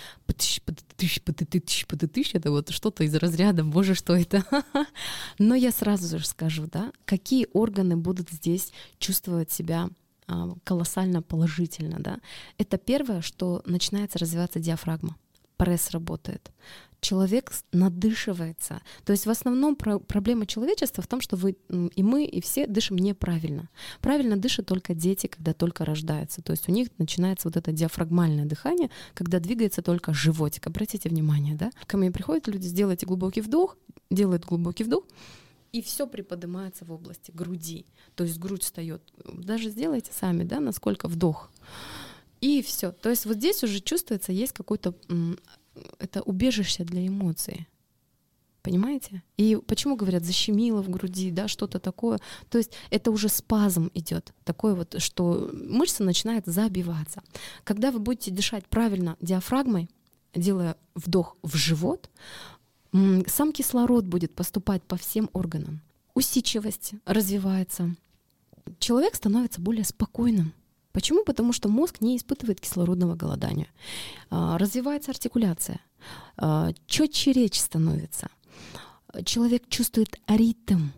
это 2.35 2.51
вот 2.51 2.71
что-то 2.71 3.05
из 3.05 3.15
разряда, 3.15 3.65
боже, 3.65 3.95
что 3.95 4.15
это. 4.15 4.45
Но 5.39 5.55
я 5.55 5.71
сразу 5.73 6.19
же 6.19 6.27
скажу, 6.27 6.67
да, 6.71 6.93
какие 7.05 7.47
органы 7.53 7.97
будут 7.97 8.31
здесь 8.31 8.73
чувствовать 8.99 9.51
себя 9.51 9.91
а, 10.27 10.55
колоссально 10.65 11.23
положительно, 11.23 11.99
да. 11.99 12.19
Это 12.59 12.79
первое, 12.79 13.21
что 13.21 13.63
начинается 13.67 14.19
развиваться 14.19 14.61
диафрагма 14.61 15.17
пресс 15.63 15.91
работает. 15.91 16.51
Человек 17.03 17.53
надышивается. 17.73 18.81
То 19.05 19.11
есть 19.11 19.27
в 19.27 19.31
основном 19.31 19.75
про- 19.75 19.99
проблема 19.99 20.47
человечества 20.47 21.03
в 21.03 21.09
том, 21.09 21.21
что 21.21 21.37
вы 21.37 21.57
и 21.69 22.03
мы, 22.03 22.25
и 22.25 22.41
все 22.41 22.69
дышим 22.69 22.97
неправильно. 22.97 23.69
Правильно 24.01 24.37
дышат 24.37 24.67
только 24.67 24.95
дети, 24.95 25.27
когда 25.27 25.53
только 25.53 25.85
рождаются. 25.85 26.43
То 26.43 26.53
есть 26.53 26.69
у 26.69 26.73
них 26.73 26.91
начинается 26.99 27.49
вот 27.49 27.57
это 27.57 27.73
диафрагмальное 27.73 28.45
дыхание, 28.45 28.89
когда 29.15 29.41
двигается 29.41 29.83
только 29.83 30.15
животик. 30.15 30.69
Обратите 30.69 31.09
внимание, 31.09 31.57
да? 31.57 31.73
Ко 31.89 31.97
мне 31.97 32.13
приходят 32.13 32.47
люди, 32.47 32.69
сделайте 32.69 33.05
глубокий 33.05 33.41
вдох, 33.41 33.77
делают 34.09 34.45
глубокий 34.45 34.85
вдох, 34.85 35.05
и 35.73 35.83
все 35.83 36.07
приподнимается 36.07 36.85
в 36.85 36.93
области 36.93 37.33
груди. 37.33 37.85
То 38.15 38.23
есть 38.23 38.39
грудь 38.39 38.63
встает. 38.63 39.03
Даже 39.25 39.71
сделайте 39.71 40.13
сами, 40.13 40.45
да, 40.45 40.61
насколько 40.61 41.09
вдох. 41.09 41.51
И 42.41 42.63
все. 42.63 42.93
То 42.93 43.11
есть 43.11 43.27
вот 43.27 43.37
здесь 43.39 43.65
уже 43.65 43.81
чувствуется, 43.81 44.33
есть 44.33 44.53
какой-то 44.53 44.95
это 45.99 46.23
убежище 46.23 46.85
для 46.85 47.07
эмоций. 47.07 47.67
Понимаете? 48.63 49.25
И 49.37 49.59
почему 49.67 49.97
говорят, 49.97 50.25
защемило 50.25 50.83
в 50.83 50.89
груди, 50.89 51.33
да, 51.33 51.49
что-то 51.49 51.81
такое. 51.81 52.21
То 52.49 52.59
есть 52.59 52.73
это 52.91 53.11
уже 53.11 53.29
спазм 53.29 53.91
идет, 53.93 54.33
такой 54.45 54.77
вот, 54.77 55.03
что 55.03 55.51
мышца 55.53 56.05
начинает 56.05 56.47
забиваться. 56.47 57.23
Когда 57.65 57.91
вы 57.91 57.99
будете 57.99 58.31
дышать 58.31 58.65
правильно 58.67 59.17
диафрагмой, 59.21 59.91
делая 60.33 60.77
вдох 60.95 61.37
в 61.43 61.57
живот, 61.57 62.09
сам 62.93 63.53
кислород 63.53 64.05
будет 64.05 64.33
поступать 64.35 64.83
по 64.85 64.97
всем 64.97 65.29
органам. 65.33 65.81
Усидчивость 66.15 66.93
развивается. 67.05 67.97
Человек 68.79 69.17
становится 69.17 69.61
более 69.61 69.85
спокойным. 69.85 70.53
Почему? 70.93 71.25
Потому 71.25 71.53
что 71.53 71.69
мозг 71.69 72.01
не 72.01 72.17
испытывает 72.17 72.61
кислородного 72.61 73.15
голодания. 73.15 73.69
А, 74.31 74.59
развивается 74.59 75.11
артикуляция, 75.11 75.81
а, 76.37 76.73
четче 76.87 77.33
речь 77.33 77.59
становится. 77.59 78.29
Человек 79.25 79.69
чувствует 79.69 80.21
ритм. 80.27 80.89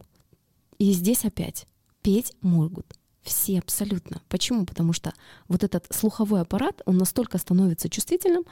И 0.78 0.92
здесь 0.92 1.24
опять 1.24 1.66
петь 2.02 2.36
могут 2.42 2.86
все 3.22 3.58
абсолютно. 3.58 4.20
Почему? 4.28 4.66
Потому 4.66 4.92
что 4.92 5.14
вот 5.48 5.64
этот 5.64 5.86
слуховой 5.90 6.42
аппарат, 6.42 6.82
он 6.84 6.98
настолько 6.98 7.38
становится 7.38 7.88
чувствительным. 7.88 8.44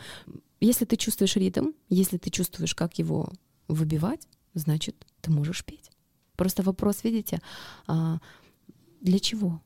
Если 0.60 0.84
ты 0.84 0.96
чувствуешь 0.96 1.36
ритм, 1.36 1.72
если 1.90 2.16
ты 2.16 2.30
чувствуешь, 2.30 2.74
как 2.74 2.98
его 2.98 3.30
выбивать, 3.68 4.26
значит, 4.54 5.06
ты 5.20 5.30
можешь 5.30 5.64
петь. 5.64 5.90
Просто 6.36 6.62
вопрос, 6.62 7.04
видите, 7.04 7.40
а, 7.86 8.18
для 9.00 9.18
чего? 9.18 9.60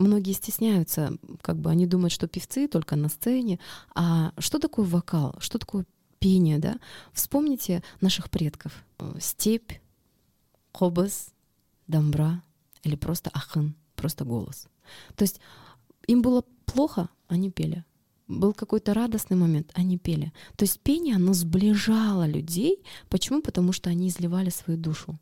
Многие 0.00 0.32
стесняются, 0.32 1.12
как 1.42 1.58
бы 1.58 1.70
они 1.70 1.86
думают, 1.86 2.12
что 2.12 2.26
певцы 2.26 2.66
только 2.66 2.96
на 2.96 3.08
сцене. 3.08 3.58
А 3.94 4.32
что 4.38 4.58
такое 4.58 4.86
вокал? 4.86 5.36
Что 5.38 5.58
такое 5.58 5.84
пение, 6.18 6.58
да? 6.58 6.78
Вспомните 7.12 7.82
наших 8.00 8.30
предков. 8.30 8.84
Степь, 9.20 9.72
хобас, 10.72 11.32
дамбра 11.86 12.42
или 12.82 12.96
просто 12.96 13.30
ахын, 13.32 13.74
просто 13.94 14.24
голос. 14.24 14.66
То 15.16 15.22
есть 15.22 15.40
им 16.06 16.22
было 16.22 16.44
плохо, 16.64 17.08
они 17.28 17.50
пели. 17.50 17.84
Был 18.26 18.52
какой-то 18.52 18.94
радостный 18.94 19.36
момент, 19.36 19.72
они 19.74 19.98
пели. 19.98 20.32
То 20.56 20.64
есть 20.64 20.80
пение, 20.80 21.16
оно 21.16 21.32
сближало 21.32 22.26
людей. 22.26 22.82
Почему? 23.08 23.42
Потому 23.42 23.72
что 23.72 23.90
они 23.90 24.08
изливали 24.08 24.50
свою 24.50 24.78
душу. 24.78 25.18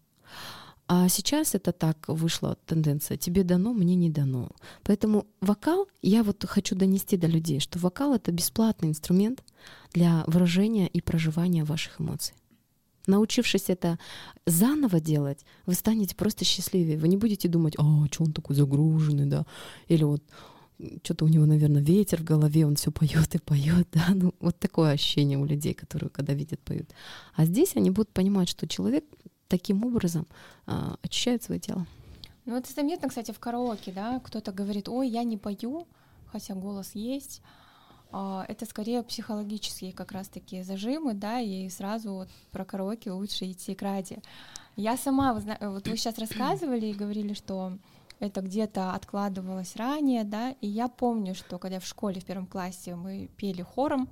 А 0.90 1.06
сейчас 1.10 1.54
это 1.54 1.72
так 1.72 2.08
вышла 2.08 2.56
тенденция. 2.64 3.18
Тебе 3.18 3.44
дано, 3.44 3.74
мне 3.74 3.94
не 3.94 4.08
дано. 4.08 4.50
Поэтому 4.84 5.26
вокал, 5.42 5.86
я 6.00 6.22
вот 6.22 6.44
хочу 6.48 6.74
донести 6.74 7.18
до 7.18 7.26
людей, 7.26 7.60
что 7.60 7.78
вокал 7.78 8.14
это 8.14 8.32
бесплатный 8.32 8.88
инструмент 8.88 9.44
для 9.92 10.24
выражения 10.26 10.88
и 10.88 11.02
проживания 11.02 11.64
ваших 11.64 12.00
эмоций. 12.00 12.34
Научившись 13.06 13.68
это 13.68 13.98
заново 14.46 14.98
делать, 14.98 15.44
вы 15.66 15.74
станете 15.74 16.16
просто 16.16 16.46
счастливее. 16.46 16.96
Вы 16.96 17.08
не 17.08 17.18
будете 17.18 17.48
думать, 17.48 17.74
а, 17.78 18.06
что 18.10 18.24
он 18.24 18.32
такой 18.32 18.56
загруженный, 18.56 19.26
да, 19.26 19.44
или 19.88 20.04
вот 20.04 20.22
что-то 21.02 21.24
у 21.26 21.28
него, 21.28 21.44
наверное, 21.44 21.82
ветер 21.82 22.20
в 22.20 22.24
голове, 22.24 22.66
он 22.66 22.76
все 22.76 22.90
поет 22.90 23.34
и 23.34 23.38
поет, 23.38 23.88
да, 23.92 24.06
ну 24.14 24.34
вот 24.40 24.58
такое 24.58 24.92
ощущение 24.92 25.36
у 25.36 25.44
людей, 25.44 25.74
которые 25.74 26.08
когда 26.08 26.32
видят 26.32 26.60
поют. 26.60 26.88
А 27.34 27.44
здесь 27.44 27.76
они 27.76 27.90
будут 27.90 28.10
понимать, 28.10 28.48
что 28.48 28.66
человек 28.66 29.04
таким 29.48 29.84
образом 29.84 30.26
а, 30.66 30.96
очищает 31.02 31.42
свое 31.42 31.60
тело. 31.60 31.86
Ну 32.44 32.56
это 32.56 32.72
заметно, 32.72 33.08
кстати, 33.08 33.32
в 33.32 33.38
караоке, 33.40 33.92
да, 33.92 34.20
кто-то 34.20 34.52
говорит, 34.52 34.88
ой, 34.88 35.08
я 35.08 35.22
не 35.24 35.36
пою, 35.36 35.86
хотя 36.26 36.54
голос 36.54 36.92
есть. 36.94 37.42
А, 38.10 38.44
это 38.48 38.64
скорее 38.64 39.02
психологические 39.02 39.92
как 39.92 40.12
раз-таки 40.12 40.62
зажимы, 40.62 41.14
да, 41.14 41.40
и 41.40 41.68
сразу 41.68 42.12
вот 42.12 42.28
про 42.52 42.64
караоке 42.64 43.10
лучше 43.10 43.50
идти 43.50 43.74
к 43.74 43.82
ради. 43.82 44.22
Я 44.76 44.96
сама, 44.96 45.34
вот 45.34 45.88
вы 45.88 45.96
сейчас 45.96 46.18
рассказывали 46.18 46.86
и 46.86 46.94
говорили, 46.94 47.34
что 47.34 47.76
это 48.18 48.40
где-то 48.40 48.92
откладывалось 48.92 49.76
ранее, 49.76 50.24
да, 50.24 50.52
и 50.60 50.66
я 50.66 50.88
помню, 50.88 51.34
что 51.34 51.58
когда 51.58 51.80
в 51.80 51.86
школе 51.86 52.20
в 52.20 52.24
первом 52.24 52.46
классе 52.46 52.94
мы 52.94 53.28
пели 53.36 53.62
хором, 53.62 54.08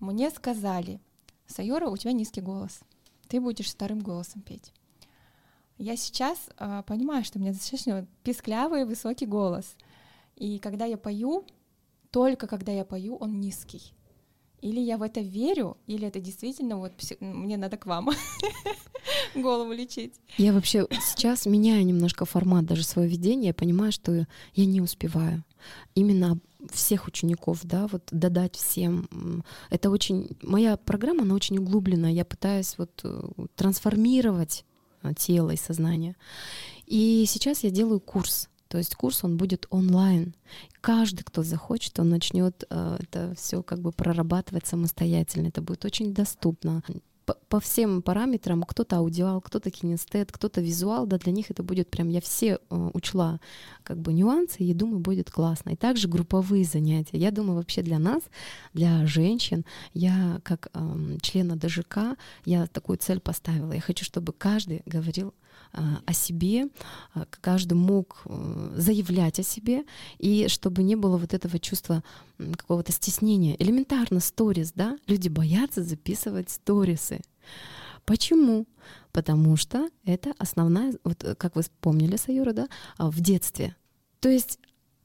мне 0.00 0.30
сказали, 0.30 1.00
Сайора, 1.46 1.88
у 1.88 1.96
тебя 1.96 2.12
низкий 2.12 2.40
голос 2.40 2.80
ты 3.34 3.40
будешь 3.40 3.66
вторым 3.66 3.98
голосом 3.98 4.42
петь. 4.42 4.72
Я 5.76 5.96
сейчас 5.96 6.38
э, 6.56 6.84
понимаю, 6.86 7.24
что 7.24 7.40
у 7.40 7.42
меня 7.42 7.52
достаточно 7.52 8.06
писклявый 8.22 8.84
высокий 8.84 9.26
голос. 9.26 9.74
И 10.36 10.60
когда 10.60 10.84
я 10.84 10.96
пою, 10.96 11.44
только 12.12 12.46
когда 12.46 12.70
я 12.70 12.84
пою, 12.84 13.16
он 13.16 13.40
низкий. 13.40 13.92
или 14.62 14.78
я 14.78 14.98
в 14.98 15.02
это 15.02 15.20
верю, 15.20 15.76
или 15.88 16.06
это 16.06 16.20
действительно 16.20 16.78
вот 16.78 16.92
мне 17.18 17.56
надо 17.56 17.76
к 17.76 17.86
вам 17.86 18.10
голову 19.34 19.72
лечить. 19.72 20.14
Я 20.38 20.52
вообще 20.52 20.86
сейчас 20.92 21.44
меняю 21.44 21.84
немножко 21.84 22.24
формат 22.26 22.66
даже 22.66 22.84
своего 22.84 23.10
ведения, 23.10 23.48
я 23.48 23.54
понимаю, 23.54 23.90
что 23.90 24.28
я 24.54 24.64
не 24.64 24.80
успеваю. 24.80 25.42
Именно 25.94 26.38
всех 26.72 27.06
учеников, 27.06 27.60
да, 27.62 27.86
вот 27.88 28.02
додать 28.10 28.56
всем. 28.56 29.44
Это 29.70 29.90
очень 29.90 30.36
моя 30.42 30.76
программа, 30.76 31.22
она 31.22 31.34
очень 31.34 31.58
углубленная. 31.58 32.12
Я 32.12 32.24
пытаюсь 32.24 32.76
вот 32.78 33.00
э, 33.04 33.22
трансформировать 33.54 34.64
э, 35.02 35.12
тело 35.16 35.50
и 35.50 35.56
сознание. 35.56 36.16
И 36.86 37.24
сейчас 37.28 37.64
я 37.64 37.70
делаю 37.70 38.00
курс 38.00 38.48
то 38.74 38.78
есть 38.78 38.96
курс 38.96 39.22
он 39.22 39.36
будет 39.36 39.66
онлайн. 39.70 40.34
Каждый, 40.80 41.22
кто 41.22 41.44
захочет, 41.44 42.00
он 42.00 42.08
начнет 42.08 42.64
э, 42.68 42.96
это 42.98 43.32
все 43.36 43.62
как 43.62 43.78
бы 43.78 43.92
прорабатывать 43.92 44.66
самостоятельно. 44.66 45.46
Это 45.46 45.62
будет 45.62 45.84
очень 45.84 46.12
доступно 46.12 46.82
по, 47.24 47.34
по 47.48 47.60
всем 47.60 48.02
параметрам, 48.02 48.62
кто-то 48.62 48.98
аудиал, 48.98 49.40
кто-то 49.40 49.70
кинестет, 49.70 50.32
кто-то 50.32 50.60
визуал, 50.60 51.06
да, 51.06 51.18
для 51.18 51.32
них 51.32 51.50
это 51.50 51.62
будет 51.62 51.90
прям, 51.90 52.08
я 52.08 52.20
все 52.20 52.58
э, 52.70 52.90
учла 52.94 53.40
как 53.82 53.98
бы 53.98 54.12
нюансы, 54.12 54.62
и 54.62 54.74
думаю, 54.74 55.00
будет 55.00 55.30
классно. 55.30 55.70
И 55.70 55.76
также 55.76 56.08
групповые 56.08 56.64
занятия. 56.64 57.18
Я 57.18 57.30
думаю, 57.30 57.56
вообще 57.56 57.82
для 57.82 57.98
нас, 57.98 58.22
для 58.72 59.06
женщин, 59.06 59.64
я 59.92 60.40
как 60.42 60.68
э, 60.72 61.16
члена 61.22 61.56
ДЖК, 61.56 62.16
я 62.44 62.66
такую 62.66 62.98
цель 62.98 63.20
поставила. 63.20 63.72
Я 63.72 63.80
хочу, 63.80 64.04
чтобы 64.04 64.32
каждый 64.32 64.82
говорил 64.86 65.34
о 65.72 66.12
себе, 66.12 66.68
а, 67.14 67.26
каждый 67.40 67.74
мог 67.74 68.22
э, 68.26 68.74
заявлять 68.76 69.40
о 69.40 69.42
себе, 69.42 69.84
и 70.18 70.46
чтобы 70.48 70.84
не 70.84 70.94
было 70.94 71.16
вот 71.16 71.34
этого 71.34 71.58
чувства 71.58 72.04
какого-то 72.38 72.92
стеснения. 72.92 73.56
Элементарно 73.58 74.20
сторис, 74.20 74.72
да, 74.74 74.96
люди 75.08 75.28
боятся 75.28 75.82
записывать 75.82 76.50
сторисы. 76.50 77.20
Почему? 78.04 78.66
Потому 79.12 79.56
что 79.56 79.88
это 80.04 80.34
основная, 80.38 80.94
вот 81.02 81.24
э, 81.24 81.34
как 81.34 81.56
вы 81.56 81.62
вспомнили, 81.62 82.16
Саюра, 82.16 82.52
да, 82.52 82.68
а, 82.96 83.10
в 83.10 83.20
детстве. 83.20 83.74
То 84.20 84.28
есть 84.28 84.58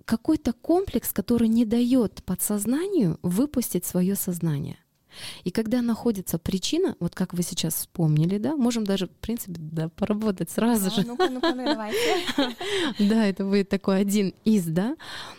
какой-то 0.05 0.53
комплекс, 0.53 1.13
который 1.13 1.47
не 1.47 1.65
дает 1.65 2.23
подсознанию 2.23 3.19
выпустить 3.21 3.85
свое 3.85 4.15
сознание. 4.15 4.77
И 5.43 5.51
когда 5.51 5.81
находится 5.81 6.37
причина, 6.37 6.95
вот 6.99 7.15
как 7.15 7.33
вы 7.33 7.43
сейчас 7.43 7.75
вспомнили, 7.75 8.37
да, 8.37 8.55
можем 8.55 8.83
даже, 8.83 9.07
в 9.07 9.11
принципе, 9.11 9.55
да, 9.57 9.89
поработать 9.89 10.49
сразу 10.49 10.89
да, 10.89 10.95
же. 10.95 11.07
Ну-ка, 11.07 11.29
ну-ка, 11.29 11.53
ну 11.53 11.65
давайте. 11.65 11.97
Да, 12.99 13.25
это 13.25 13.45
будет 13.45 13.69
такой 13.69 13.99
один 13.99 14.33
из, 14.43 14.65
да. 14.65 14.95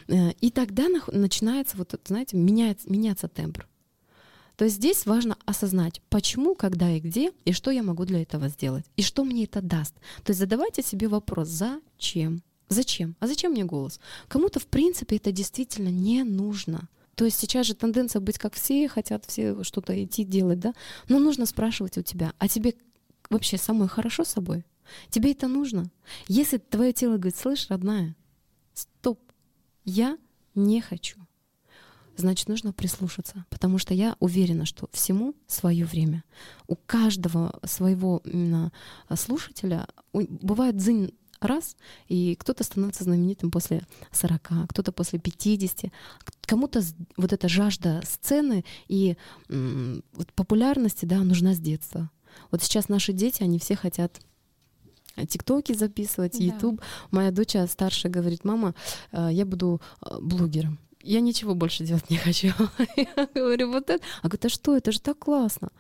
Э, 0.09 0.33
и 0.41 0.51
тогда 0.51 0.87
начинается, 1.13 1.77
вот, 1.77 1.95
знаете, 2.05 2.37
меняется, 2.37 2.91
меняться 2.91 3.29
тембр. 3.29 3.67
То 4.57 4.65
есть 4.65 4.77
здесь 4.77 5.07
важно 5.07 5.39
осознать, 5.47 6.03
почему, 6.11 6.55
когда 6.55 6.91
и 6.91 7.01
где, 7.01 7.33
и 7.47 7.53
что 7.53 7.71
я 7.71 7.83
могу 7.83 8.05
для 8.05 8.21
этого 8.21 8.49
сделать, 8.49 8.85
и 8.97 9.03
что 9.03 9.25
мне 9.25 9.45
это 9.45 9.63
даст. 9.63 9.95
То 10.23 10.33
есть 10.33 10.41
задавайте 10.41 10.83
себе 10.83 11.09
вопрос, 11.09 11.49
зачем? 11.49 12.43
Зачем? 12.69 13.17
А 13.21 13.27
зачем 13.27 13.53
мне 13.53 13.65
голос? 13.65 14.01
Кому-то, 14.29 14.61
в 14.61 14.67
принципе, 14.67 15.17
это 15.17 15.33
действительно 15.33 15.89
не 15.89 16.25
нужно. 16.25 16.89
То 17.21 17.27
есть 17.27 17.39
сейчас 17.39 17.67
же 17.67 17.75
тенденция 17.75 18.21
быть 18.21 18.39
как 18.39 18.55
все, 18.55 18.89
хотят 18.89 19.27
все 19.27 19.63
что-то 19.63 19.93
идти 20.03 20.25
делать, 20.25 20.59
да? 20.59 20.73
Но 21.11 21.19
нужно 21.19 21.45
спрашивать 21.45 21.99
у 21.99 22.03
тебя, 22.03 22.33
а 22.39 22.49
тебе 22.49 22.75
вообще 23.29 23.59
самой 23.59 23.89
хорошо 23.89 24.25
с 24.25 24.29
собой? 24.29 24.65
Тебе 25.11 25.33
это 25.33 25.47
нужно? 25.47 25.91
Если 26.29 26.57
твое 26.57 26.95
тело 26.95 27.19
говорит, 27.19 27.37
слышь, 27.37 27.69
родная, 27.69 28.17
стоп, 28.73 29.21
я 29.85 30.17
не 30.55 30.81
хочу, 30.81 31.19
значит, 32.17 32.49
нужно 32.49 32.73
прислушаться, 32.73 33.45
потому 33.51 33.77
что 33.77 33.93
я 33.93 34.17
уверена, 34.19 34.65
что 34.65 34.89
всему 34.91 35.35
свое 35.47 35.85
время. 35.85 36.25
У 36.69 36.75
каждого 36.75 37.61
своего 37.65 38.23
именно 38.25 38.73
слушателя 39.15 39.89
бывает 40.15 40.79
дзынь 40.79 41.13
раз, 41.45 41.77
и 42.09 42.37
кто-то 42.37 42.65
становится 42.65 43.05
знаменитым 43.05 43.51
после 43.51 43.83
40, 44.13 44.69
кто-то 44.69 44.93
после 44.93 45.19
50, 45.19 45.93
кому-то 46.43 46.83
вот 47.17 47.33
эта 47.33 47.49
жажда 47.49 48.03
сцены 48.05 48.65
и 48.89 49.17
вот 49.49 50.33
популярности, 50.35 51.05
да, 51.05 51.19
нужна 51.19 51.55
с 51.55 51.59
детства. 51.59 52.11
Вот 52.51 52.63
сейчас 52.63 52.89
наши 52.89 53.13
дети, 53.13 53.43
они 53.43 53.59
все 53.59 53.77
хотят 53.77 54.21
тиктоки 55.29 55.73
записывать, 55.73 56.39
ютуб. 56.39 56.77
Да. 56.77 56.87
Моя 57.11 57.31
дочь 57.31 57.57
старшая 57.69 58.13
говорит, 58.13 58.45
мама, 58.45 58.75
э, 59.13 59.29
я 59.33 59.45
буду 59.45 59.81
э, 60.03 60.19
блогером. 60.21 60.79
Я 61.03 61.21
ничего 61.21 61.55
больше 61.55 61.85
делать 61.85 62.11
не 62.11 62.19
хочу. 62.19 62.49
Я 62.97 63.29
говорю, 63.35 63.71
вот 63.73 63.89
это. 63.89 64.05
А 64.23 64.29
говорит, 64.29 64.45
а 64.45 64.49
что, 64.51 64.77
это 64.77 64.93
же 64.93 65.01
так 65.01 65.19
классно. 65.19 65.71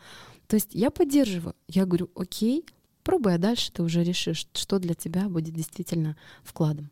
То 0.46 0.56
есть 0.56 0.70
я 0.72 0.90
поддерживаю. 0.90 1.54
Я 1.68 1.84
говорю, 1.84 2.10
окей, 2.14 2.64
Пробуй, 3.02 3.34
а 3.34 3.38
дальше 3.38 3.72
ты 3.72 3.82
уже 3.82 4.04
решишь, 4.04 4.46
что 4.52 4.78
для 4.78 4.94
тебя 4.94 5.28
будет 5.28 5.54
действительно 5.54 6.16
вкладом. 6.42 6.90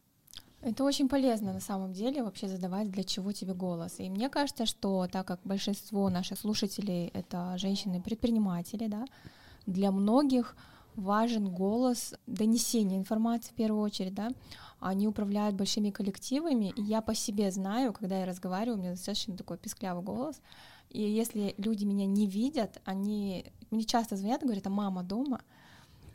Это 0.60 0.82
очень 0.82 1.08
полезно 1.08 1.52
на 1.52 1.60
самом 1.60 1.92
деле 1.92 2.22
вообще 2.22 2.48
задавать, 2.48 2.90
для 2.90 3.04
чего 3.04 3.32
тебе 3.32 3.54
голос. 3.54 3.94
И 3.98 4.10
мне 4.10 4.28
кажется, 4.28 4.66
что 4.66 5.06
так 5.06 5.26
как 5.26 5.40
большинство 5.44 6.10
наших 6.10 6.38
слушателей 6.38 7.08
это 7.14 7.56
женщины-предприниматели, 7.58 8.88
да, 8.88 9.04
для 9.66 9.92
многих 9.92 10.56
важен 10.96 11.48
голос 11.48 12.14
донесения 12.26 12.98
информации 12.98 13.50
в 13.52 13.54
первую 13.54 13.82
очередь, 13.82 14.14
да. 14.14 14.30
Они 14.80 15.06
управляют 15.06 15.54
большими 15.54 15.90
коллективами, 15.90 16.72
и 16.76 16.82
я 16.82 17.02
по 17.02 17.14
себе 17.14 17.52
знаю, 17.52 17.92
когда 17.92 18.18
я 18.18 18.26
разговариваю, 18.26 18.78
у 18.78 18.80
меня 18.80 18.90
достаточно 18.92 19.36
такой 19.36 19.58
писклявый 19.58 20.02
голос, 20.02 20.40
и 20.90 21.02
если 21.02 21.54
люди 21.56 21.84
меня 21.84 22.06
не 22.06 22.26
видят, 22.26 22.80
они 22.84 23.46
мне 23.70 23.84
часто 23.84 24.16
звонят 24.16 24.42
и 24.42 24.46
говорят, 24.46 24.66
а 24.66 24.70
мама 24.70 25.02
дома, 25.04 25.42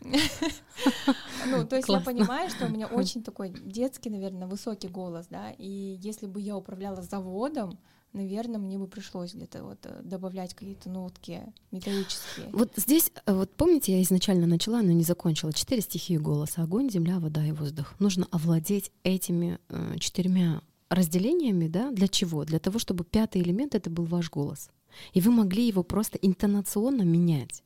ну, 1.47 1.65
то 1.65 1.75
есть 1.75 1.89
я 1.89 1.99
понимаю, 1.99 2.49
что 2.49 2.65
у 2.65 2.69
меня 2.69 2.87
очень 2.87 3.23
такой 3.23 3.49
детский, 3.49 4.09
наверное, 4.09 4.47
высокий 4.47 4.87
голос, 4.87 5.27
да, 5.29 5.51
и 5.57 5.97
если 6.01 6.27
бы 6.27 6.41
я 6.41 6.57
управляла 6.57 7.01
заводом, 7.01 7.79
наверное, 8.13 8.59
мне 8.59 8.77
бы 8.77 8.87
пришлось 8.87 9.33
где-то 9.33 9.63
вот 9.63 9.79
э, 9.83 10.01
добавлять 10.03 10.53
какие-то 10.53 10.89
нотки 10.89 11.41
металлические. 11.71 12.49
Вот 12.51 12.71
здесь, 12.75 13.11
э, 13.25 13.33
вот 13.33 13.51
помните, 13.55 13.93
я 13.93 14.01
изначально 14.03 14.47
начала, 14.47 14.81
но 14.81 14.91
не 14.91 15.03
закончила. 15.03 15.51
Четыре 15.51 15.81
стихии 15.81 16.17
голоса: 16.17 16.63
огонь, 16.63 16.89
земля, 16.89 17.19
вода 17.19 17.45
и 17.45 17.51
воздух. 17.51 17.93
Нужно 17.99 18.27
овладеть 18.31 18.91
этими 19.03 19.59
э, 19.69 19.97
четырьмя 19.99 20.61
разделениями, 20.89 21.67
да? 21.67 21.91
Для 21.91 22.07
чего? 22.07 22.45
Для 22.45 22.59
того, 22.59 22.79
чтобы 22.79 23.03
пятый 23.03 23.41
элемент 23.41 23.75
это 23.75 23.89
был 23.89 24.05
ваш 24.05 24.29
голос, 24.29 24.69
и 25.13 25.21
вы 25.21 25.31
могли 25.31 25.67
его 25.67 25.83
просто 25.83 26.17
интонационно 26.19 27.01
менять. 27.01 27.63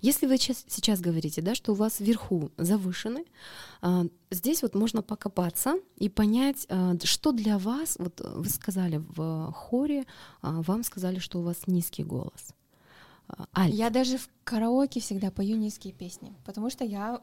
Если 0.00 0.26
вы 0.26 0.36
сейчас, 0.38 1.00
говорите, 1.00 1.42
да, 1.42 1.54
что 1.54 1.72
у 1.72 1.74
вас 1.74 2.00
вверху 2.00 2.50
завышены, 2.56 3.24
а, 3.80 4.06
здесь 4.30 4.62
вот 4.62 4.74
можно 4.74 5.02
покопаться 5.02 5.76
и 5.96 6.08
понять, 6.08 6.66
а, 6.68 6.94
что 7.02 7.32
для 7.32 7.58
вас, 7.58 7.96
вот 7.98 8.20
вы 8.20 8.48
сказали 8.48 9.02
в 9.08 9.52
хоре, 9.52 10.04
а, 10.42 10.62
вам 10.62 10.82
сказали, 10.82 11.18
что 11.18 11.40
у 11.40 11.42
вас 11.42 11.66
низкий 11.66 12.04
голос. 12.04 12.54
Альт. 13.56 13.74
Я 13.74 13.90
даже 13.90 14.18
в 14.18 14.28
караоке 14.44 15.00
всегда 15.00 15.32
пою 15.32 15.56
низкие 15.56 15.92
песни, 15.92 16.32
потому 16.44 16.70
что 16.70 16.84
я 16.84 17.20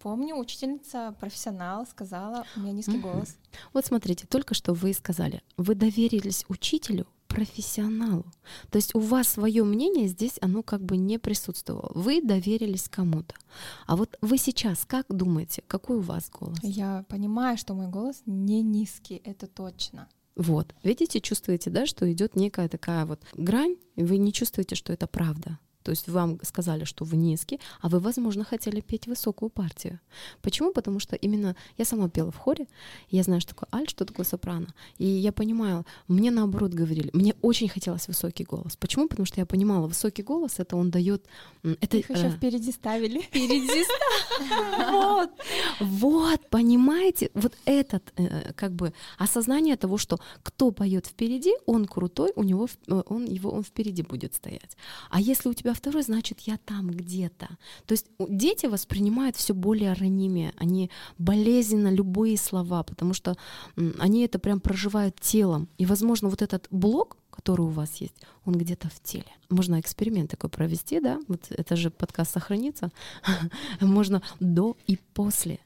помню, 0.00 0.36
учительница, 0.36 1.14
профессионал 1.18 1.86
сказала, 1.86 2.44
у 2.56 2.60
меня 2.60 2.72
низкий 2.72 2.98
mm-hmm. 2.98 3.00
голос. 3.00 3.36
Вот 3.72 3.86
смотрите, 3.86 4.26
только 4.26 4.54
что 4.54 4.74
вы 4.74 4.92
сказали, 4.92 5.42
вы 5.56 5.74
доверились 5.74 6.44
учителю, 6.48 7.06
профессионалу. 7.30 8.26
То 8.70 8.76
есть 8.76 8.94
у 8.94 8.98
вас 8.98 9.28
свое 9.28 9.64
мнение 9.64 10.08
здесь, 10.08 10.36
оно 10.42 10.62
как 10.62 10.82
бы 10.82 10.96
не 10.96 11.18
присутствовало. 11.18 11.90
Вы 11.94 12.20
доверились 12.20 12.88
кому-то. 12.88 13.34
А 13.86 13.96
вот 13.96 14.18
вы 14.20 14.36
сейчас 14.36 14.84
как 14.84 15.06
думаете, 15.08 15.62
какой 15.66 15.96
у 15.96 16.00
вас 16.00 16.28
голос? 16.28 16.58
Я 16.62 17.04
понимаю, 17.08 17.56
что 17.56 17.74
мой 17.74 17.88
голос 17.88 18.22
не 18.26 18.62
низкий, 18.62 19.22
это 19.24 19.46
точно. 19.46 20.08
Вот, 20.36 20.74
видите, 20.82 21.20
чувствуете, 21.20 21.70
да, 21.70 21.86
что 21.86 22.10
идет 22.10 22.34
некая 22.34 22.68
такая 22.68 23.06
вот 23.06 23.20
грань, 23.34 23.76
и 23.96 24.02
вы 24.02 24.16
не 24.18 24.32
чувствуете, 24.32 24.74
что 24.74 24.92
это 24.92 25.06
правда. 25.06 25.58
То 25.82 25.90
есть 25.90 26.08
вам 26.08 26.38
сказали, 26.42 26.84
что 26.84 27.04
вы 27.04 27.16
низкий, 27.16 27.60
а 27.80 27.88
вы, 27.88 28.00
возможно, 28.00 28.44
хотели 28.44 28.80
петь 28.80 29.06
высокую 29.06 29.50
партию. 29.50 30.00
Почему? 30.42 30.72
Потому 30.72 31.00
что 31.00 31.16
именно 31.16 31.56
я 31.78 31.84
сама 31.84 32.08
пела 32.08 32.30
в 32.30 32.36
хоре, 32.36 32.66
я 33.10 33.22
знаю, 33.22 33.40
что 33.40 33.54
такое 33.54 33.68
альт, 33.72 33.90
что 33.90 34.04
такое 34.04 34.26
сопрано. 34.26 34.68
И 34.98 35.06
я 35.06 35.32
понимаю, 35.32 35.84
мне 36.08 36.30
наоборот 36.30 36.72
говорили, 36.72 37.10
мне 37.12 37.34
очень 37.42 37.68
хотелось 37.68 38.08
высокий 38.08 38.44
голос. 38.44 38.76
Почему? 38.76 39.08
Потому 39.08 39.26
что 39.26 39.40
я 39.40 39.46
понимала, 39.46 39.86
высокий 39.86 40.22
голос 40.22 40.58
это 40.58 40.76
он 40.76 40.90
дает. 40.90 41.24
Это 41.62 41.96
их 41.96 42.10
еще 42.10 42.26
э, 42.26 42.30
впереди 42.30 42.72
ставили. 42.72 43.20
Впереди 43.20 43.84
Вот, 44.90 45.30
вот, 45.80 46.40
понимаете, 46.50 47.30
вот 47.34 47.52
этот 47.64 48.12
э, 48.16 48.52
как 48.54 48.72
бы 48.72 48.92
осознание 49.18 49.76
того, 49.76 49.98
что 49.98 50.18
кто 50.42 50.70
поет 50.70 51.06
впереди, 51.06 51.52
он 51.66 51.86
крутой, 51.86 52.32
у 52.36 52.42
него 52.42 52.68
э, 52.86 53.02
он 53.06 53.24
его 53.24 53.50
он 53.50 53.62
впереди 53.62 54.02
будет 54.02 54.34
стоять. 54.34 54.76
А 55.10 55.20
если 55.20 55.48
у 55.48 55.54
тебя 55.54 55.69
тебя 55.70 55.74
второй, 55.74 56.02
значит, 56.02 56.40
я 56.40 56.56
там 56.58 56.90
где-то. 56.90 57.48
То 57.86 57.92
есть 57.92 58.06
дети 58.18 58.66
воспринимают 58.66 59.36
все 59.36 59.54
более 59.54 59.92
ранимее, 59.92 60.52
они 60.56 60.90
болезненно 61.18 61.92
любые 61.92 62.36
слова, 62.36 62.82
потому 62.82 63.14
что 63.14 63.36
они 63.98 64.24
это 64.24 64.38
прям 64.38 64.60
проживают 64.60 65.20
телом. 65.20 65.68
И, 65.78 65.86
возможно, 65.86 66.28
вот 66.28 66.42
этот 66.42 66.66
блок, 66.70 67.16
который 67.30 67.62
у 67.62 67.68
вас 67.68 67.96
есть, 67.96 68.14
он 68.44 68.54
где-то 68.54 68.88
в 68.88 69.00
теле. 69.02 69.32
Можно 69.48 69.80
эксперимент 69.80 70.30
такой 70.30 70.50
провести, 70.50 71.00
да, 71.00 71.18
вот 71.28 71.46
это 71.50 71.76
же 71.76 71.90
подкаст 71.90 72.32
сохранится, 72.32 72.90
можно 73.80 74.22
до 74.40 74.76
и 74.86 74.98
после. 75.14 75.58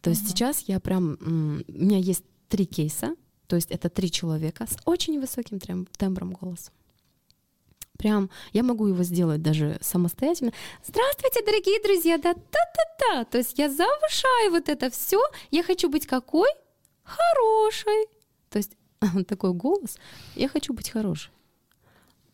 То 0.00 0.10
есть 0.10 0.28
сейчас 0.28 0.64
я 0.68 0.80
прям, 0.80 1.18
у 1.20 1.72
меня 1.72 1.98
есть 1.98 2.24
три 2.48 2.66
кейса, 2.66 3.14
то 3.46 3.56
есть 3.56 3.70
это 3.70 3.88
три 3.88 4.10
человека 4.10 4.66
с 4.66 4.76
очень 4.84 5.20
высоким 5.20 5.58
тембром 5.96 6.32
голоса. 6.32 6.70
Прям 8.00 8.30
я 8.54 8.62
могу 8.62 8.86
его 8.86 9.02
сделать 9.02 9.42
даже 9.42 9.76
самостоятельно. 9.82 10.52
Здравствуйте, 10.82 11.44
дорогие 11.44 11.82
друзья, 11.82 12.16
да 12.16 12.32
та 12.32 12.40
та 12.50 12.82
та 12.98 13.24
То 13.24 13.36
есть 13.36 13.58
я 13.58 13.68
завышаю 13.68 14.52
вот 14.52 14.70
это 14.70 14.88
все. 14.88 15.20
Я 15.50 15.62
хочу 15.62 15.90
быть 15.90 16.06
какой? 16.06 16.48
Хорошей. 17.02 18.06
То 18.48 18.56
есть 18.56 18.72
такой 19.28 19.52
голос. 19.52 19.98
Я 20.34 20.48
хочу 20.48 20.72
быть 20.72 20.88
хорошей. 20.88 21.30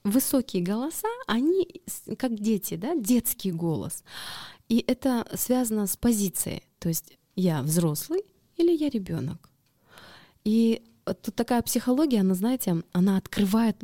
Высокие 0.04 0.62
голоса, 0.62 1.08
они 1.26 1.82
как 2.16 2.36
дети, 2.36 2.76
да, 2.76 2.94
детский 2.94 3.50
голос. 3.50 4.04
И 4.68 4.84
это 4.86 5.26
связано 5.34 5.88
с 5.88 5.96
позицией. 5.96 6.62
То 6.78 6.90
есть 6.90 7.18
я 7.34 7.62
взрослый 7.62 8.22
или 8.56 8.70
я 8.70 8.88
ребенок. 8.88 9.50
И 10.44 10.84
тут 11.22 11.34
такая 11.34 11.60
психология, 11.62 12.20
она, 12.20 12.34
знаете, 12.34 12.84
она 12.92 13.16
открывает 13.16 13.82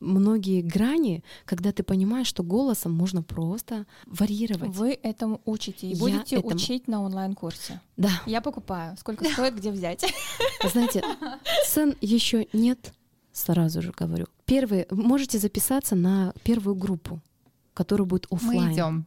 многие 0.00 0.62
грани, 0.62 1.24
когда 1.44 1.72
ты 1.72 1.82
понимаешь, 1.82 2.26
что 2.26 2.42
голосом 2.42 2.92
можно 2.92 3.22
просто 3.22 3.86
варьировать. 4.06 4.70
Вы 4.74 4.98
этому 5.02 5.40
учите 5.44 5.88
и 5.88 5.92
Я 5.92 5.98
будете 5.98 6.36
этому... 6.36 6.54
учить 6.54 6.88
на 6.88 7.02
онлайн-курсе. 7.02 7.80
Да. 7.96 8.10
Я 8.26 8.40
покупаю. 8.40 8.96
Сколько 8.98 9.24
стоит, 9.24 9.56
где 9.56 9.70
взять? 9.70 10.04
Знаете, 10.64 11.02
цен 11.66 11.96
еще 12.00 12.46
нет, 12.52 12.92
сразу 13.32 13.82
же 13.82 13.92
говорю. 13.92 14.26
Первые, 14.44 14.86
можете 14.90 15.38
записаться 15.38 15.94
на 15.94 16.32
первую 16.42 16.74
группу, 16.74 17.20
которая 17.78 18.08
будет 18.08 18.26
офлайн. 18.28 18.66
Мы 18.66 18.72
идем. 18.72 19.06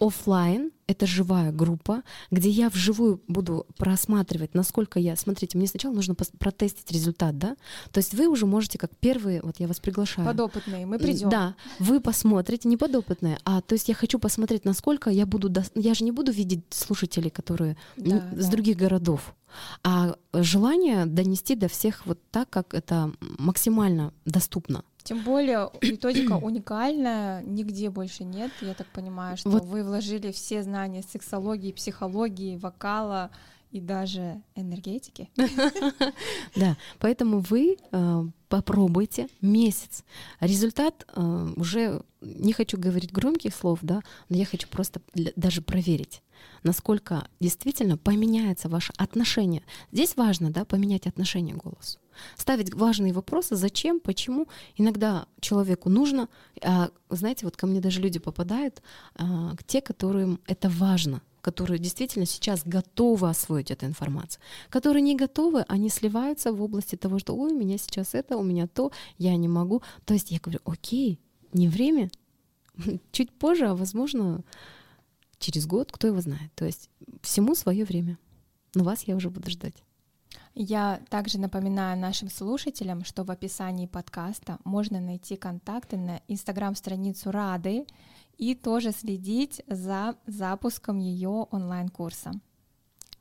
Офлайн 0.00 0.70
это 0.86 1.06
живая 1.06 1.52
группа, 1.52 2.02
где 2.30 2.48
я 2.48 2.70
вживую 2.70 3.20
буду 3.28 3.66
просматривать, 3.76 4.54
насколько 4.54 4.98
я... 4.98 5.16
Смотрите, 5.16 5.58
мне 5.58 5.66
сначала 5.66 5.92
нужно 5.92 6.14
протестить 6.14 6.90
результат, 6.92 7.36
да? 7.36 7.56
То 7.90 7.98
есть 7.98 8.14
вы 8.14 8.26
уже 8.26 8.46
можете 8.46 8.78
как 8.78 8.96
первые, 8.96 9.42
вот 9.42 9.56
я 9.58 9.66
вас 9.66 9.80
приглашаю. 9.80 10.26
Подопытные, 10.26 10.86
мы 10.86 10.98
придем. 10.98 11.28
Да, 11.28 11.56
вы 11.78 12.00
посмотрите, 12.00 12.68
не 12.68 12.78
подопытные, 12.78 13.38
а 13.44 13.60
то 13.60 13.74
есть 13.74 13.88
я 13.88 13.94
хочу 13.94 14.18
посмотреть, 14.18 14.64
насколько 14.64 15.10
я 15.10 15.26
буду... 15.26 15.50
До... 15.50 15.62
Я 15.74 15.92
же 15.92 16.04
не 16.04 16.12
буду 16.12 16.32
видеть 16.32 16.62
слушателей, 16.70 17.30
которые 17.30 17.76
да, 17.98 18.30
с 18.32 18.46
да. 18.46 18.50
других 18.50 18.78
городов, 18.78 19.34
а 19.82 20.16
желание 20.32 21.04
донести 21.04 21.54
до 21.54 21.68
всех 21.68 22.06
вот 22.06 22.18
так, 22.30 22.48
как 22.48 22.72
это 22.72 23.12
максимально 23.20 24.14
доступно. 24.24 24.84
Тем 25.06 25.22
более 25.22 25.70
методика 25.82 26.32
уникальная, 26.32 27.40
нигде 27.42 27.90
больше 27.90 28.24
нет. 28.24 28.50
Я 28.60 28.74
так 28.74 28.88
понимаю, 28.88 29.36
что 29.36 29.50
вот. 29.50 29.64
вы 29.64 29.84
вложили 29.84 30.32
все 30.32 30.62
знания 30.62 31.02
сексологии, 31.02 31.70
психологии, 31.70 32.56
вокала 32.56 33.30
и 33.70 33.80
даже 33.80 34.42
энергетики. 34.54 35.30
Да, 36.54 36.76
поэтому 36.98 37.40
вы 37.40 37.76
э, 37.92 38.24
попробуйте 38.48 39.28
месяц. 39.42 40.04
Результат 40.40 41.06
э, 41.14 41.52
уже 41.56 42.02
не 42.22 42.52
хочу 42.52 42.78
говорить 42.78 43.12
громких 43.12 43.54
слов, 43.54 43.80
да, 43.82 44.00
но 44.28 44.36
я 44.36 44.46
хочу 44.46 44.68
просто 44.68 45.00
даже 45.14 45.60
проверить 45.60 46.22
насколько 46.62 47.28
действительно 47.40 47.96
поменяется 47.96 48.68
ваше 48.68 48.92
отношение. 48.96 49.62
Здесь 49.92 50.16
важно, 50.16 50.50
да, 50.50 50.64
поменять 50.64 51.06
отношение 51.06 51.54
к 51.54 51.62
голосу. 51.62 51.98
Ставить 52.36 52.74
важные 52.74 53.12
вопросы, 53.12 53.56
зачем, 53.56 54.00
почему. 54.00 54.48
Иногда 54.76 55.26
человеку 55.40 55.88
нужно, 55.88 56.28
а, 56.62 56.90
знаете, 57.08 57.44
вот 57.44 57.56
ко 57.56 57.66
мне 57.66 57.80
даже 57.80 58.00
люди 58.00 58.18
попадают, 58.18 58.82
а, 59.14 59.54
те, 59.66 59.80
которым 59.80 60.40
это 60.46 60.68
важно, 60.68 61.22
которые 61.46 61.78
действительно 61.78 62.26
сейчас 62.26 62.64
готовы 62.64 63.28
освоить 63.28 63.70
эту 63.70 63.86
информацию. 63.86 64.42
Которые 64.68 65.00
не 65.00 65.14
готовы, 65.14 65.64
они 65.68 65.88
сливаются 65.90 66.52
в 66.52 66.60
области 66.60 66.96
того, 66.96 67.20
что 67.20 67.36
ой, 67.36 67.52
у 67.52 67.56
меня 67.56 67.78
сейчас 67.78 68.14
это, 68.14 68.36
у 68.36 68.42
меня 68.42 68.66
то, 68.66 68.90
я 69.16 69.36
не 69.36 69.46
могу. 69.46 69.80
То 70.06 70.14
есть 70.14 70.32
я 70.32 70.40
говорю, 70.40 70.58
окей, 70.64 71.20
не 71.52 71.68
время, 71.68 72.10
чуть 73.12 73.30
позже, 73.30 73.66
а 73.68 73.76
возможно, 73.76 74.42
через 75.38 75.68
год, 75.68 75.92
кто 75.92 76.08
его 76.08 76.20
знает. 76.20 76.50
То 76.56 76.64
есть 76.64 76.90
всему 77.22 77.54
свое 77.54 77.84
время. 77.84 78.18
Но 78.74 78.82
вас 78.82 79.04
я 79.04 79.14
уже 79.14 79.30
буду 79.30 79.48
ждать. 79.48 79.84
Я 80.56 81.00
также 81.10 81.38
напоминаю 81.38 81.96
нашим 81.96 82.28
слушателям, 82.28 83.04
что 83.04 83.22
в 83.22 83.30
описании 83.30 83.86
подкаста 83.86 84.58
можно 84.64 85.00
найти 85.00 85.36
контакты 85.36 85.96
на 85.96 86.20
инстаграм-страницу 86.26 87.30
Рады 87.30 87.86
и 88.38 88.54
тоже 88.54 88.92
следить 88.92 89.62
за 89.66 90.16
запуском 90.26 90.98
ее 90.98 91.46
онлайн-курса. 91.50 92.32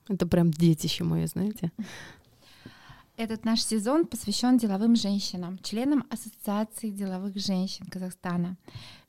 Это 0.07 0.27
прям 0.27 0.51
детище 0.51 1.03
мое, 1.03 1.27
знаете. 1.27 1.71
Этот 3.17 3.45
наш 3.45 3.61
сезон 3.61 4.05
посвящен 4.05 4.57
деловым 4.57 4.95
женщинам, 4.95 5.57
членам 5.59 6.05
Ассоциации 6.09 6.89
деловых 6.89 7.37
женщин 7.37 7.85
Казахстана. 7.85 8.57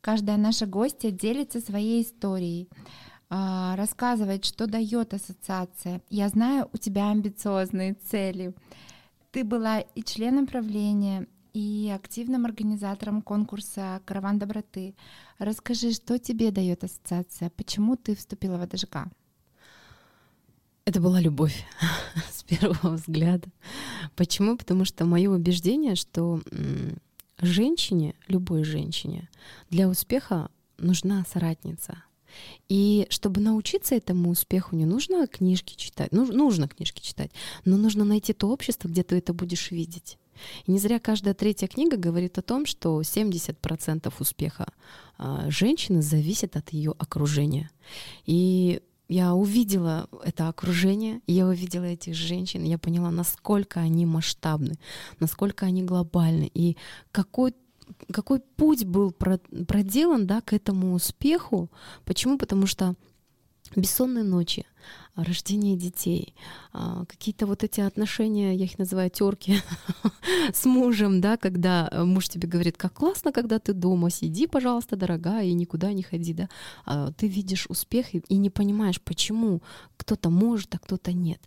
Каждая 0.01 0.37
наша 0.37 0.67
гостья 0.67 1.11
делится 1.11 1.61
своей 1.61 2.03
историей, 2.03 2.69
а, 3.29 3.75
рассказывает, 3.75 4.45
что 4.45 4.69
дает 4.69 5.13
ассоциация. 5.13 6.01
Я 6.09 6.29
знаю, 6.29 6.71
у 6.73 6.77
тебя 6.77 7.11
амбициозные 7.11 7.95
цели. 7.95 8.55
Ты 9.33 9.43
была 9.43 9.81
и 9.81 10.05
членом 10.05 10.47
правления, 10.47 11.27
и 11.57 11.91
активным 11.91 12.45
организатором 12.45 13.23
конкурса 13.23 14.03
«Караван 14.05 14.39
доброты». 14.39 14.95
Расскажи, 15.39 15.93
что 15.93 16.19
тебе 16.19 16.51
дает 16.51 16.85
ассоциация? 16.85 17.49
Почему 17.49 17.97
ты 17.97 18.15
вступила 18.15 18.59
в 18.59 18.63
АДЖК? 18.63 19.09
Это 20.85 21.01
была 21.01 21.19
любовь 21.19 21.65
с 22.31 22.43
первого 22.43 22.97
взгляда. 22.97 23.49
Почему? 24.17 24.59
Потому 24.59 24.85
что 24.85 25.07
мое 25.07 25.31
убеждение, 25.31 25.95
что 25.95 26.43
женщине, 27.41 28.17
любой 28.29 28.63
женщине, 28.63 29.31
для 29.71 29.89
успеха 29.89 30.51
нужна 30.77 31.25
соратница. 31.25 32.05
И 32.69 33.07
чтобы 33.09 33.41
научиться 33.41 33.95
этому 33.95 34.29
успеху, 34.29 34.77
не 34.77 34.85
нужно 34.85 35.27
книжки 35.27 35.75
читать, 35.75 36.13
ну, 36.13 36.31
нужно 36.31 36.69
книжки 36.69 37.01
читать, 37.01 37.31
но 37.65 37.79
нужно 37.79 38.05
найти 38.05 38.35
то 38.35 38.51
общество, 38.51 38.89
где 38.89 39.03
ты 39.03 39.17
это 39.17 39.33
будешь 39.33 39.71
видеть. 39.71 40.19
И 40.67 40.73
не 40.73 40.79
зря 40.79 40.99
каждая 40.99 41.35
третья 41.35 41.67
книга 41.67 41.97
говорит 41.97 42.39
о 42.39 42.43
том, 42.43 42.67
что 42.67 43.01
70% 43.01 44.13
успеха 44.19 44.67
а, 45.19 45.51
женщины 45.51 46.03
зависит 46.03 46.57
от 46.57 46.71
ее 46.71 46.95
окружения. 46.99 47.71
И 48.25 48.81
я 49.09 49.35
увидела 49.35 50.09
это 50.25 50.49
окружение, 50.49 51.21
я 51.27 51.47
увидела 51.47 51.85
этих 51.85 52.15
женщин, 52.15 52.65
я 52.65 52.79
поняла, 52.79 53.11
насколько 53.11 53.81
они 53.81 54.05
масштабны, 54.05 54.79
насколько 55.21 55.67
они 55.67 55.83
глобальны, 55.83 56.51
и 56.53 56.77
какой 57.13 57.55
какой 58.13 58.41
путь 58.41 58.85
был 58.85 59.13
проделан 59.13 60.27
да, 60.27 60.41
к 60.41 60.53
этому 60.53 60.93
успеху. 60.93 61.71
Почему? 62.05 62.37
Потому 62.37 62.67
что 62.67 62.97
бессонные 63.77 64.25
ночи, 64.25 64.67
рождение 65.17 65.77
детей, 65.77 66.35
а, 66.73 67.05
какие-то 67.07 67.47
вот 67.47 67.65
эти 67.65 67.81
отношения, 67.81 68.55
я 68.55 68.65
их 68.65 68.79
называю 68.79 69.11
терки 69.11 69.61
с 70.53 70.65
мужем, 70.65 71.21
да, 71.21 71.37
когда 71.37 71.91
муж 71.93 72.29
тебе 72.29 72.49
говорит, 72.49 72.77
как 72.77 72.95
классно, 72.95 73.33
когда 73.33 73.59
ты 73.59 73.73
дома, 73.73 74.11
сиди, 74.11 74.47
пожалуйста, 74.47 74.97
дорогая, 74.97 75.45
и 75.47 75.53
никуда 75.53 75.93
не 75.93 76.03
ходи, 76.03 76.33
да, 76.33 76.49
а, 76.85 77.13
ты 77.13 77.29
видишь 77.29 77.67
успех 77.69 78.15
и 78.15 78.37
не 78.37 78.51
понимаешь, 78.51 79.01
почему 79.01 79.63
кто-то 79.97 80.31
может, 80.31 80.75
а 80.75 80.79
кто-то 80.79 81.13
нет. 81.13 81.41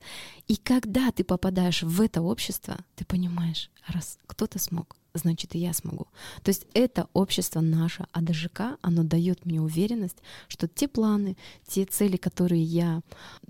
И 0.48 0.56
когда 0.56 1.12
ты 1.12 1.24
попадаешь 1.24 1.84
в 1.84 2.02
это 2.02 2.22
общество, 2.22 2.78
ты 2.96 3.06
понимаешь, 3.06 3.70
раз 3.88 4.18
кто-то 4.28 4.60
смог, 4.60 4.96
значит 5.14 5.56
и 5.56 5.60
я 5.60 5.74
смогу. 5.74 6.08
То 6.44 6.50
есть 6.50 6.66
это 6.74 7.08
общество 7.14 7.62
наше, 7.62 8.06
АДЖК, 8.12 8.78
оно 8.82 9.04
дает 9.04 9.46
мне 9.46 9.62
уверенность, 9.62 10.18
что 10.48 10.68
те 10.68 10.88
планы, 10.88 11.38
те 11.68 11.86
цели, 11.86 12.18
которые 12.18 12.64
я 12.64 13.02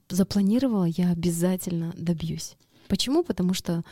запланировала, 0.10 0.86
я 0.86 1.12
обязательно 1.12 1.94
добьюсь. 1.98 2.56
Почему? 2.88 3.24
Потому 3.24 3.54
что 3.54 3.84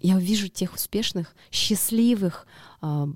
я 0.00 0.18
вижу 0.18 0.48
тех 0.48 0.74
успешных, 0.74 1.34
счастливых, 1.50 2.46
а, 2.80 3.08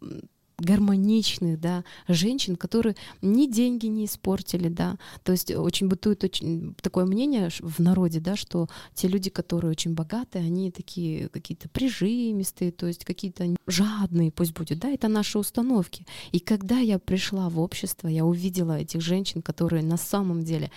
гармоничных, 0.64 1.60
да, 1.60 1.84
женщин, 2.08 2.56
которые 2.56 2.96
ни 3.22 3.46
деньги 3.46 3.86
не 3.86 4.06
испортили, 4.06 4.68
да, 4.68 4.96
то 5.22 5.32
есть 5.32 5.50
очень 5.50 5.88
бытует 5.88 6.24
очень 6.24 6.74
такое 6.80 7.04
мнение 7.04 7.50
в 7.60 7.78
народе, 7.80 8.20
да, 8.20 8.36
что 8.36 8.68
те 8.94 9.08
люди, 9.08 9.30
которые 9.30 9.70
очень 9.70 9.94
богатые, 9.94 10.44
они 10.44 10.70
такие 10.70 11.28
какие-то 11.28 11.68
прижимистые, 11.68 12.72
то 12.72 12.86
есть 12.86 13.04
какие-то 13.04 13.54
жадные, 13.66 14.30
пусть 14.30 14.52
будет, 14.52 14.78
да, 14.78 14.88
это 14.88 15.08
наши 15.08 15.38
установки. 15.38 16.06
И 16.32 16.40
когда 16.40 16.78
я 16.78 16.98
пришла 16.98 17.48
в 17.48 17.58
общество, 17.60 18.08
я 18.08 18.24
увидела 18.24 18.78
этих 18.78 19.00
женщин, 19.00 19.42
которые 19.42 19.82
на 19.82 19.96
самом 19.96 20.42
деле 20.44 20.70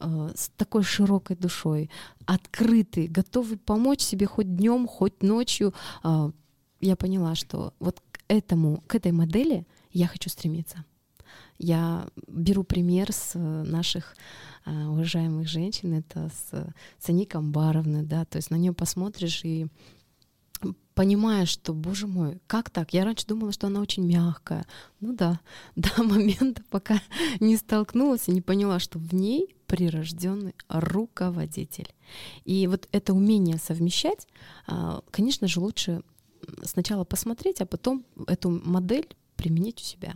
э, 0.00 0.30
с 0.34 0.50
такой 0.56 0.82
широкой 0.82 1.36
душой, 1.36 1.90
открытые, 2.26 3.08
готовы 3.08 3.56
помочь 3.56 4.00
себе 4.00 4.26
хоть 4.26 4.56
днем, 4.56 4.86
хоть 4.86 5.22
ночью, 5.22 5.74
э, 6.02 6.30
я 6.80 6.96
поняла, 6.96 7.34
что 7.34 7.72
вот 7.80 8.00
этому, 8.28 8.82
к 8.86 8.94
этой 8.94 9.12
модели 9.12 9.66
я 9.90 10.06
хочу 10.06 10.28
стремиться. 10.28 10.84
Я 11.58 12.08
беру 12.26 12.64
пример 12.64 13.12
с 13.12 13.38
наших 13.38 14.16
а, 14.64 14.88
уважаемых 14.90 15.48
женщин, 15.48 15.94
это 15.94 16.30
с 16.30 16.74
Сани 16.98 17.24
Камбаровны, 17.24 18.02
да, 18.02 18.24
то 18.24 18.36
есть 18.36 18.50
на 18.50 18.56
нее 18.56 18.72
посмотришь 18.72 19.44
и 19.44 19.68
понимаешь, 20.94 21.48
что, 21.48 21.74
боже 21.74 22.06
мой, 22.06 22.40
как 22.46 22.70
так? 22.70 22.94
Я 22.94 23.04
раньше 23.04 23.26
думала, 23.26 23.52
что 23.52 23.66
она 23.66 23.80
очень 23.80 24.06
мягкая. 24.06 24.66
Ну 25.00 25.12
да, 25.12 25.40
до 25.76 26.02
момента, 26.02 26.62
пока 26.70 27.00
не 27.40 27.56
столкнулась 27.56 28.28
и 28.28 28.32
не 28.32 28.40
поняла, 28.40 28.78
что 28.78 28.98
в 28.98 29.12
ней 29.12 29.54
прирожденный 29.66 30.54
руководитель. 30.68 31.92
И 32.44 32.66
вот 32.66 32.88
это 32.92 33.12
умение 33.12 33.58
совмещать, 33.58 34.26
а, 34.66 35.02
конечно 35.10 35.48
же, 35.48 35.60
лучше 35.60 36.02
сначала 36.62 37.04
посмотреть, 37.04 37.60
а 37.60 37.66
потом 37.66 38.04
эту 38.26 38.50
модель 38.50 39.08
применить 39.36 39.80
у 39.80 39.84
себя. 39.84 40.14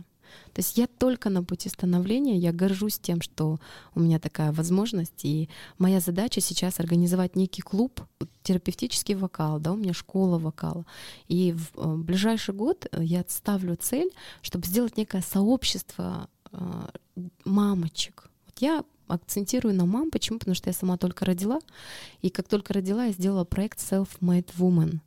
То 0.53 0.59
есть 0.59 0.77
я 0.77 0.87
только 0.87 1.29
на 1.29 1.43
пути 1.43 1.69
становления, 1.69 2.37
я 2.37 2.51
горжусь 2.51 2.99
тем, 2.99 3.21
что 3.21 3.59
у 3.95 3.99
меня 3.99 4.19
такая 4.19 4.51
возможность, 4.51 5.25
и 5.25 5.49
моя 5.77 5.99
задача 5.99 6.41
сейчас 6.41 6.79
организовать 6.79 7.35
некий 7.35 7.61
клуб, 7.61 8.01
терапевтический 8.43 9.15
вокал, 9.15 9.59
да, 9.59 9.71
у 9.71 9.75
меня 9.75 9.93
школа 9.93 10.37
вокала. 10.37 10.85
И 11.27 11.53
в 11.53 11.77
э, 11.77 11.95
ближайший 11.95 12.53
год 12.53 12.87
я 12.97 13.23
ставлю 13.27 13.75
цель, 13.75 14.11
чтобы 14.41 14.67
сделать 14.67 14.97
некое 14.97 15.21
сообщество 15.21 16.29
э, 16.51 16.59
мамочек. 17.45 18.29
Вот 18.45 18.59
я 18.59 18.83
акцентирую 19.07 19.73
на 19.73 19.85
мам. 19.85 20.11
Почему? 20.11 20.39
Потому 20.39 20.55
что 20.55 20.69
я 20.69 20.73
сама 20.73 20.97
только 20.97 21.25
родила. 21.25 21.59
И 22.21 22.29
как 22.29 22.47
только 22.47 22.73
родила, 22.73 23.05
я 23.05 23.11
сделала 23.11 23.43
проект 23.43 23.79
Self-Made 23.79 24.51
Woman. 24.57 24.99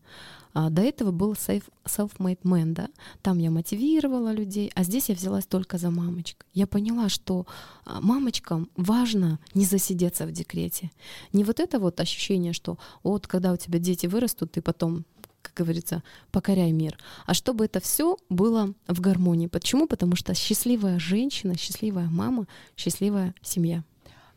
А 0.55 0.70
до 0.70 0.82
этого 0.82 1.12
был 1.12 1.32
self-made 1.32 2.42
man, 2.42 2.72
да, 2.72 2.88
там 3.22 3.38
я 3.38 3.50
мотивировала 3.50 4.32
людей, 4.32 4.70
а 4.74 4.84
здесь 4.84 5.09
я 5.09 5.14
взялась 5.14 5.46
только 5.46 5.78
за 5.78 5.90
мамочек. 5.90 6.46
Я 6.53 6.66
поняла, 6.66 7.09
что 7.09 7.46
а, 7.84 8.00
мамочкам 8.00 8.68
важно 8.76 9.38
не 9.55 9.64
засидеться 9.64 10.26
в 10.26 10.32
декрете. 10.32 10.90
Не 11.32 11.44
вот 11.44 11.59
это 11.59 11.78
вот 11.78 12.00
ощущение, 12.00 12.53
что 12.53 12.78
вот 13.03 13.26
когда 13.26 13.53
у 13.53 13.57
тебя 13.57 13.78
дети 13.78 14.07
вырастут, 14.07 14.53
ты 14.53 14.62
потом 14.62 15.05
как 15.42 15.55
говорится, 15.55 16.05
покоряй 16.30 16.70
мир. 16.70 16.96
А 17.26 17.34
чтобы 17.34 17.64
это 17.64 17.80
все 17.80 18.16
было 18.28 18.72
в 18.86 19.00
гармонии. 19.00 19.48
Почему? 19.48 19.88
Потому 19.88 20.14
что 20.14 20.34
счастливая 20.34 21.00
женщина, 21.00 21.59
счастливая 21.59 22.09
мама, 22.09 22.46
счастливая 22.76 23.34
семья. 23.42 23.82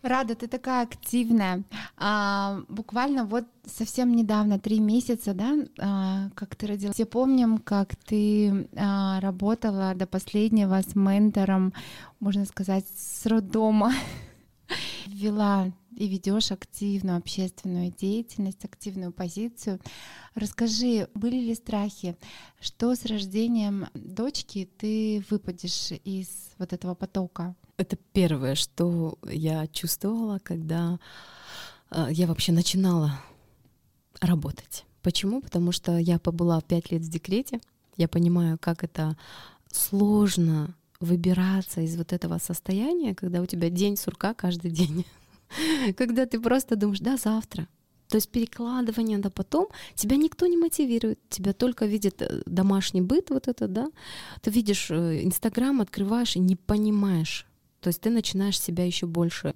Рада, 0.06 0.36
ты 0.36 0.48
такая 0.48 0.84
активная. 0.84 1.64
А, 1.98 2.62
буквально 2.70 3.26
вот 3.26 3.46
совсем 3.66 4.16
недавно, 4.16 4.60
три 4.60 4.80
месяца, 4.80 5.34
да, 5.34 5.56
а, 5.80 6.30
как 6.36 6.56
ты 6.56 6.68
родилась. 6.68 6.96
Все 6.96 7.06
помним, 7.06 7.58
как 7.58 7.96
ты 7.96 8.68
а, 8.76 9.20
работала 9.20 9.94
до 9.96 10.06
последнего 10.06 10.82
с 10.82 10.96
ментором, 10.96 11.74
можно 12.20 12.46
сказать, 12.46 12.86
с 12.96 13.26
роддома. 13.26 13.92
Вела 15.08 15.72
и 15.96 16.08
ведешь 16.08 16.52
активную 16.52 17.18
общественную 17.18 17.92
деятельность, 17.92 18.64
активную 18.66 19.12
позицию. 19.12 19.80
Расскажи, 20.36 21.08
были 21.14 21.38
ли 21.38 21.56
страхи, 21.56 22.18
что 22.60 22.96
с 22.96 23.06
рождением 23.06 23.88
дочки 23.94 24.70
ты 24.78 25.24
выпадешь 25.30 25.92
из 26.04 26.28
вот 26.58 26.74
этого 26.74 26.96
потока? 26.96 27.56
Это 27.78 27.98
первое, 28.14 28.56
что 28.56 29.18
я 29.24 29.68
чувствовала, 29.68 30.40
когда 30.40 31.00
э, 31.92 32.08
я 32.12 32.28
вообще 32.28 32.52
начинала 32.52 33.20
работать. 34.22 34.86
Почему? 35.02 35.42
Потому 35.42 35.72
что 35.72 35.98
я 35.98 36.20
побыла 36.20 36.62
пять 36.62 36.92
лет 36.92 37.02
в 37.02 37.10
декрете. 37.10 37.60
Я 37.98 38.08
понимаю, 38.08 38.58
как 38.60 38.84
это 38.84 39.18
сложно 39.72 40.74
выбираться 41.00 41.82
из 41.82 41.96
вот 41.98 42.14
этого 42.14 42.38
состояния, 42.38 43.14
когда 43.14 43.42
у 43.42 43.46
тебя 43.46 43.70
день 43.70 43.98
сурка 43.98 44.34
каждый 44.34 44.72
день. 44.72 45.06
когда 45.98 46.26
ты 46.26 46.40
просто 46.40 46.76
думаешь, 46.76 47.00
да, 47.00 47.18
завтра. 47.18 47.68
То 48.08 48.18
есть 48.18 48.30
перекладывание 48.30 49.18
да 49.18 49.30
потом, 49.30 49.68
тебя 49.96 50.18
никто 50.18 50.46
не 50.48 50.58
мотивирует, 50.58 51.20
тебя 51.30 51.54
только 51.54 51.86
видит 51.88 52.22
э, 52.22 52.44
домашний 52.46 53.02
быт 53.02 53.30
вот 53.32 53.48
это, 53.48 53.68
да. 53.68 53.90
Ты 54.42 54.52
видишь 54.52 54.92
э, 54.92 55.24
Инстаграм, 55.24 55.82
открываешь 55.82 56.36
и 56.36 56.40
не 56.40 56.56
понимаешь, 56.56 57.48
то 57.82 57.90
есть 57.90 58.02
ты 58.02 58.10
начинаешь 58.10 58.60
себя 58.60 58.86
еще 58.86 59.08
больше 59.08 59.56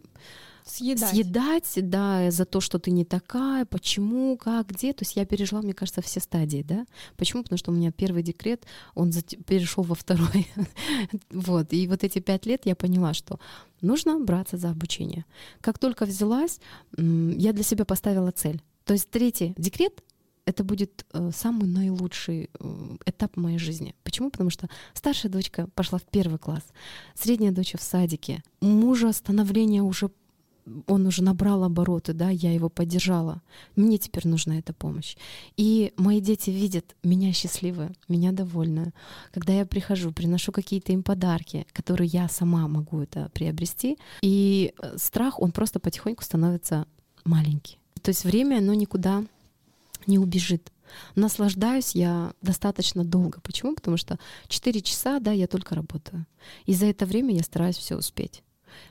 съедать. 0.69 1.09
съедать, 1.09 1.89
да, 1.89 2.31
за 2.31 2.45
то, 2.45 2.61
что 2.61 2.79
ты 2.79 2.91
не 2.91 3.05
такая, 3.05 3.65
почему, 3.65 4.37
как, 4.37 4.67
где. 4.67 4.93
То 4.93 5.03
есть 5.03 5.15
я 5.15 5.25
пережила, 5.25 5.61
мне 5.61 5.73
кажется, 5.73 6.01
все 6.01 6.19
стадии, 6.19 6.63
да. 6.67 6.85
Почему? 7.17 7.43
Потому 7.43 7.57
что 7.57 7.71
у 7.71 7.73
меня 7.73 7.91
первый 7.91 8.23
декрет, 8.23 8.65
он 8.95 9.11
перешел 9.45 9.83
во 9.83 9.95
второй. 9.95 10.47
вот. 11.31 11.73
И 11.73 11.87
вот 11.87 12.03
эти 12.03 12.19
пять 12.19 12.45
лет 12.45 12.61
я 12.65 12.75
поняла, 12.75 13.13
что 13.13 13.39
нужно 13.81 14.19
браться 14.19 14.57
за 14.57 14.69
обучение. 14.69 15.25
Как 15.61 15.79
только 15.79 16.05
взялась, 16.05 16.59
я 16.97 17.53
для 17.53 17.63
себя 17.63 17.85
поставила 17.85 18.31
цель. 18.31 18.61
То 18.85 18.93
есть 18.93 19.09
третий 19.09 19.53
декрет 19.57 20.03
это 20.49 20.63
будет 20.63 21.05
э, 21.13 21.29
самый 21.31 21.67
наилучший 21.67 22.49
э, 22.59 22.97
этап 23.05 23.37
моей 23.37 23.59
жизни. 23.59 23.93
Почему? 24.03 24.31
Потому 24.31 24.49
что 24.49 24.67
старшая 24.93 25.31
дочка 25.31 25.67
пошла 25.75 25.99
в 25.99 26.03
первый 26.03 26.39
класс, 26.39 26.63
средняя 27.13 27.51
дочь 27.51 27.75
в 27.77 27.83
садике, 27.83 28.41
мужа 28.59 29.11
становление 29.13 29.83
уже 29.83 30.09
он 30.87 31.05
уже 31.05 31.23
набрал 31.23 31.63
обороты, 31.63 32.13
да, 32.13 32.29
я 32.29 32.53
его 32.53 32.69
поддержала. 32.69 33.41
Мне 33.75 33.97
теперь 33.97 34.27
нужна 34.27 34.59
эта 34.59 34.73
помощь. 34.73 35.15
И 35.57 35.93
мои 35.97 36.21
дети 36.21 36.49
видят 36.49 36.95
меня 37.03 37.33
счастливой, 37.33 37.89
меня 38.07 38.31
довольную. 38.31 38.93
Когда 39.31 39.53
я 39.53 39.65
прихожу, 39.65 40.11
приношу 40.11 40.51
какие-то 40.51 40.91
им 40.91 41.03
подарки, 41.03 41.65
которые 41.73 42.07
я 42.07 42.27
сама 42.27 42.67
могу 42.67 43.01
это 43.01 43.29
приобрести, 43.33 43.97
и 44.21 44.73
э, 44.81 44.97
страх, 44.97 45.39
он 45.39 45.51
просто 45.51 45.79
потихоньку 45.79 46.23
становится 46.23 46.85
маленький. 47.25 47.77
То 48.01 48.09
есть 48.09 48.23
время, 48.23 48.57
оно 48.57 48.73
никуда 48.73 49.23
не 50.07 50.19
убежит. 50.19 50.71
Наслаждаюсь 51.15 51.95
я 51.95 52.33
достаточно 52.41 53.03
долго. 53.03 53.39
Почему? 53.41 53.75
Потому 53.75 53.97
что 53.97 54.17
4 54.47 54.81
часа, 54.81 55.19
да, 55.19 55.31
я 55.31 55.47
только 55.47 55.75
работаю. 55.75 56.25
И 56.65 56.73
за 56.73 56.87
это 56.87 57.05
время 57.05 57.35
я 57.35 57.43
стараюсь 57.43 57.77
все 57.77 57.95
успеть. 57.95 58.43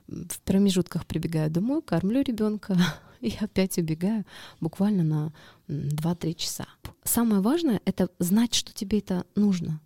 В 0.07 0.41
промежутках 0.43 1.07
прибегаю 1.07 1.51
домой, 1.51 1.83
кормлю 1.83 2.23
ребенка 2.23 2.77
и 3.21 3.35
опять 3.41 3.79
убегаю 3.79 4.25
буквально 4.61 5.03
на 5.03 5.33
2-3 5.69 6.35
часа. 6.35 6.67
Самое 7.05 7.41
важное— 7.41 7.81
это 7.85 8.09
знать, 8.19 8.55
что 8.55 8.73
тебе 8.73 8.99
это 8.99 9.25
нужно. 9.35 9.81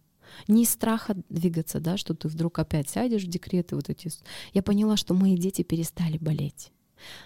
Не 0.48 0.62
из 0.62 0.70
страха 0.70 1.14
двигаться, 1.28 1.80
да, 1.80 1.96
что 1.96 2.14
ты 2.14 2.28
вдруг 2.28 2.58
опять 2.58 2.88
сядешь 2.88 3.24
в 3.24 3.28
декреты 3.28 3.76
вот 3.76 3.90
эти. 3.90 4.10
Я 4.54 4.62
поняла, 4.62 4.96
что 4.96 5.14
мои 5.14 5.36
дети 5.36 5.62
перестали 5.62 6.18
болеть. 6.18 6.72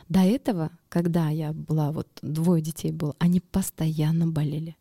До 0.09 0.21
этого, 0.21 0.71
когда 0.89 1.29
я 1.29 1.53
была, 1.53 1.93
вот 1.93 2.09
двое 2.23 2.63
детей 2.63 2.93
было, 2.93 3.15
они 3.19 3.41
постоянно 3.41 4.27
болели. 4.27 4.77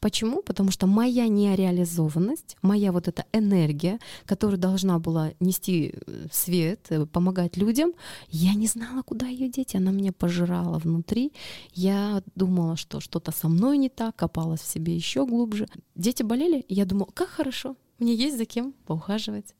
Почему? 0.00 0.42
Потому 0.42 0.70
что 0.70 0.86
моя 0.86 1.28
нереализованность, 1.28 2.56
моя 2.62 2.92
вот 2.92 3.08
эта 3.08 3.24
энергия, 3.32 3.98
которая 4.24 4.58
должна 4.58 4.98
была 4.98 5.32
нести 5.40 5.94
э, 5.94 6.26
свет, 6.32 6.86
э, 6.90 7.06
помогать 7.06 7.56
людям, 7.56 7.92
я 8.28 8.54
не 8.54 8.66
знала, 8.66 9.02
куда 9.02 9.26
ее 9.26 9.48
деть. 9.48 9.74
Она 9.74 9.90
меня 9.90 10.12
пожирала 10.12 10.78
внутри. 10.78 11.32
Я 11.72 12.22
думала, 12.34 12.76
что 12.76 13.00
что-то 13.00 13.32
со 13.32 13.48
мной 13.48 13.78
не 13.78 13.88
так, 13.88 14.16
копалась 14.16 14.60
в 14.60 14.66
себе 14.66 14.94
еще 14.94 15.26
глубже. 15.26 15.66
Дети 15.94 16.22
болели, 16.22 16.60
и 16.60 16.74
я 16.74 16.84
думала, 16.84 17.08
как 17.14 17.28
хорошо, 17.28 17.76
мне 17.98 18.14
есть 18.14 18.36
за 18.36 18.44
кем 18.44 18.74
поухаживать. 18.86 19.54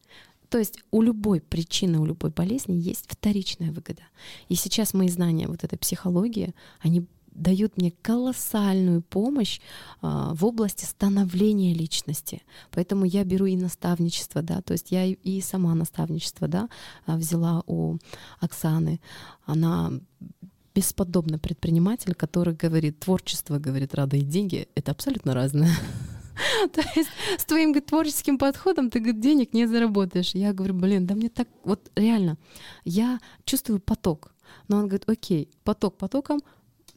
То 0.48 0.58
есть 0.58 0.78
у 0.90 1.02
любой 1.02 1.40
причины, 1.40 1.98
у 1.98 2.04
любой 2.04 2.30
болезни 2.30 2.74
есть 2.74 3.06
вторичная 3.08 3.72
выгода. 3.72 4.02
И 4.48 4.54
сейчас 4.54 4.94
мои 4.94 5.08
знания 5.08 5.48
вот 5.48 5.64
этой 5.64 5.78
психологии, 5.78 6.54
они 6.80 7.06
дают 7.36 7.76
мне 7.76 7.92
колоссальную 8.02 9.02
помощь 9.02 9.60
а, 10.00 10.34
в 10.34 10.44
области 10.44 10.84
становления 10.84 11.74
личности. 11.74 12.42
Поэтому 12.70 13.04
я 13.04 13.24
беру 13.24 13.46
и 13.46 13.56
наставничество, 13.56 14.42
да, 14.42 14.62
то 14.62 14.72
есть 14.72 14.90
я 14.90 15.06
и 15.06 15.40
сама 15.40 15.74
наставничество, 15.74 16.48
да, 16.48 16.68
а, 17.06 17.16
взяла 17.16 17.62
у 17.66 17.98
Оксаны. 18.40 19.00
Она 19.44 19.92
бесподобный 20.74 21.38
предприниматель, 21.38 22.14
который 22.14 22.54
говорит, 22.54 23.00
творчество, 23.00 23.58
говорит, 23.58 23.94
рада 23.94 24.16
и 24.16 24.20
деньги, 24.20 24.68
это 24.74 24.92
абсолютно 24.92 25.32
разное. 25.32 25.70
То 26.72 26.82
есть 26.94 27.08
с 27.38 27.44
твоим 27.46 27.72
творческим 27.80 28.38
подходом 28.38 28.90
ты 28.90 29.00
денег 29.12 29.54
не 29.54 29.66
заработаешь. 29.66 30.34
Я 30.34 30.52
говорю, 30.52 30.74
блин, 30.74 31.06
да 31.06 31.14
мне 31.14 31.30
так, 31.30 31.48
вот 31.64 31.90
реально, 31.96 32.36
я 32.84 33.20
чувствую 33.44 33.80
поток. 33.80 34.34
Но 34.68 34.76
он 34.78 34.82
говорит, 34.82 35.08
окей, 35.08 35.48
поток 35.64 35.96
потоком, 35.96 36.40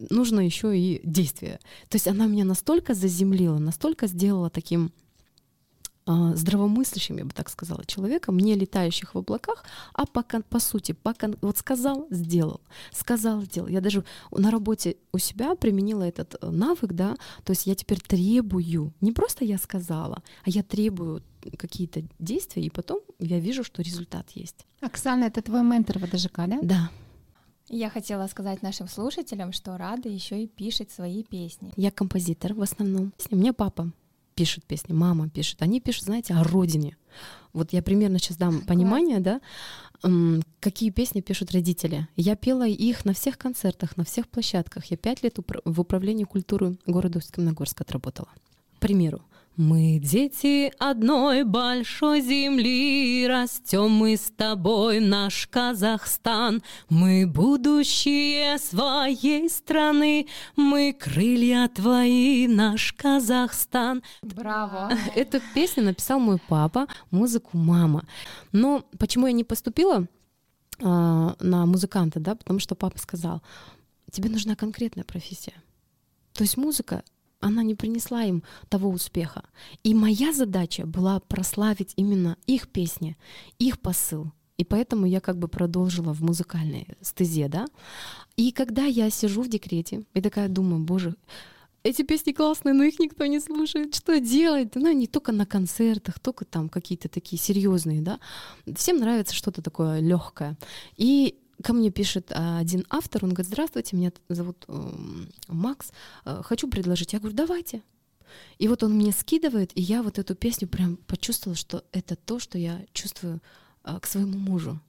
нужно 0.09 0.41
еще 0.41 0.77
и 0.77 1.01
действие. 1.03 1.59
То 1.89 1.95
есть 1.95 2.07
она 2.07 2.25
меня 2.25 2.45
настолько 2.45 2.93
заземлила, 2.93 3.57
настолько 3.57 4.07
сделала 4.07 4.49
таким 4.49 4.91
а, 6.11 6.35
здравомыслящим, 6.35 7.17
я 7.17 7.25
бы 7.25 7.31
так 7.31 7.49
сказала, 7.49 7.85
человеком, 7.85 8.39
не 8.39 8.55
летающих 8.55 9.13
в 9.13 9.17
облаках, 9.19 9.63
а 9.93 10.07
по, 10.07 10.23
по 10.23 10.59
сути, 10.59 10.93
по, 10.93 11.13
вот 11.41 11.57
сказал, 11.57 12.07
сделал, 12.09 12.61
сказал, 12.91 13.43
сделал. 13.43 13.67
Я 13.67 13.79
даже 13.79 14.03
на 14.31 14.49
работе 14.49 14.95
у 15.13 15.19
себя 15.19 15.53
применила 15.53 16.01
этот 16.01 16.35
э, 16.41 16.49
навык, 16.49 16.93
да, 16.93 17.15
то 17.43 17.51
есть 17.51 17.67
я 17.67 17.75
теперь 17.75 17.99
требую, 17.99 18.91
не 19.01 19.11
просто 19.11 19.45
я 19.45 19.59
сказала, 19.59 20.23
а 20.43 20.49
я 20.49 20.63
требую 20.63 21.21
какие-то 21.57 22.01
действия, 22.17 22.63
и 22.63 22.71
потом 22.71 23.01
я 23.19 23.39
вижу, 23.39 23.63
что 23.63 23.83
результат 23.83 24.31
есть. 24.31 24.65
Оксана, 24.81 25.25
это 25.25 25.43
твой 25.43 25.61
ментор 25.61 25.99
в 25.99 26.03
АДЖК, 26.05 26.37
да? 26.47 26.59
Да. 26.63 26.89
Я 27.69 27.89
хотела 27.89 28.27
сказать 28.27 28.61
нашим 28.63 28.87
слушателям, 28.87 29.51
что 29.53 29.77
Рада 29.77 30.09
еще 30.09 30.43
и 30.43 30.47
пишет 30.47 30.91
свои 30.91 31.23
песни. 31.23 31.71
Я 31.75 31.91
композитор 31.91 32.53
в 32.53 32.61
основном. 32.61 33.13
Меня 33.29 33.53
папа 33.53 33.91
пишет 34.33 34.63
песни, 34.65 34.93
мама 34.93 35.29
пишет. 35.29 35.61
Они 35.61 35.79
пишут, 35.79 36.05
знаете, 36.05 36.33
о 36.33 36.43
родине. 36.43 36.97
Вот 37.53 37.73
я 37.73 37.83
примерно 37.83 38.19
сейчас 38.19 38.37
дам 38.37 38.61
понимание, 38.61 39.19
да, 39.19 39.41
какие 40.59 40.91
песни 40.91 41.21
пишут 41.21 41.51
родители. 41.51 42.07
Я 42.15 42.35
пела 42.35 42.67
их 42.67 43.05
на 43.05 43.13
всех 43.13 43.37
концертах, 43.37 43.97
на 43.97 44.05
всех 44.05 44.29
площадках. 44.29 44.85
Я 44.85 44.97
пять 44.97 45.23
лет 45.23 45.37
в 45.65 45.81
управлении 45.81 46.23
культуры 46.23 46.77
города 46.85 47.19
Усть-Каменогорска 47.19 47.83
отработала. 47.83 48.29
К 48.77 48.79
примеру, 48.79 49.21
мы 49.59 49.99
дети 49.99 50.71
одной 50.79 51.43
большой 51.43 52.21
земли, 52.21 53.27
растем 53.27 53.91
мы 53.91 54.15
с 54.15 54.31
тобой 54.31 55.01
наш 55.01 55.47
Казахстан. 55.47 56.63
Мы 56.87 57.27
будущее 57.27 58.57
своей 58.57 59.49
страны, 59.49 60.27
мы 60.55 60.93
крылья 60.97 61.67
твои, 61.67 62.47
наш 62.47 62.93
Казахстан. 62.93 64.01
Браво! 64.21 64.93
Эту 65.15 65.41
песню 65.53 65.83
написал 65.83 66.21
мой 66.21 66.39
папа, 66.47 66.87
музыку 67.11 67.57
мама. 67.57 68.05
Но 68.53 68.85
почему 68.97 69.27
я 69.27 69.33
не 69.33 69.43
поступила 69.43 70.07
а, 70.81 71.35
на 71.41 71.65
музыканта, 71.65 72.21
да, 72.21 72.35
потому 72.35 72.59
что 72.59 72.75
папа 72.75 72.97
сказал, 72.97 73.41
тебе 74.09 74.29
нужна 74.29 74.55
конкретная 74.55 75.03
профессия. 75.03 75.55
То 76.31 76.43
есть 76.43 76.55
музыка 76.55 77.03
она 77.39 77.63
не 77.63 77.75
принесла 77.75 78.23
им 78.23 78.43
того 78.69 78.89
успеха. 78.89 79.43
И 79.83 79.93
моя 79.93 80.33
задача 80.33 80.85
была 80.85 81.19
прославить 81.19 81.93
именно 81.95 82.37
их 82.47 82.69
песни, 82.69 83.17
их 83.59 83.79
посыл. 83.79 84.31
И 84.57 84.65
поэтому 84.65 85.05
я 85.05 85.21
как 85.21 85.37
бы 85.37 85.47
продолжила 85.47 86.13
в 86.13 86.21
музыкальной 86.21 86.87
стезе, 87.01 87.47
да. 87.47 87.65
И 88.35 88.51
когда 88.51 88.83
я 88.83 89.09
сижу 89.09 89.41
в 89.41 89.47
декрете 89.47 90.03
и 90.13 90.21
такая 90.21 90.49
думаю, 90.49 90.83
боже, 90.83 91.15
эти 91.83 92.01
песни 92.01 92.33
классные, 92.33 92.73
но 92.73 92.83
их 92.83 92.99
никто 92.99 93.25
не 93.25 93.39
слушает. 93.39 93.95
Что 93.95 94.19
делать? 94.19 94.75
Ну, 94.75 94.91
не 94.91 95.07
только 95.07 95.31
на 95.31 95.45
концертах, 95.45 96.19
только 96.19 96.43
там 96.43 96.67
какие-то 96.67 97.07
такие 97.07 97.41
серьезные, 97.41 98.01
да. 98.01 98.19
Всем 98.75 98.97
нравится 98.97 99.33
что-то 99.33 99.61
такое 99.61 100.01
легкое. 100.01 100.57
И 100.97 101.39
ко 101.63 101.73
мне 101.73 101.91
пишет 101.91 102.31
а, 102.31 102.59
один 102.59 102.85
автор, 102.89 103.23
он 103.23 103.31
говорит, 103.31 103.51
здравствуйте, 103.51 103.95
меня 103.95 104.11
зовут 104.29 104.65
эм, 104.67 105.29
Макс, 105.47 105.91
э, 106.25 106.41
хочу 106.43 106.69
предложить. 106.69 107.13
Я 107.13 107.19
говорю, 107.19 107.35
давайте. 107.35 107.83
И 108.59 108.67
вот 108.67 108.83
он 108.83 108.93
мне 108.93 109.11
скидывает, 109.11 109.71
и 109.75 109.81
я 109.81 110.03
вот 110.03 110.19
эту 110.19 110.35
песню 110.35 110.67
прям 110.67 110.97
почувствовала, 110.97 111.57
что 111.57 111.83
это 111.91 112.15
то, 112.15 112.39
что 112.39 112.57
я 112.57 112.85
чувствую 112.93 113.41
а, 113.83 113.99
к 113.99 114.05
своему 114.05 114.37
мужу. 114.37 114.79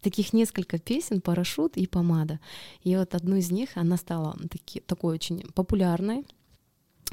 Таких 0.00 0.32
несколько 0.32 0.78
песен 0.78 1.20
«Парашют» 1.20 1.76
и 1.76 1.86
«Помада». 1.86 2.38
И 2.82 2.94
вот 2.96 3.14
одну 3.14 3.36
из 3.36 3.50
них, 3.50 3.70
она 3.74 3.96
стала 3.96 4.36
таки, 4.50 4.80
такой 4.80 5.14
очень 5.14 5.40
популярной. 5.52 6.26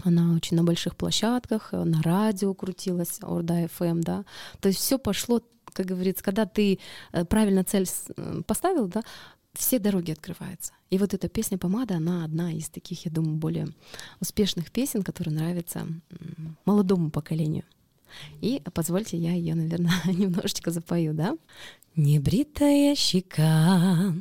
Она 0.04 0.34
очень 0.36 0.58
на 0.58 0.64
больших 0.64 0.96
площадках, 0.96 1.72
на 1.74 2.02
радио 2.02 2.54
крутилась, 2.54 3.20
Орда 3.22 3.66
FM, 3.66 4.02
да. 4.02 4.26
То 4.60 4.70
есть 4.70 4.80
все 4.80 4.98
пошло 4.98 5.42
как 5.74 5.86
говорится, 5.86 6.24
когда 6.24 6.46
ты 6.46 6.80
э, 7.12 7.26
правильно 7.26 7.64
цель 7.64 7.88
э, 8.16 8.42
поставил, 8.46 8.88
да, 8.88 9.04
все 9.54 9.80
дороги 9.80 10.12
открываются. 10.12 10.74
И 10.90 10.98
вот 10.98 11.14
эта 11.14 11.28
песня 11.28 11.58
«Помада», 11.58 11.96
она 11.96 12.24
одна 12.24 12.52
из 12.54 12.70
таких, 12.70 13.06
я 13.06 13.12
думаю, 13.12 13.36
более 13.36 13.68
успешных 14.20 14.72
песен, 14.72 15.04
которые 15.04 15.36
нравятся 15.36 15.88
молодому 16.66 17.12
поколению. 17.12 17.64
И 18.42 18.62
позвольте, 18.74 19.18
я 19.18 19.34
ее, 19.34 19.56
наверное, 19.56 19.92
немножечко 20.06 20.72
запою, 20.72 21.14
да? 21.14 21.38
Небритая 21.96 22.96
щека, 22.96 24.14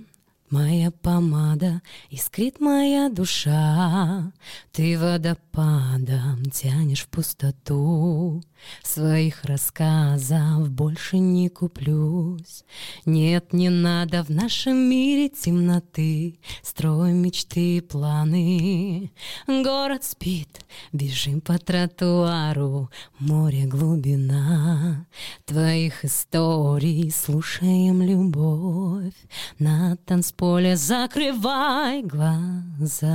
Моя 0.51 0.91
помада, 0.91 1.81
искрит 2.11 2.59
моя 2.59 3.09
душа, 3.09 4.33
Ты 4.73 4.99
водопадом 4.99 6.45
тянешь 6.51 7.03
в 7.03 7.09
пустоту, 7.09 8.43
Своих 8.83 9.45
рассказов 9.45 10.71
больше 10.71 11.19
не 11.19 11.49
куплюсь. 11.49 12.65
Нет, 13.05 13.53
не 13.53 13.69
надо 13.69 14.25
в 14.25 14.31
нашем 14.31 14.77
мире 14.77 15.29
темноты, 15.29 16.39
Строим 16.63 17.17
мечты 17.17 17.77
и 17.77 17.81
планы. 17.81 19.13
Город 19.47 20.05
спит, 20.05 20.65
бежим 20.93 21.41
по 21.41 21.59
тротуару, 21.59 22.91
Море 23.19 23.67
глубина. 23.67 25.07
Твоих 25.45 26.05
историй 26.05 27.11
слушаем 27.11 28.03
любовь 28.03 29.15
на 29.59 29.97
танцполе. 30.05 30.77
Закрывай 30.77 32.03
глаза, 32.03 33.07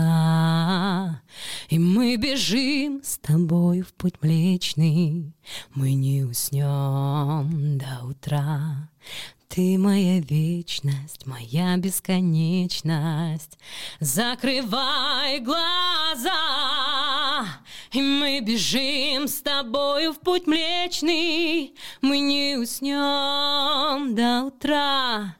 и 1.69 1.79
мы 1.79 2.17
бежим 2.17 3.01
с 3.03 3.17
тобой 3.17 3.81
в 3.81 3.93
путь 3.93 4.21
млечный. 4.21 5.34
Мы 5.73 5.93
не 5.93 6.23
уснем 6.23 7.77
до 7.77 8.05
утра. 8.05 8.89
Ты 9.47 9.77
моя 9.77 10.19
вечность, 10.19 11.25
моя 11.25 11.77
бесконечность. 11.77 13.57
Закрывай 14.01 15.39
глаза, 15.39 16.33
и 17.91 18.01
мы 18.01 18.41
бежим 18.41 19.29
с 19.29 19.41
тобою 19.41 20.11
в 20.11 20.19
путь 20.19 20.47
млечный. 20.47 21.73
Мы 22.01 22.19
не 22.19 22.57
уснем 22.57 24.13
до 24.13 24.47
утра. 24.47 25.37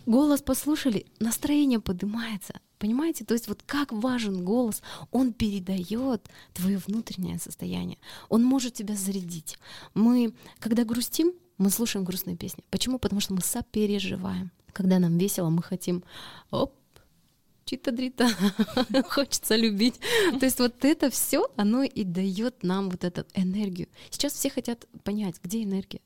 Голос 0.05 0.41
послушали, 0.41 1.05
настроение 1.19 1.79
поднимается. 1.79 2.59
Понимаете? 2.77 3.25
То 3.25 3.33
есть 3.33 3.47
вот 3.47 3.63
как 3.65 3.91
важен 3.91 4.45
голос, 4.45 4.83
он 5.11 5.33
передает 5.33 6.29
твое 6.53 6.77
внутреннее 6.77 7.39
состояние. 7.39 7.97
Он 8.29 8.43
может 8.43 8.73
тебя 8.73 8.95
зарядить. 8.95 9.57
Мы, 9.93 10.33
когда 10.59 10.83
грустим, 10.83 11.33
мы 11.57 11.69
слушаем 11.69 12.05
грустные 12.05 12.35
песни. 12.35 12.63
Почему? 12.69 12.99
Потому 12.99 13.21
что 13.21 13.33
мы 13.33 13.41
сопереживаем. 13.41 14.51
Когда 14.73 14.99
нам 14.99 15.17
весело, 15.17 15.49
мы 15.49 15.63
хотим 15.63 16.03
оп, 16.51 16.75
чита-дрита, 17.63 18.29
хочется 19.09 19.55
любить. 19.55 19.95
То 20.39 20.45
есть 20.45 20.59
вот 20.59 20.85
это 20.85 21.09
все, 21.09 21.47
оно 21.55 21.83
и 21.83 22.03
дает 22.03 22.61
нам 22.61 22.89
вот 22.89 23.03
эту 23.03 23.25
энергию. 23.33 23.87
Сейчас 24.11 24.33
все 24.33 24.49
хотят 24.49 24.85
понять, 25.03 25.37
где 25.41 25.63
энергия. 25.63 26.01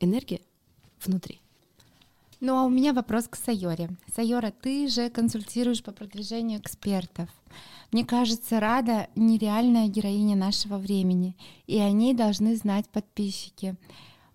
Энергия 0.00 0.40
внутри. 1.06 1.40
Ну 2.40 2.58
а 2.58 2.64
у 2.64 2.68
меня 2.68 2.92
вопрос 2.92 3.26
к 3.28 3.36
Сайоре. 3.36 3.88
Сайора, 4.14 4.52
ты 4.52 4.88
же 4.88 5.08
консультируешь 5.08 5.82
по 5.82 5.92
продвижению 5.92 6.60
экспертов. 6.60 7.28
Мне 7.90 8.04
кажется, 8.04 8.60
Рада 8.60 9.06
нереальная 9.14 9.88
героиня 9.88 10.36
нашего 10.36 10.78
времени, 10.78 11.36
и 11.66 11.78
о 11.78 11.90
ней 11.90 12.12
должны 12.12 12.56
знать 12.56 12.88
подписчики. 12.88 13.76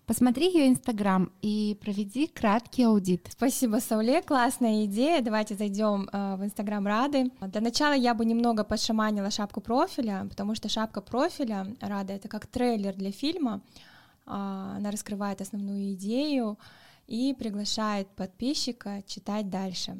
Посмотри 0.06 0.52
ее 0.52 0.66
инстаграм 0.66 1.30
и 1.40 1.78
проведи 1.80 2.26
краткий 2.26 2.82
аудит. 2.82 3.28
Спасибо, 3.30 3.76
Сауле, 3.76 4.22
классная 4.22 4.86
идея. 4.86 5.22
Давайте 5.22 5.54
зайдем 5.54 6.08
э, 6.12 6.34
в 6.34 6.44
инстаграм 6.44 6.84
Рады. 6.84 7.30
Для 7.40 7.60
начала 7.60 7.92
я 7.92 8.12
бы 8.14 8.24
немного 8.24 8.64
подшаманила 8.64 9.30
шапку 9.30 9.60
профиля, 9.60 10.26
потому 10.28 10.56
что 10.56 10.68
шапка 10.68 11.00
профиля 11.00 11.64
Рада 11.80 12.14
это 12.14 12.26
как 12.26 12.48
трейлер 12.48 12.94
для 12.94 13.12
фильма. 13.12 13.60
Э, 14.30 14.76
она 14.76 14.90
раскрывает 14.90 15.40
основную 15.40 15.92
идею 15.94 16.58
и 17.06 17.34
приглашает 17.38 18.08
подписчика 18.08 19.02
читать 19.06 19.50
дальше. 19.50 19.98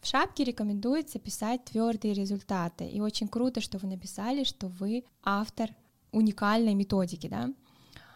В 0.00 0.06
шапке 0.06 0.44
рекомендуется 0.44 1.18
писать 1.18 1.64
твердые 1.64 2.14
результаты. 2.14 2.86
И 2.86 3.00
очень 3.00 3.28
круто, 3.28 3.60
что 3.60 3.78
вы 3.78 3.86
написали, 3.88 4.44
что 4.44 4.68
вы 4.68 5.04
автор 5.22 5.70
уникальной 6.10 6.74
методики, 6.74 7.28
да. 7.28 7.50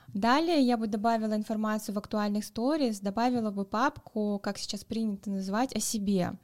Далее 0.08 0.60
я 0.60 0.76
бы 0.76 0.86
добавила 0.86 1.34
информацию 1.34 1.94
в 1.94 1.98
актуальных 1.98 2.44
сторис, 2.44 3.00
добавила 3.00 3.50
бы 3.50 3.64
папку, 3.64 4.40
как 4.42 4.58
сейчас 4.58 4.84
принято 4.84 5.30
называть, 5.30 5.74
о 5.74 5.80
себе, 5.80 6.34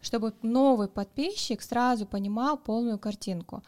чтобы 0.00 0.34
новый 0.42 0.88
подписчик 0.88 1.62
сразу 1.62 2.06
понимал 2.06 2.58
полную 2.58 2.98
картинку. 2.98 3.62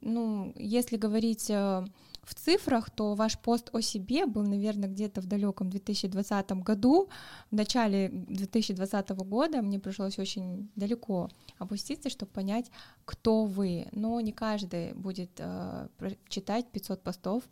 Ну, 0.00 0.52
если 0.56 0.96
говорить 0.96 1.50
э, 1.50 1.84
в 2.22 2.34
цифрах, 2.34 2.90
то 2.90 3.14
ваш 3.14 3.38
пост 3.38 3.70
о 3.72 3.80
себе 3.80 4.26
был, 4.26 4.42
наверное, 4.42 4.88
где-то 4.88 5.20
в 5.20 5.26
далеком 5.26 5.70
2020 5.70 6.52
году. 6.52 7.08
В 7.50 7.54
начале 7.54 8.08
2020 8.08 9.10
года 9.10 9.62
мне 9.62 9.78
пришлось 9.78 10.18
очень 10.18 10.70
далеко 10.76 11.28
опуститься, 11.58 12.10
чтобы 12.10 12.32
понять, 12.32 12.70
кто 13.04 13.44
вы. 13.44 13.88
Но 13.92 14.20
не 14.20 14.32
каждый 14.32 14.92
будет 14.94 15.30
э, 15.38 15.88
читать 16.28 16.70
500 16.70 17.02
постов. 17.02 17.44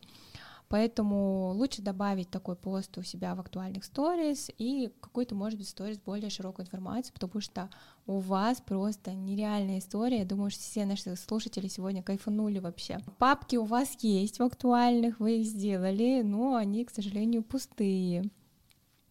Поэтому 0.68 1.52
лучше 1.54 1.80
добавить 1.80 2.28
такой 2.28 2.54
пост 2.54 2.98
у 2.98 3.02
себя 3.02 3.34
в 3.34 3.40
актуальных 3.40 3.84
сторис 3.84 4.50
и 4.58 4.92
какой-то, 5.00 5.34
может 5.34 5.58
быть, 5.58 5.68
сторис 5.68 5.98
более 5.98 6.28
широкую 6.28 6.66
информацию, 6.66 7.14
потому 7.14 7.40
что 7.40 7.70
у 8.06 8.18
вас 8.18 8.60
просто 8.60 9.12
нереальная 9.12 9.78
история. 9.78 10.18
Я 10.18 10.24
думаю, 10.26 10.50
что 10.50 10.60
все 10.60 10.84
наши 10.84 11.16
слушатели 11.16 11.68
сегодня 11.68 12.02
кайфанули 12.02 12.58
вообще. 12.58 12.98
Папки 13.18 13.56
у 13.56 13.64
вас 13.64 13.96
есть 14.00 14.40
в 14.40 14.42
актуальных, 14.42 15.20
вы 15.20 15.38
их 15.40 15.46
сделали, 15.46 16.20
но 16.22 16.56
они, 16.56 16.84
к 16.84 16.90
сожалению, 16.90 17.42
пустые. 17.42 18.24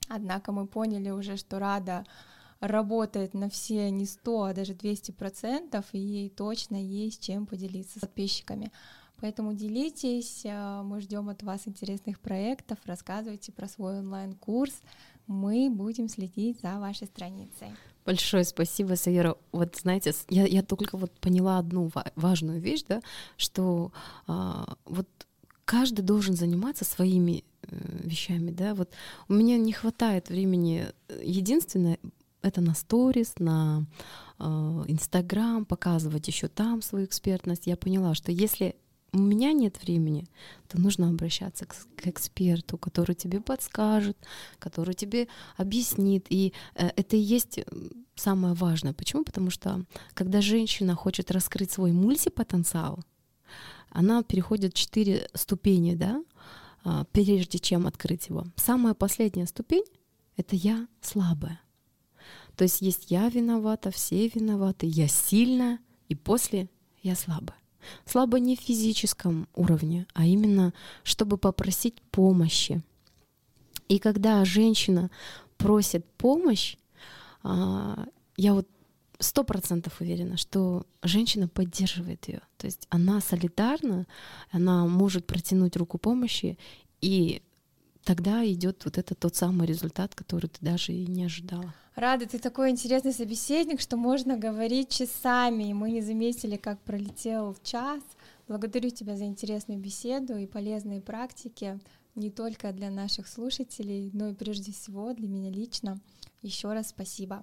Однако 0.09 0.51
мы 0.51 0.67
поняли 0.67 1.09
уже, 1.09 1.37
что 1.37 1.57
Рада 1.57 2.05
работает 2.59 3.33
на 3.33 3.49
все 3.49 3.89
не 3.89 4.05
100, 4.05 4.43
а 4.43 4.53
даже 4.53 4.73
200 4.73 5.11
процентов, 5.11 5.85
и 5.91 5.99
ей 5.99 6.29
точно 6.29 6.75
есть 6.75 7.23
чем 7.23 7.45
поделиться 7.45 7.99
с 7.99 8.01
подписчиками. 8.01 8.71
Поэтому 9.19 9.53
делитесь, 9.53 10.41
э, 10.43 10.81
мы 10.83 11.01
ждем 11.01 11.29
от 11.29 11.43
вас 11.43 11.67
интересных 11.67 12.19
проектов, 12.19 12.77
рассказывайте 12.85 13.51
про 13.51 13.67
свой 13.67 13.99
онлайн-курс, 13.99 14.73
мы 15.25 15.69
будем 15.69 16.07
следить 16.07 16.61
за 16.61 16.79
вашей 16.79 17.07
страницей. 17.07 17.67
Большое 18.05 18.45
спасибо, 18.45 18.95
Саера. 18.95 19.35
Вот 19.51 19.75
знаете, 19.75 20.13
я, 20.29 20.45
я 20.45 20.63
только 20.63 20.97
вот 20.97 21.11
поняла 21.19 21.57
одну 21.57 21.91
важную 22.15 22.61
вещь, 22.61 22.83
да, 22.87 23.01
что 23.35 23.91
а, 24.27 24.77
вот 24.85 25.07
каждый 25.65 26.03
должен 26.03 26.33
заниматься 26.33 26.85
своими 26.85 27.43
э, 27.63 27.75
вещами, 28.03 28.51
да. 28.51 28.73
Вот 28.73 28.91
у 29.27 29.33
меня 29.33 29.57
не 29.57 29.73
хватает 29.73 30.29
времени. 30.29 30.85
Единственное, 31.21 31.99
это 32.41 32.61
на 32.61 32.73
сторис, 32.73 33.33
на 33.39 33.85
э, 34.39 34.43
Инстаграм, 34.87 35.65
показывать 35.65 36.27
еще 36.29 36.47
там 36.47 36.81
свою 36.81 37.05
экспертность. 37.05 37.67
Я 37.67 37.75
поняла, 37.75 38.15
что 38.15 38.31
если 38.31 38.77
у 39.13 39.19
меня 39.19 39.53
нет 39.53 39.81
времени, 39.81 40.25
то 40.67 40.79
нужно 40.79 41.09
обращаться 41.09 41.65
к, 41.65 41.75
к 41.95 42.07
эксперту, 42.07 42.77
который 42.77 43.15
тебе 43.15 43.39
подскажет, 43.39 44.17
который 44.59 44.93
тебе 44.93 45.27
объяснит. 45.55 46.25
И 46.29 46.53
э, 46.75 46.89
это 46.95 47.15
и 47.15 47.19
есть 47.19 47.59
самое 48.15 48.53
важное. 48.53 48.93
Почему? 48.93 49.23
Потому 49.23 49.49
что 49.49 49.85
когда 50.13 50.41
женщина 50.41 50.95
хочет 50.95 51.31
раскрыть 51.31 51.71
свой 51.71 51.91
мультипотенциал, 51.91 52.99
она 53.89 54.23
переходит 54.23 54.73
четыре 54.73 55.29
ступени, 55.33 55.95
да, 55.95 56.23
э, 56.83 57.05
прежде 57.11 57.59
чем 57.59 57.87
открыть 57.87 58.27
его. 58.29 58.45
Самая 58.55 58.93
последняя 58.93 59.47
ступень— 59.47 59.85
это 60.37 60.55
я 60.55 60.87
слабая. 61.01 61.61
То 62.55 62.63
есть 62.63 62.81
есть 62.81 63.11
я 63.11 63.29
виновата, 63.29 63.91
все 63.91 64.27
виноваты, 64.27 64.87
я 64.87 65.07
сильная, 65.07 65.79
и 66.09 66.15
после 66.15 66.69
я 67.03 67.15
слабая. 67.15 67.57
Слабо 68.05 68.39
не 68.39 68.55
в 68.55 68.59
физическом 68.59 69.47
уровне, 69.55 70.05
а 70.13 70.25
именно, 70.25 70.73
чтобы 71.03 71.37
попросить 71.37 72.01
помощи. 72.11 72.81
И 73.87 73.99
когда 73.99 74.43
женщина 74.45 75.09
просит 75.57 76.05
помощь, 76.17 76.77
а, 77.43 78.05
я 78.35 78.53
вот 78.53 78.67
сто 79.19 79.43
процентов 79.43 79.99
уверена, 80.01 80.37
что 80.37 80.85
женщина 81.01 81.47
поддерживает 81.47 82.27
ее. 82.27 82.41
То 82.57 82.67
есть 82.67 82.87
она 82.89 83.21
солидарна, 83.21 84.05
она 84.51 84.85
может 84.85 85.25
протянуть 85.25 85.75
руку 85.77 85.97
помощи, 85.97 86.57
и 87.01 87.41
тогда 88.07 88.45
идет 88.45 88.85
вот 88.85 88.97
этот 88.97 89.19
тот 89.19 89.35
самый 89.35 89.67
результат, 89.67 90.15
который 90.15 90.47
ты 90.47 90.59
даже 90.61 90.93
и 90.93 91.05
не 91.07 91.25
ожидала. 91.25 91.73
Рада, 91.95 92.25
ты 92.25 92.39
такой 92.39 92.69
интересный 92.69 93.11
собеседник, 93.11 93.81
что 93.81 93.97
можно 93.97 94.37
говорить 94.37 94.89
часами, 94.89 95.65
и 95.65 95.73
мы 95.73 95.91
не 95.91 96.01
заметили, 96.01 96.55
как 96.55 96.79
пролетел 96.79 97.57
час. 97.63 98.01
Благодарю 98.47 98.91
тебя 98.91 99.17
за 99.17 99.25
интересную 99.25 99.77
беседу 99.77 100.37
и 100.37 100.45
полезные 100.45 101.01
практики 101.01 101.79
не 102.15 102.31
только 102.31 102.71
для 102.71 102.89
наших 102.89 103.27
слушателей, 103.27 104.09
но 104.13 104.29
и 104.29 104.33
прежде 104.33 104.71
всего 104.71 105.13
для 105.13 105.27
меня 105.27 105.51
лично. 105.51 105.99
Еще 106.41 106.71
раз 106.71 106.89
спасибо. 106.89 107.41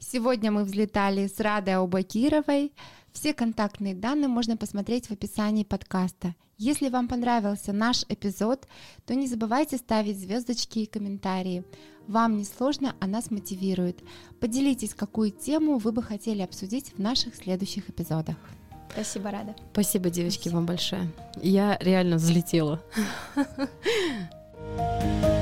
Сегодня 0.00 0.50
мы 0.50 0.64
взлетали 0.64 1.28
с 1.28 1.38
Радой 1.38 1.74
Аубакировой. 1.74 2.72
Все 3.12 3.34
контактные 3.34 3.94
данные 3.94 4.28
можно 4.28 4.56
посмотреть 4.56 5.06
в 5.06 5.12
описании 5.12 5.64
подкаста. 5.64 6.34
Если 6.58 6.90
вам 6.90 7.08
понравился 7.08 7.72
наш 7.72 8.04
эпизод, 8.08 8.66
то 9.06 9.14
не 9.14 9.26
забывайте 9.26 9.78
ставить 9.78 10.18
звездочки 10.18 10.80
и 10.80 10.86
комментарии. 10.86 11.64
Вам 12.06 12.36
не 12.36 12.44
сложно, 12.44 12.94
а 13.00 13.06
нас 13.06 13.30
мотивирует. 13.30 14.02
Поделитесь, 14.40 14.94
какую 14.94 15.30
тему 15.30 15.78
вы 15.78 15.92
бы 15.92 16.02
хотели 16.02 16.42
обсудить 16.42 16.92
в 16.94 16.98
наших 16.98 17.34
следующих 17.34 17.88
эпизодах. 17.88 18.36
Спасибо, 18.92 19.30
Рада. 19.30 19.54
Спасибо, 19.72 20.10
девочки, 20.10 20.40
Спасибо. 20.40 20.56
вам 20.56 20.66
большое. 20.66 21.10
Я 21.40 21.78
реально 21.80 22.16
взлетела. 22.16 22.82